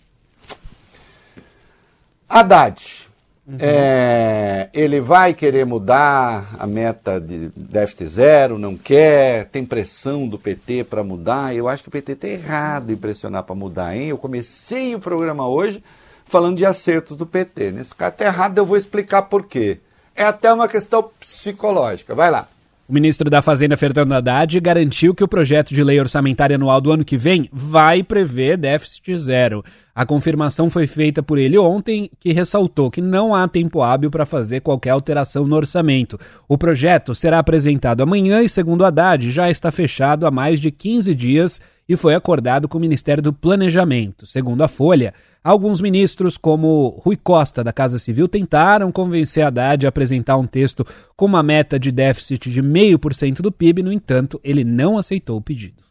Haddad, 2.28 3.08
Uhum. 3.46 3.58
É, 3.60 4.70
ele 4.72 5.00
vai 5.00 5.34
querer 5.34 5.66
mudar 5.66 6.56
a 6.58 6.66
meta 6.66 7.20
de 7.20 7.50
déficit 7.54 8.06
zero, 8.06 8.58
não 8.58 8.74
quer, 8.74 9.46
tem 9.46 9.66
pressão 9.66 10.26
do 10.26 10.38
PT 10.38 10.84
para 10.84 11.04
mudar. 11.04 11.54
Eu 11.54 11.68
acho 11.68 11.82
que 11.82 11.88
o 11.90 11.92
PT 11.92 12.12
está 12.12 12.28
errado 12.28 12.90
em 12.90 12.96
pressionar 12.96 13.42
para 13.42 13.54
mudar, 13.54 13.94
hein? 13.94 14.08
Eu 14.08 14.18
comecei 14.18 14.94
o 14.94 15.00
programa 15.00 15.46
hoje 15.46 15.84
falando 16.24 16.56
de 16.56 16.64
acertos 16.64 17.18
do 17.18 17.26
PT. 17.26 17.72
Nesse 17.72 17.94
caso 17.94 18.12
está 18.12 18.24
errado, 18.24 18.56
eu 18.56 18.64
vou 18.64 18.78
explicar 18.78 19.22
por 19.22 19.46
quê. 19.46 19.78
É 20.16 20.24
até 20.24 20.52
uma 20.52 20.68
questão 20.68 21.10
psicológica. 21.20 22.14
Vai 22.14 22.30
lá. 22.30 22.48
O 22.86 22.92
ministro 22.92 23.30
da 23.30 23.40
Fazenda, 23.40 23.78
Fernando 23.78 24.12
Haddad, 24.12 24.60
garantiu 24.60 25.14
que 25.14 25.24
o 25.24 25.28
projeto 25.28 25.72
de 25.72 25.82
lei 25.82 25.98
orçamentária 25.98 26.56
anual 26.56 26.82
do 26.82 26.92
ano 26.92 27.02
que 27.02 27.16
vem 27.16 27.48
vai 27.50 28.02
prever 28.02 28.58
déficit 28.58 29.16
zero. 29.16 29.64
A 29.94 30.04
confirmação 30.04 30.68
foi 30.68 30.86
feita 30.86 31.22
por 31.22 31.38
ele 31.38 31.56
ontem, 31.56 32.10
que 32.20 32.30
ressaltou 32.30 32.90
que 32.90 33.00
não 33.00 33.34
há 33.34 33.48
tempo 33.48 33.80
hábil 33.80 34.10
para 34.10 34.26
fazer 34.26 34.60
qualquer 34.60 34.90
alteração 34.90 35.46
no 35.46 35.56
orçamento. 35.56 36.20
O 36.46 36.58
projeto 36.58 37.14
será 37.14 37.38
apresentado 37.38 38.02
amanhã 38.02 38.42
e, 38.42 38.50
segundo 38.50 38.84
Haddad, 38.84 39.30
já 39.30 39.50
está 39.50 39.70
fechado 39.70 40.26
há 40.26 40.30
mais 40.30 40.60
de 40.60 40.70
15 40.70 41.14
dias 41.14 41.62
e 41.88 41.96
foi 41.96 42.14
acordado 42.14 42.68
com 42.68 42.76
o 42.76 42.80
Ministério 42.80 43.22
do 43.22 43.32
Planejamento. 43.32 44.26
Segundo 44.26 44.62
a 44.62 44.68
Folha, 44.68 45.14
alguns 45.44 45.78
ministros, 45.78 46.38
como 46.38 47.00
Rui 47.04 47.16
Costa, 47.16 47.62
da 47.62 47.72
Casa 47.72 47.98
Civil, 47.98 48.26
tentaram 48.26 48.90
convencer 48.90 49.44
Haddad 49.44 49.84
a 49.84 49.90
apresentar 49.90 50.38
um 50.38 50.46
texto 50.46 50.86
com 51.14 51.26
uma 51.26 51.42
meta 51.42 51.78
de 51.78 51.92
déficit 51.92 52.50
de 52.50 52.62
0,5% 52.62 53.42
do 53.42 53.52
PIB, 53.52 53.82
no 53.82 53.92
entanto, 53.92 54.40
ele 54.42 54.64
não 54.64 54.96
aceitou 54.96 55.36
o 55.36 55.42
pedido. 55.42 55.84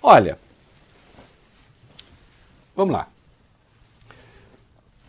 Olha, 0.00 0.38
vamos 2.76 2.94
lá. 2.94 3.08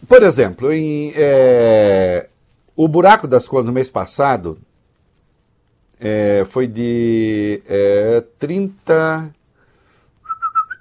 Por 0.07 0.23
exemplo, 0.23 0.73
em, 0.73 1.14
é, 1.15 2.27
o 2.76 2.88
buraco 2.88 3.27
das 3.27 3.47
contas 3.47 3.68
no 3.68 3.72
mês 3.72 3.91
passado 3.91 4.57
é, 5.99 6.43
foi 6.49 6.65
de 6.65 7.61
é, 7.68 8.23
30, 8.39 9.35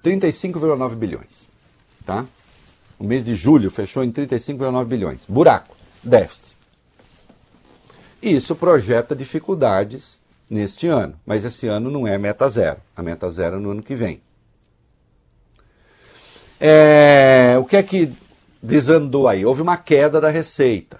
35,9 0.03 0.95
bilhões. 0.95 1.47
Tá? 2.07 2.25
O 2.99 3.05
mês 3.05 3.25
de 3.25 3.35
julho 3.35 3.71
fechou 3.71 4.03
em 4.03 4.11
35,9 4.11 4.85
bilhões. 4.85 5.25
Buraco, 5.27 5.77
déficit. 6.03 6.57
Isso 8.21 8.57
projeta 8.57 9.15
dificuldades 9.15 10.21
neste 10.51 10.89
ano. 10.89 11.15
Mas 11.25 11.45
esse 11.45 11.69
ano 11.69 11.91
não 11.91 12.07
é 12.07 12.19
meta 12.19 12.49
zero. 12.49 12.81
A 12.97 13.03
meta 13.03 13.31
zero 13.31 13.57
é 13.57 13.59
no 13.61 13.71
ano 13.71 13.83
que 13.83 13.95
vem. 13.95 14.21
É, 16.61 17.57
o 17.61 17.65
que 17.65 17.77
é 17.77 17.83
que 17.83 18.13
desandou 18.61 19.29
aí? 19.29 19.47
Houve 19.47 19.63
uma 19.63 19.77
queda 19.77 20.21
da 20.21 20.29
receita. 20.29 20.99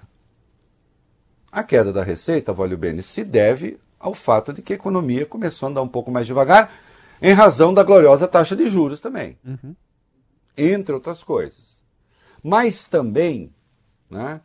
A 1.51 1.65
queda 1.65 1.93
da 1.93 2.05
receita, 2.05 2.53
Vólio 2.53 2.79
Bene, 2.79 3.03
se 3.03 3.25
deve 3.25 3.81
ao 3.99 4.15
fato 4.15 4.53
de 4.53 4.63
que 4.63 4.73
a 4.73 4.77
economia 4.77 5.27
começou 5.27 5.67
a 5.67 5.71
andar 5.71 5.83
um 5.83 5.89
pouco 5.89 6.11
mais 6.11 6.27
devagar, 6.27 6.73
em 7.21 7.33
razão 7.33 7.75
da 7.75 7.83
gloriosa 7.83 8.29
taxa 8.29 8.55
de 8.55 8.69
juros 8.69 9.01
também. 9.01 9.37
Uhum. 9.45 9.75
Entre 10.57 10.95
outras 10.95 11.23
coisas. 11.23 11.78
Mas 12.49 12.89
também 12.89 13.53
né, 14.09 14.41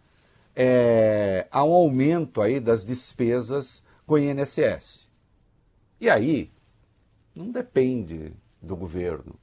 é, 0.53 1.47
há 1.49 1.63
um 1.63 1.71
aumento 1.71 2.41
aí 2.41 2.59
das 2.59 2.85
despesas 2.85 3.81
com 4.05 4.15
o 4.15 4.19
INSS. 4.19 5.07
E 6.01 6.09
aí, 6.09 6.51
não 7.33 7.49
depende 7.49 8.33
do 8.61 8.75
governo. 8.75 9.35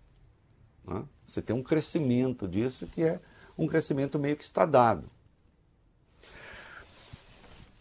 Né? 0.86 1.02
Você 1.24 1.40
tem 1.40 1.56
um 1.56 1.62
crescimento 1.62 2.46
disso 2.46 2.86
que 2.86 3.02
é 3.02 3.18
um 3.56 3.66
crescimento 3.66 4.18
meio 4.18 4.36
que 4.36 4.44
está 4.44 4.66
dado. 4.66 5.08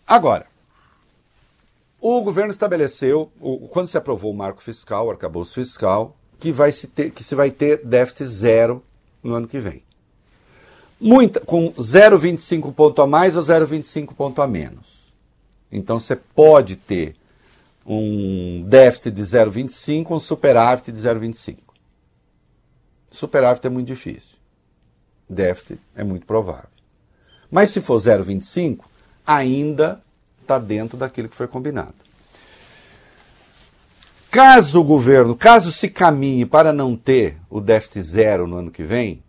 Agora, 0.07 0.47
o 1.99 2.22
governo 2.22 2.53
estabeleceu, 2.53 3.30
quando 3.69 3.89
se 3.89 3.97
aprovou 3.97 4.31
o 4.31 4.38
marco 4.38 4.64
fiscal, 4.64 5.07
o 5.07 5.11
arcabouço 5.11 5.56
fiscal, 5.56 6.15
que, 6.39 6.53
vai 6.53 6.72
se 6.72 6.88
ter, 6.88 7.11
que 7.11 7.22
se 7.22 7.35
vai 7.35 7.51
ter 7.51 7.85
déficit 7.85 8.27
zero 8.27 8.81
no 9.22 9.34
ano 9.34 9.45
que 9.45 9.60
vem. 9.60 9.89
Muita, 11.00 11.40
com 11.40 11.72
0,25 11.74 12.74
ponto 12.74 13.02
a 13.02 13.08
mais 13.08 13.38
ou 13.38 13.44
0,25 13.44 14.14
ponto 14.14 14.42
a 14.42 14.48
menos. 14.48 15.14
Então 15.72 16.00
você 16.00 16.16
pode 16.16 16.76
ter 16.76 17.16
um 17.86 18.64
déficit 18.68 19.12
de 19.12 19.22
0,25 19.22 20.08
ou 20.10 20.18
um 20.18 20.20
superávit 20.20 20.92
de 20.92 21.00
0,25. 21.00 21.58
Superávit 23.12 23.66
é 23.66 23.70
muito 23.70 23.88
difícil. 23.88 24.38
Déficit 25.28 25.80
é 25.96 26.04
muito 26.04 26.26
provável. 26.26 26.70
Mas 27.50 27.70
se 27.72 27.82
for 27.82 27.98
0,25, 27.98 28.80
ainda 29.26 30.02
está 30.42 30.60
dentro 30.60 30.98
daquilo 30.98 31.30
que 31.30 31.36
foi 31.36 31.48
combinado. 31.48 31.96
Caso 34.30 34.80
o 34.80 34.84
governo, 34.84 35.36
caso 35.36 35.72
se 35.72 35.90
caminhe 35.90 36.46
para 36.46 36.72
não 36.72 36.96
ter 36.96 37.38
o 37.50 37.60
déficit 37.60 38.02
zero 38.02 38.46
no 38.46 38.58
ano 38.58 38.70
que 38.70 38.84
vem, 38.84 39.24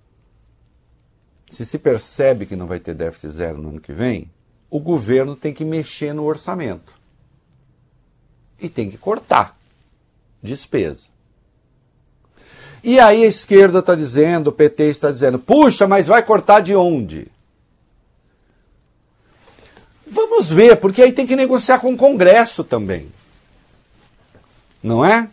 se 1.50 1.66
se 1.66 1.78
percebe 1.78 2.46
que 2.46 2.54
não 2.54 2.66
vai 2.66 2.78
ter 2.78 2.94
déficit 2.94 3.32
zero 3.32 3.58
no 3.60 3.70
ano 3.70 3.80
que 3.80 3.92
vem, 3.92 4.30
o 4.70 4.78
governo 4.78 5.34
tem 5.34 5.52
que 5.52 5.64
mexer 5.64 6.14
no 6.14 6.24
orçamento. 6.24 6.94
E 8.58 8.68
tem 8.68 8.88
que 8.88 8.96
cortar 8.96 9.58
despesa. 10.40 11.06
E 12.82 12.98
aí 13.00 13.24
a 13.24 13.26
esquerda 13.26 13.80
está 13.80 13.94
dizendo, 13.94 14.48
o 14.48 14.52
PT 14.52 14.84
está 14.84 15.10
dizendo, 15.10 15.38
puxa, 15.38 15.86
mas 15.86 16.06
vai 16.06 16.22
cortar 16.22 16.60
de 16.60 16.74
onde? 16.74 17.26
Vamos 20.06 20.50
ver, 20.50 20.76
porque 20.76 21.02
aí 21.02 21.12
tem 21.12 21.26
que 21.26 21.36
negociar 21.36 21.80
com 21.80 21.92
o 21.92 21.96
Congresso 21.96 22.64
também. 22.64 23.12
Não 24.82 25.04
é? 25.04 25.28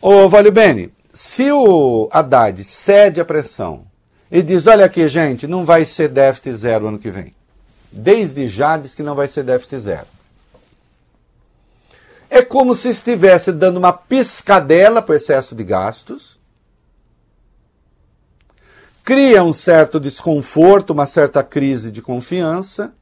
Ô, 0.00 0.28
Vale 0.28 0.50
Bene, 0.50 0.92
se 1.12 1.50
o 1.52 2.08
Haddad 2.10 2.64
cede 2.64 3.20
a 3.20 3.24
pressão 3.24 3.82
e 4.34 4.42
diz: 4.42 4.66
olha 4.66 4.84
aqui, 4.84 5.08
gente, 5.08 5.46
não 5.46 5.64
vai 5.64 5.84
ser 5.84 6.08
déficit 6.08 6.56
zero 6.56 6.88
ano 6.88 6.98
que 6.98 7.08
vem. 7.08 7.32
Desde 7.92 8.48
já 8.48 8.76
diz 8.76 8.92
que 8.92 9.02
não 9.02 9.14
vai 9.14 9.28
ser 9.28 9.44
déficit 9.44 9.78
zero. 9.78 10.06
É 12.28 12.42
como 12.42 12.74
se 12.74 12.88
estivesse 12.88 13.52
dando 13.52 13.76
uma 13.76 13.92
piscadela 13.92 15.00
para 15.00 15.12
o 15.12 15.16
excesso 15.16 15.54
de 15.54 15.62
gastos, 15.62 16.36
cria 19.04 19.44
um 19.44 19.52
certo 19.52 20.00
desconforto, 20.00 20.90
uma 20.90 21.06
certa 21.06 21.44
crise 21.44 21.92
de 21.92 22.02
confiança 22.02 22.92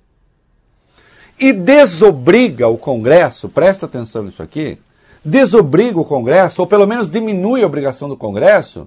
e 1.40 1.50
desobriga 1.50 2.68
o 2.68 2.76
Congresso, 2.76 3.48
presta 3.48 3.86
atenção 3.86 4.24
nisso 4.24 4.42
aqui, 4.42 4.78
desobriga 5.24 5.98
o 5.98 6.04
Congresso, 6.04 6.60
ou 6.60 6.66
pelo 6.66 6.86
menos 6.86 7.10
diminui 7.10 7.62
a 7.62 7.66
obrigação 7.66 8.06
do 8.06 8.18
Congresso, 8.18 8.86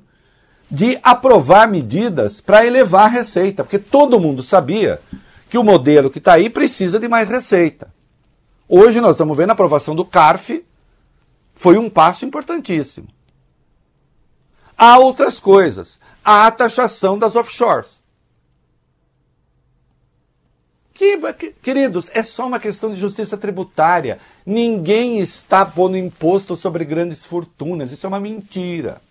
de 0.70 1.00
aprovar 1.04 1.68
medidas 1.68 2.42
para 2.42 2.66
elevar 2.66 3.06
a 3.06 3.10
receita, 3.10 3.64
porque 3.64 3.80
todo 3.80 4.20
mundo 4.20 4.42
sabia 4.42 5.00
que 5.50 5.58
o 5.58 5.64
modelo 5.64 6.10
que 6.10 6.18
está 6.18 6.34
aí 6.34 6.50
precisa 6.50 7.00
de 7.00 7.08
mais 7.08 7.30
receita. 7.30 7.94
Hoje 8.68 9.00
nós 9.00 9.12
estamos 9.16 9.38
vendo 9.38 9.52
a 9.52 9.54
aprovação 9.54 9.96
do 9.96 10.04
CARF, 10.04 10.66
foi 11.54 11.78
um 11.78 11.90
passo 11.90 12.26
importantíssimo. 12.26 13.08
Há 14.78 14.98
outras 14.98 15.40
coisas. 15.40 16.00
Há 16.24 16.48
a 16.48 16.52
taxação 16.52 17.18
das 17.18 17.36
offshores. 17.36 17.90
Que, 20.94 21.18
queridos, 21.62 22.10
é 22.14 22.24
só 22.24 22.48
uma 22.48 22.60
questão 22.60 22.90
de 22.90 22.96
justiça 22.96 23.38
tributária. 23.38 24.18
Ninguém 24.46 25.20
está 25.20 25.66
pondo 25.66 25.98
imposto 25.98 26.56
sobre 26.56 26.86
grandes 26.86 27.26
fortunas. 27.26 27.92
Isso 27.92 28.06
é 28.06 28.10
uma 28.10 28.20
mentira. 28.20 29.02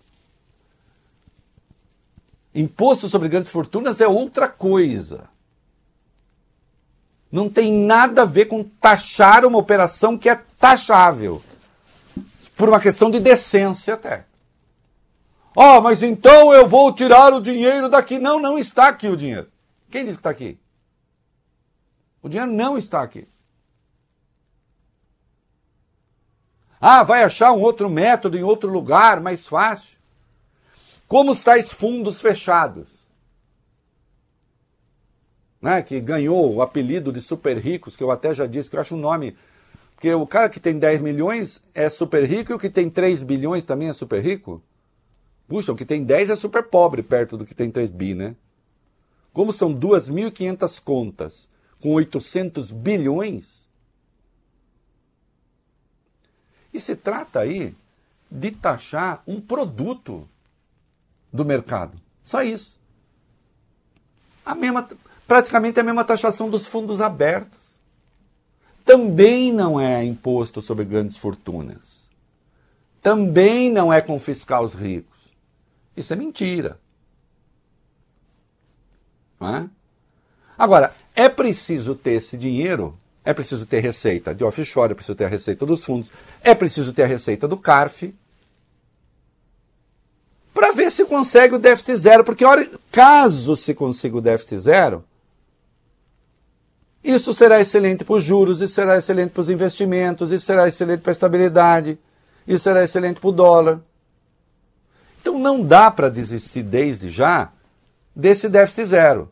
Imposto 2.54 3.08
sobre 3.08 3.28
grandes 3.28 3.50
fortunas 3.50 4.00
é 4.00 4.06
outra 4.06 4.48
coisa. 4.48 5.28
Não 7.30 7.50
tem 7.50 7.72
nada 7.72 8.22
a 8.22 8.26
ver 8.26 8.44
com 8.44 8.62
taxar 8.62 9.44
uma 9.44 9.58
operação 9.58 10.16
que 10.16 10.28
é 10.28 10.36
taxável. 10.58 11.42
Por 12.56 12.68
uma 12.68 12.80
questão 12.80 13.10
de 13.10 13.18
decência 13.18 13.94
até. 13.94 14.24
Ó, 15.56 15.78
oh, 15.78 15.80
mas 15.80 16.02
então 16.02 16.52
eu 16.52 16.68
vou 16.68 16.92
tirar 16.92 17.32
o 17.32 17.40
dinheiro 17.40 17.88
daqui. 17.88 18.20
Não, 18.20 18.40
não 18.40 18.56
está 18.56 18.88
aqui 18.88 19.08
o 19.08 19.16
dinheiro. 19.16 19.48
Quem 19.90 20.04
disse 20.04 20.16
que 20.16 20.20
está 20.20 20.30
aqui? 20.30 20.58
O 22.22 22.28
dinheiro 22.28 22.52
não 22.52 22.78
está 22.78 23.02
aqui. 23.02 23.26
Ah, 26.80 27.02
vai 27.02 27.24
achar 27.24 27.50
um 27.52 27.60
outro 27.60 27.88
método 27.88 28.36
em 28.36 28.42
outro 28.42 28.68
lugar, 28.68 29.20
mais 29.20 29.46
fácil. 29.46 29.93
Como 31.06 31.32
os 31.32 31.40
tais 31.40 31.70
fundos 31.70 32.20
fechados, 32.20 32.88
né, 35.60 35.82
que 35.82 36.00
ganhou 36.00 36.54
o 36.54 36.62
apelido 36.62 37.10
de 37.10 37.22
super 37.22 37.56
ricos, 37.56 37.96
que 37.96 38.04
eu 38.04 38.10
até 38.10 38.34
já 38.34 38.46
disse 38.46 38.68
que 38.68 38.76
eu 38.76 38.80
acho 38.80 38.94
um 38.94 39.00
nome. 39.00 39.36
Porque 39.94 40.12
o 40.12 40.26
cara 40.26 40.50
que 40.50 40.60
tem 40.60 40.78
10 40.78 41.00
milhões 41.00 41.62
é 41.74 41.88
super 41.88 42.24
rico 42.24 42.52
e 42.52 42.54
o 42.54 42.58
que 42.58 42.68
tem 42.68 42.90
3 42.90 43.22
bilhões 43.22 43.64
também 43.64 43.88
é 43.88 43.92
super 43.92 44.22
rico? 44.22 44.62
Puxa, 45.48 45.72
o 45.72 45.76
que 45.76 45.86
tem 45.86 46.04
10 46.04 46.30
é 46.30 46.36
super 46.36 46.64
pobre 46.64 47.02
perto 47.02 47.36
do 47.36 47.46
que 47.46 47.54
tem 47.54 47.70
3 47.70 47.90
bi, 47.90 48.14
né? 48.14 48.36
Como 49.32 49.52
são 49.52 49.74
2.500 49.74 50.80
contas 50.82 51.48
com 51.80 51.92
800 51.92 52.70
bilhões. 52.70 53.64
E 56.72 56.80
se 56.80 56.96
trata 56.96 57.40
aí 57.40 57.74
de 58.30 58.50
taxar 58.50 59.22
um 59.26 59.40
produto 59.40 60.28
do 61.34 61.44
mercado. 61.44 62.00
Só 62.22 62.42
isso. 62.42 62.78
A 64.46 64.54
mesma, 64.54 64.88
praticamente 65.26 65.80
a 65.80 65.82
mesma 65.82 66.04
taxação 66.04 66.48
dos 66.48 66.64
fundos 66.64 67.00
abertos. 67.00 67.58
Também 68.84 69.52
não 69.52 69.80
é 69.80 70.04
imposto 70.04 70.62
sobre 70.62 70.84
grandes 70.84 71.16
fortunas. 71.16 72.04
Também 73.02 73.70
não 73.70 73.92
é 73.92 74.00
confiscar 74.00 74.62
os 74.62 74.74
ricos. 74.74 75.18
Isso 75.96 76.12
é 76.12 76.16
mentira. 76.16 76.78
Não 79.40 79.56
é? 79.56 79.68
Agora, 80.56 80.94
é 81.16 81.28
preciso 81.28 81.96
ter 81.96 82.12
esse 82.12 82.36
dinheiro, 82.36 82.96
é 83.24 83.34
preciso 83.34 83.66
ter 83.66 83.80
receita 83.80 84.32
de 84.32 84.44
offshore, 84.44 84.92
é 84.92 84.94
preciso 84.94 85.16
ter 85.16 85.24
a 85.24 85.28
receita 85.28 85.66
dos 85.66 85.84
fundos, 85.84 86.10
é 86.42 86.54
preciso 86.54 86.92
ter 86.92 87.02
a 87.02 87.06
receita 87.06 87.48
do 87.48 87.56
CARF. 87.56 88.14
Para 90.54 90.72
ver 90.72 90.90
se 90.92 91.04
consegue 91.04 91.56
o 91.56 91.58
déficit 91.58 91.96
zero, 91.96 92.24
porque 92.24 92.44
olha, 92.44 92.70
caso 92.92 93.56
se 93.56 93.74
consiga 93.74 94.16
o 94.16 94.20
déficit 94.20 94.60
zero, 94.60 95.04
isso 97.02 97.34
será 97.34 97.60
excelente 97.60 98.04
para 98.04 98.14
os 98.14 98.24
juros, 98.24 98.60
isso 98.60 98.72
será 98.72 98.96
excelente 98.96 99.32
para 99.32 99.40
os 99.40 99.50
investimentos, 99.50 100.30
isso 100.30 100.46
será 100.46 100.68
excelente 100.68 101.00
para 101.00 101.10
a 101.10 101.12
estabilidade, 101.12 101.98
isso 102.46 102.64
será 102.64 102.82
excelente 102.84 103.20
para 103.20 103.28
o 103.28 103.32
dólar. 103.32 103.80
Então 105.20 105.38
não 105.38 105.62
dá 105.62 105.90
para 105.90 106.08
desistir 106.08 106.62
desde 106.62 107.10
já 107.10 107.50
desse 108.14 108.48
déficit 108.48 108.86
zero. 108.86 109.30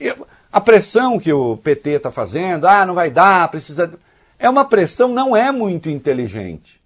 E 0.00 0.14
a 0.52 0.60
pressão 0.60 1.18
que 1.18 1.32
o 1.32 1.56
PT 1.56 1.90
está 1.90 2.10
fazendo, 2.10 2.66
ah, 2.66 2.86
não 2.86 2.94
vai 2.94 3.10
dar, 3.10 3.50
precisa. 3.50 3.92
É 4.38 4.48
uma 4.48 4.64
pressão, 4.64 5.08
não 5.08 5.36
é 5.36 5.50
muito 5.50 5.90
inteligente. 5.90 6.80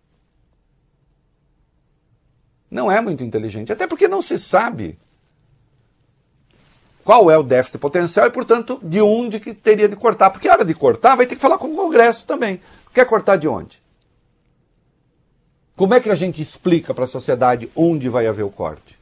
Não 2.70 2.90
é 2.90 3.01
muito 3.01 3.23
inteligente. 3.23 3.73
Até 3.73 3.86
porque 3.86 4.09
não 4.09 4.20
se 4.20 4.39
sabe 4.39 4.99
qual 7.05 7.31
é 7.31 7.39
o 7.39 7.43
déficit 7.43 7.78
potencial 7.78 8.27
e, 8.27 8.31
portanto, 8.31 8.78
de 8.82 9.01
onde 9.01 9.40
que 9.40 9.55
teria 9.55 9.89
de 9.89 9.97
cortar. 9.97 10.31
Porque 10.31 10.49
a 10.49 10.53
hora 10.53 10.65
de 10.65 10.74
cortar 10.74 11.16
vai 11.16 11.27
ter 11.27 11.36
que 11.36 11.40
falar 11.40 11.57
com 11.57 11.69
o 11.69 11.77
Congresso 11.77 12.27
também. 12.27 12.61
Quer 12.93 13.07
cortar 13.07 13.36
de 13.36 13.49
onde? 13.49 13.81
Como 15.74 15.95
é 15.95 16.01
que 16.01 16.11
a 16.11 16.15
gente 16.15 16.43
explica 16.43 16.93
para 16.93 17.05
a 17.05 17.09
sociedade 17.09 17.70
onde 17.74 18.09
vai 18.09 18.27
haver 18.27 18.43
o 18.43 18.51
corte? 18.51 18.99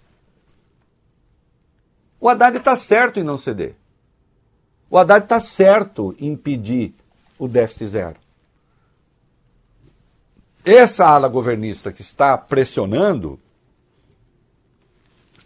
O 2.21 2.29
Haddad 2.29 2.57
está 2.59 2.77
certo 2.77 3.19
em 3.19 3.23
não 3.23 3.39
ceder. 3.39 3.75
O 4.91 4.99
Haddad 4.99 5.25
está 5.25 5.41
certo 5.41 6.15
em 6.21 6.37
pedir 6.37 6.95
o 7.39 7.49
déficit 7.49 7.89
zero. 7.89 8.17
Essa 10.65 11.07
ala 11.07 11.29
governista 11.29 11.93
que 11.93 12.03
está 12.03 12.37
pressionando 12.37 13.41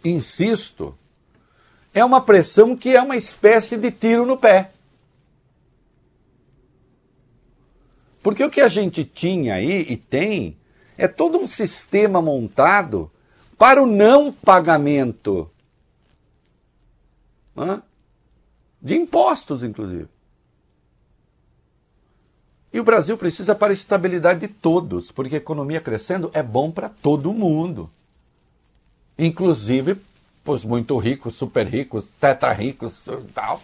insisto, 0.03 0.97
é 1.93 2.03
uma 2.03 2.21
pressão 2.21 2.75
que 2.75 2.95
é 2.95 3.01
uma 3.01 3.17
espécie 3.17 3.77
de 3.77 3.91
tiro 3.91 4.25
no 4.25 4.37
pé. 4.37 4.71
Porque 8.21 8.43
o 8.43 8.49
que 8.49 8.61
a 8.61 8.69
gente 8.69 9.03
tinha 9.03 9.55
aí 9.55 9.85
e 9.89 9.97
tem 9.97 10.57
é 10.97 11.07
todo 11.07 11.37
um 11.37 11.47
sistema 11.47 12.21
montado 12.21 13.11
para 13.57 13.81
o 13.81 13.87
não 13.87 14.31
pagamento 14.31 15.49
né? 17.55 17.81
de 18.81 18.95
impostos, 18.95 19.63
inclusive. 19.63 20.07
E 22.73 22.79
o 22.79 22.83
Brasil 22.83 23.17
precisa 23.17 23.53
para 23.53 23.71
a 23.71 23.73
estabilidade 23.73 24.41
de 24.41 24.47
todos, 24.47 25.11
porque 25.11 25.35
economia 25.35 25.81
crescendo 25.81 26.31
é 26.33 26.41
bom 26.41 26.71
para 26.71 26.87
todo 26.87 27.33
mundo 27.33 27.89
inclusive 29.17 29.97
os 30.45 30.65
muito 30.65 30.97
ricos, 30.97 31.35
super 31.35 31.67
ricos, 31.67 32.11
tetra 32.19 32.51
ricos 32.51 33.03
e 33.07 33.31
tal. 33.33 33.61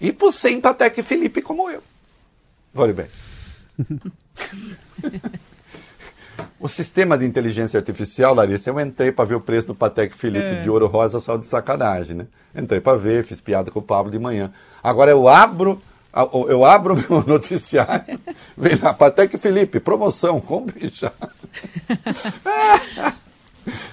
E 0.00 0.12
por 0.12 0.32
sem 0.32 0.60
Patek 0.60 1.02
Felipe 1.02 1.40
como 1.40 1.70
eu. 1.70 1.82
Vale 2.72 2.92
bem. 2.92 3.06
o 6.60 6.68
sistema 6.68 7.16
de 7.16 7.24
inteligência 7.24 7.78
artificial, 7.78 8.34
Larissa, 8.34 8.70
eu 8.70 8.78
entrei 8.78 9.10
para 9.10 9.24
ver 9.24 9.36
o 9.36 9.40
preço 9.40 9.68
do 9.68 9.74
Patek 9.74 10.14
Felipe 10.14 10.44
é. 10.44 10.60
de 10.60 10.68
ouro 10.68 10.86
rosa 10.86 11.20
só 11.20 11.36
de 11.36 11.46
sacanagem, 11.46 12.16
né? 12.16 12.26
Entrei 12.54 12.80
para 12.80 12.98
ver, 12.98 13.24
fiz 13.24 13.40
piada 13.40 13.70
com 13.70 13.78
o 13.78 13.82
Pablo 13.82 14.10
de 14.10 14.18
manhã. 14.18 14.52
Agora 14.82 15.10
eu 15.10 15.28
abro 15.28 15.80
eu 16.48 16.64
abro 16.64 16.94
meu 17.10 17.24
noticiário, 17.26 18.20
vem 18.56 18.76
lá, 18.76 18.94
Patek 18.94 19.36
Felipe, 19.36 19.80
promoção, 19.80 20.40
compre 20.40 20.88
já. 20.88 21.12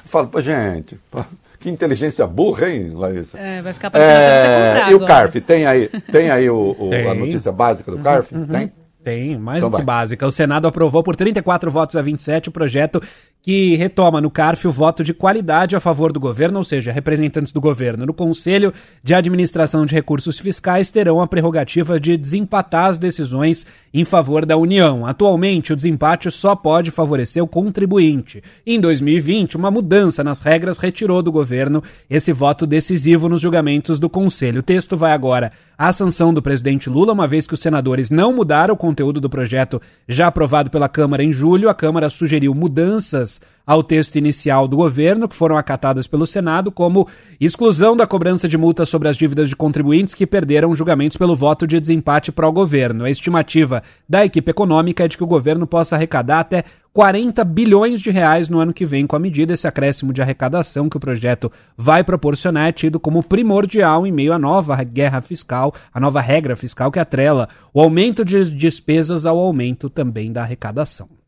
falo, 0.05 0.27
pô, 0.27 0.41
gente, 0.41 0.99
pô, 1.09 1.23
que 1.59 1.69
inteligência 1.69 2.25
burra, 2.25 2.69
hein, 2.69 2.91
Larissa? 2.93 3.37
É, 3.37 3.61
vai 3.61 3.73
ficar 3.73 3.91
parecendo 3.91 4.19
é, 4.19 4.37
você 4.37 4.73
comprar 4.73 4.91
E 4.91 4.95
o 4.95 5.05
CARF, 5.05 5.41
tem 5.41 5.65
aí, 5.65 5.89
tem 6.11 6.31
aí 6.31 6.49
o, 6.49 6.75
o 6.77 6.89
tem. 6.89 7.07
a 7.07 7.13
notícia 7.13 7.51
básica 7.51 7.91
do 7.91 7.99
CARF? 7.99 8.33
Uhum. 8.35 8.47
Tem? 8.47 8.71
Tem, 9.03 9.37
mais 9.37 9.57
então 9.57 9.69
do 9.69 9.73
vai. 9.73 9.81
que 9.81 9.85
básica. 9.85 10.27
O 10.27 10.31
Senado 10.31 10.67
aprovou 10.67 11.03
por 11.03 11.15
34 11.15 11.71
votos 11.71 11.95
a 11.95 12.01
27 12.01 12.49
o 12.49 12.51
projeto 12.51 13.01
que 13.41 13.75
retoma 13.75 14.21
no 14.21 14.29
CARF 14.29 14.67
o 14.67 14.71
voto 14.71 15.03
de 15.03 15.13
qualidade 15.13 15.75
a 15.75 15.79
favor 15.79 16.13
do 16.13 16.19
governo, 16.19 16.59
ou 16.59 16.63
seja, 16.63 16.91
representantes 16.91 17.51
do 17.51 17.59
governo 17.59 18.05
no 18.05 18.13
Conselho 18.13 18.71
de 19.03 19.15
Administração 19.15 19.85
de 19.85 19.95
Recursos 19.95 20.37
Fiscais 20.37 20.91
terão 20.91 21.19
a 21.19 21.27
prerrogativa 21.27 21.99
de 21.99 22.15
desempatar 22.15 22.85
as 22.85 22.99
decisões 22.99 23.65
em 23.93 24.05
favor 24.05 24.45
da 24.45 24.57
União. 24.57 25.05
Atualmente, 25.05 25.73
o 25.73 25.75
desempate 25.75 26.31
só 26.31 26.55
pode 26.55 26.91
favorecer 26.91 27.43
o 27.43 27.47
contribuinte. 27.47 28.41
Em 28.65 28.79
2020, 28.79 29.57
uma 29.57 29.71
mudança 29.71 30.23
nas 30.23 30.41
regras 30.41 30.77
retirou 30.77 31.21
do 31.21 31.31
governo 31.31 31.83
esse 32.09 32.31
voto 32.31 32.65
decisivo 32.65 33.27
nos 33.27 33.41
julgamentos 33.41 33.99
do 33.99 34.09
Conselho. 34.09 34.59
O 34.59 34.63
texto 34.63 34.95
vai 34.95 35.11
agora 35.11 35.51
à 35.77 35.91
sanção 35.91 36.33
do 36.33 36.41
presidente 36.41 36.89
Lula, 36.89 37.13
uma 37.13 37.27
vez 37.27 37.47
que 37.47 37.53
os 37.53 37.59
senadores 37.59 38.09
não 38.09 38.33
mudaram 38.33 38.73
o 38.73 38.77
conteúdo 38.77 39.19
do 39.19 39.29
projeto 39.29 39.81
já 40.07 40.27
aprovado 40.27 40.69
pela 40.69 40.87
Câmara 40.87 41.23
em 41.23 41.33
julho. 41.33 41.69
A 41.69 41.73
Câmara 41.73 42.09
sugeriu 42.09 42.53
mudanças 42.53 43.41
ao 43.71 43.81
texto 43.81 44.17
inicial 44.17 44.67
do 44.67 44.75
governo, 44.75 45.29
que 45.29 45.35
foram 45.35 45.55
acatadas 45.57 46.05
pelo 46.05 46.27
Senado, 46.27 46.69
como 46.73 47.07
exclusão 47.39 47.95
da 47.95 48.05
cobrança 48.05 48.45
de 48.45 48.57
multas 48.57 48.89
sobre 48.89 49.07
as 49.07 49.15
dívidas 49.15 49.47
de 49.47 49.55
contribuintes 49.55 50.13
que 50.13 50.27
perderam 50.27 50.75
julgamentos 50.75 51.15
pelo 51.15 51.37
voto 51.37 51.65
de 51.65 51.79
desempate 51.79 52.33
para 52.33 52.49
o 52.49 52.51
governo. 52.51 53.05
A 53.05 53.09
estimativa 53.09 53.81
da 54.09 54.25
equipe 54.25 54.51
econômica 54.51 55.05
é 55.05 55.07
de 55.07 55.15
que 55.15 55.23
o 55.23 55.27
governo 55.27 55.65
possa 55.65 55.95
arrecadar 55.95 56.41
até 56.41 56.65
40 56.91 57.45
bilhões 57.45 58.01
de 58.01 58.11
reais 58.11 58.49
no 58.49 58.59
ano 58.59 58.73
que 58.73 58.85
vem 58.85 59.07
com 59.07 59.15
a 59.15 59.19
medida. 59.19 59.53
Esse 59.53 59.69
acréscimo 59.69 60.11
de 60.11 60.21
arrecadação 60.21 60.89
que 60.89 60.97
o 60.97 60.99
projeto 60.99 61.49
vai 61.77 62.03
proporcionar 62.03 62.67
é 62.67 62.73
tido 62.73 62.99
como 62.99 63.23
primordial 63.23 64.05
em 64.05 64.11
meio 64.11 64.33
à 64.33 64.37
nova 64.37 64.83
guerra 64.83 65.21
fiscal, 65.21 65.73
a 65.93 65.99
nova 66.01 66.19
regra 66.19 66.57
fiscal 66.57 66.91
que 66.91 66.99
atrela 66.99 67.47
o 67.73 67.79
aumento 67.79 68.25
de 68.25 68.53
despesas 68.53 69.25
ao 69.25 69.39
aumento 69.39 69.89
também 69.89 70.29
da 70.29 70.41
arrecadação. 70.41 71.20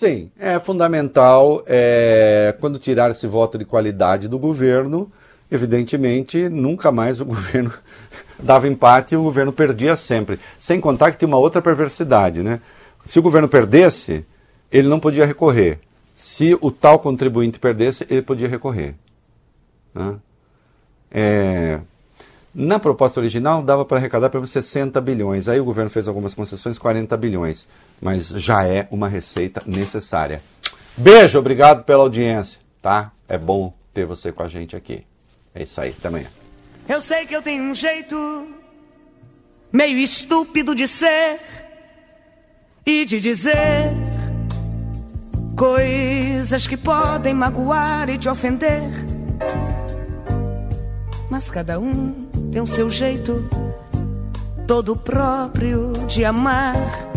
Sim, 0.00 0.30
é 0.38 0.58
fundamental. 0.58 1.62
É, 1.66 2.56
quando 2.58 2.78
tirar 2.78 3.10
esse 3.10 3.26
voto 3.26 3.58
de 3.58 3.66
qualidade 3.66 4.28
do 4.28 4.38
governo, 4.38 5.12
evidentemente, 5.50 6.48
nunca 6.48 6.90
mais 6.90 7.20
o 7.20 7.24
governo 7.28 7.70
dava 8.38 8.66
empate 8.66 9.12
e 9.12 9.18
o 9.18 9.22
governo 9.22 9.52
perdia 9.52 9.98
sempre. 9.98 10.40
Sem 10.58 10.80
contar 10.80 11.10
que 11.10 11.18
tem 11.18 11.28
uma 11.28 11.36
outra 11.36 11.60
perversidade, 11.60 12.42
né? 12.42 12.62
Se 13.04 13.18
o 13.18 13.22
governo 13.22 13.46
perdesse, 13.46 14.24
ele 14.72 14.88
não 14.88 14.98
podia 14.98 15.26
recorrer. 15.26 15.78
Se 16.14 16.56
o 16.62 16.70
tal 16.70 16.98
contribuinte 16.98 17.58
perdesse, 17.58 18.06
ele 18.08 18.22
podia 18.22 18.48
recorrer. 18.48 18.94
Né? 19.94 20.16
É, 21.10 21.78
na 22.54 22.78
proposta 22.78 23.20
original, 23.20 23.62
dava 23.62 23.84
para 23.84 23.98
arrecadar 23.98 24.30
pelo 24.30 24.46
60 24.46 24.98
bilhões. 25.02 25.46
Aí 25.46 25.60
o 25.60 25.64
governo 25.64 25.90
fez 25.90 26.08
algumas 26.08 26.32
concessões, 26.32 26.78
40 26.78 27.14
bilhões. 27.18 27.68
Mas 28.00 28.28
já 28.28 28.64
é 28.64 28.88
uma 28.90 29.08
receita 29.08 29.62
necessária. 29.66 30.42
Beijo, 30.96 31.38
obrigado 31.38 31.84
pela 31.84 32.02
audiência, 32.02 32.58
tá? 32.80 33.12
É 33.28 33.36
bom 33.36 33.72
ter 33.92 34.06
você 34.06 34.32
com 34.32 34.42
a 34.42 34.48
gente 34.48 34.74
aqui. 34.74 35.04
É 35.54 35.62
isso 35.62 35.80
aí, 35.80 35.94
até 35.96 36.08
amanhã. 36.08 36.28
Eu 36.88 37.00
sei 37.00 37.26
que 37.26 37.34
eu 37.34 37.42
tenho 37.42 37.62
um 37.64 37.74
jeito 37.74 38.48
meio 39.72 39.98
estúpido 39.98 40.74
de 40.74 40.88
ser 40.88 41.40
e 42.84 43.04
de 43.04 43.20
dizer 43.20 43.92
coisas 45.56 46.66
que 46.66 46.76
podem 46.76 47.34
magoar 47.34 48.08
e 48.08 48.18
te 48.18 48.28
ofender. 48.28 48.90
Mas 51.30 51.50
cada 51.50 51.78
um 51.78 52.28
tem 52.50 52.60
o 52.60 52.66
seu 52.66 52.88
jeito 52.90 53.48
todo 54.66 54.96
próprio 54.96 55.92
de 56.08 56.24
amar 56.24 57.09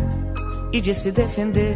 e 0.73 0.81
de 0.81 0.93
se 0.93 1.11
defender. 1.11 1.75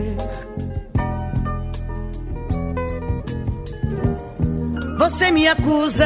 Você 4.97 5.31
me 5.31 5.47
acusa 5.47 6.05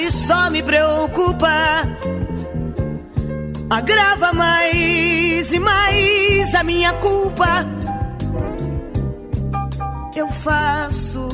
e 0.00 0.10
só 0.10 0.50
me 0.50 0.62
preocupa. 0.62 1.50
Agrava 3.68 4.32
mais 4.32 5.52
e 5.52 5.58
mais 5.58 6.54
a 6.54 6.64
minha 6.64 6.94
culpa. 6.94 7.66
Eu 10.16 10.28
faço 10.28 11.28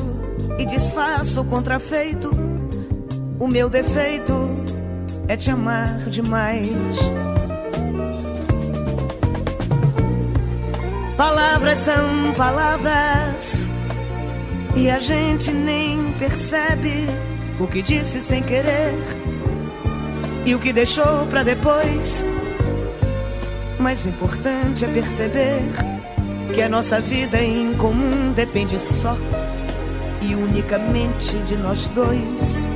e 0.57 0.65
desfaço 0.65 1.41
o 1.41 1.45
contrafeito. 1.45 2.29
O 3.39 3.47
meu 3.47 3.69
defeito 3.69 4.33
é 5.29 5.37
te 5.37 5.49
amar 5.49 6.09
demais. 6.09 6.67
Palavras 11.19 11.79
são 11.79 12.33
palavras 12.33 13.69
e 14.73 14.89
a 14.89 14.99
gente 14.99 15.51
nem 15.51 16.13
percebe 16.13 17.07
o 17.59 17.67
que 17.67 17.81
disse 17.81 18.21
sem 18.21 18.41
querer 18.41 18.93
e 20.45 20.55
o 20.55 20.59
que 20.59 20.71
deixou 20.71 21.27
para 21.29 21.43
depois. 21.43 22.25
Mas 23.77 24.05
o 24.05 24.07
importante 24.07 24.85
é 24.85 24.87
perceber 24.87 25.59
que 26.53 26.61
a 26.61 26.69
nossa 26.69 27.01
vida 27.01 27.43
em 27.43 27.73
comum 27.73 28.31
depende 28.31 28.79
só 28.79 29.17
e 30.21 30.33
unicamente 30.33 31.35
de 31.39 31.57
nós 31.57 31.89
dois. 31.89 32.69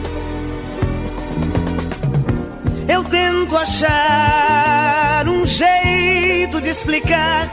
Eu 2.89 3.05
tento 3.05 3.55
achar 3.55 5.29
um 5.29 5.45
jeito 5.45 6.59
de 6.59 6.67
explicar. 6.67 7.49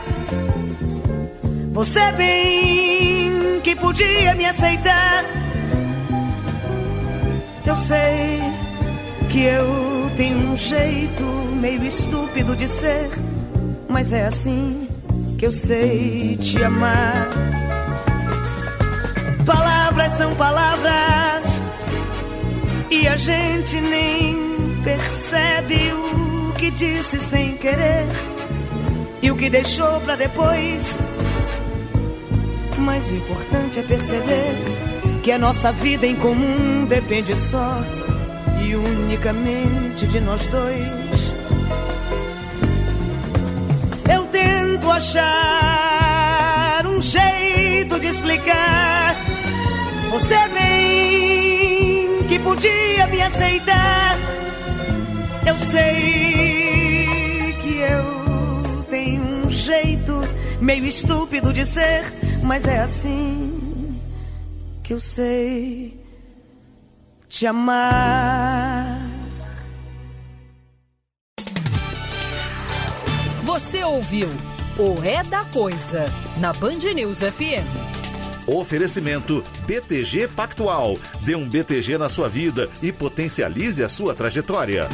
Você 1.81 2.13
bem 2.13 3.59
que 3.63 3.75
podia 3.75 4.35
me 4.35 4.45
aceitar. 4.45 5.25
Eu 7.65 7.75
sei 7.75 8.39
que 9.31 9.45
eu 9.45 10.11
tenho 10.15 10.53
um 10.53 10.57
jeito 10.59 11.25
meio 11.59 11.83
estúpido 11.85 12.55
de 12.55 12.69
ser, 12.69 13.09
mas 13.89 14.13
é 14.13 14.27
assim 14.27 14.89
que 15.39 15.47
eu 15.47 15.53
sei 15.53 16.37
te 16.37 16.63
amar. 16.63 17.31
Palavras 19.47 20.13
são 20.19 20.35
palavras 20.35 21.63
e 22.91 23.09
a 23.09 23.17
gente 23.17 23.81
nem 23.81 24.37
percebe 24.85 25.95
o 25.95 26.53
que 26.53 26.71
disse 26.71 27.19
sem 27.21 27.57
querer 27.57 28.07
e 29.23 29.31
o 29.31 29.37
que 29.37 29.49
deixou 29.49 29.99
para 30.03 30.17
depois. 30.17 30.99
Mas 32.81 33.09
o 33.11 33.15
importante 33.15 33.79
é 33.79 33.83
perceber 33.83 34.55
que 35.23 35.31
a 35.31 35.39
nossa 35.39 35.71
vida 35.71 36.07
em 36.07 36.17
comum 36.17 36.87
depende 36.87 37.37
só 37.37 37.79
e 38.65 38.75
unicamente 38.75 40.07
de 40.07 40.19
nós 40.21 40.47
dois. 40.47 41.35
Eu 44.13 44.25
tento 44.27 44.91
achar 44.91 46.87
um 46.87 47.01
jeito 47.03 48.01
de 48.01 48.07
explicar. 48.07 49.15
Você 50.11 50.37
bem 50.49 52.25
que 52.29 52.39
podia 52.39 53.07
me 53.07 53.23
aceitar. 53.23 54.17
Eu 55.47 55.59
sei 55.59 57.55
que 57.63 57.79
eu 57.79 58.85
tenho 58.91 59.23
um 59.23 59.51
jeito 59.51 60.21
meio 60.61 60.85
estúpido 60.87 61.53
de 61.53 61.65
ser, 61.65 62.05
mas 62.43 62.65
é 62.67 62.81
assim 62.81 63.99
que 64.83 64.93
eu 64.93 65.01
sei 65.01 66.01
te 67.29 67.47
amar. 67.47 68.99
Você 73.45 73.85
ouviu 73.85 74.29
o 74.79 75.05
É 75.05 75.23
da 75.23 75.45
Coisa 75.45 76.07
na 76.39 76.53
Band 76.53 76.79
News 76.95 77.21
FM. 77.21 77.91
Oferecimento 78.47 79.45
BTG 79.67 80.29
Pactual. 80.29 80.99
Dê 81.25 81.37
um 81.37 81.49
BTG 81.49 81.99
na 81.99 82.09
sua 82.09 82.29
vida 82.29 82.69
e 82.83 82.93
potencialize 82.93 83.83
a 83.83 83.89
sua 83.89 84.15
trajetória. 84.15 84.89